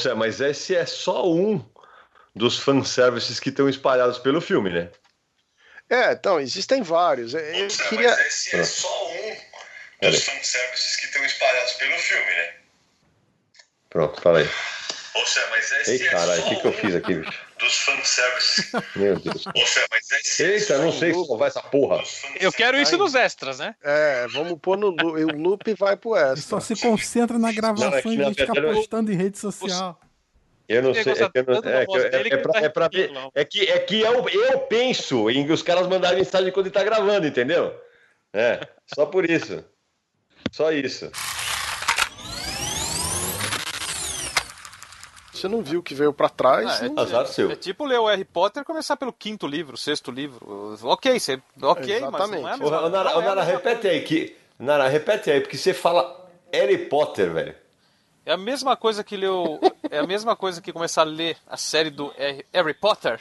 [0.03, 1.65] Seja, mas esse é só um
[2.35, 4.91] dos fanservices que estão espalhados pelo filme, né?
[5.93, 7.35] É, então, existem vários.
[7.35, 8.11] Eu queria.
[8.27, 12.55] esse é só um dos fanservices que estão espalhados pelo filme, né?
[13.91, 14.49] Pronto, fala aí.
[15.15, 17.47] Ou seja, mas esse Ei, caralho, o que, que eu fiz aqui, bicho?
[17.59, 18.73] Dos fanservices.
[18.97, 19.47] Meu Deus.
[19.47, 22.03] Ou seja, mas esse Eita, não sei salvar essa porra.
[22.41, 23.75] Eu quero isso nos extras, né?
[23.85, 25.25] É, vamos pôr no loop.
[25.25, 26.41] O loop vai pro extra.
[26.41, 30.01] Só se concentra na gravação e a gente fica postando em rede social.
[30.73, 31.13] Eu não sei.
[33.35, 36.67] É, é que é que eu, eu penso em que os caras mandarem mensagem quando
[36.67, 37.79] ele tá gravando, entendeu?
[38.33, 39.63] É, só por isso.
[40.51, 41.11] Só isso.
[45.33, 46.81] Você não viu o que veio para trás.
[46.81, 47.51] Ah, é, tipo- azar seu.
[47.51, 50.79] É tipo ler o Harry Potter e começar pelo quinto livro, sexto livro.
[50.83, 52.43] Ok, você, ok, Exatamente.
[52.43, 55.75] mas não é Ô, Nara, é Nara, repete aí que Nara, repete aí porque você
[55.75, 57.62] fala Harry Potter, velho.
[58.25, 59.59] É a mesma coisa que leu,
[59.91, 63.21] é a mesma coisa que começar a ler a série do Harry- Harry Potter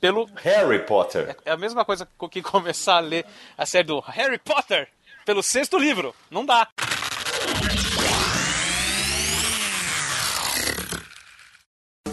[0.00, 1.36] pelo Harry Potter.
[1.44, 3.26] é a mesma coisa que começar a ler
[3.58, 4.88] a série do Harry Potter
[5.26, 6.14] pelo sexto livro.
[6.30, 6.68] Não dá.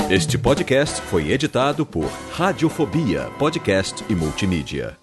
[0.09, 4.97] Este podcast foi editado por Radiofobia, podcast e multimídia.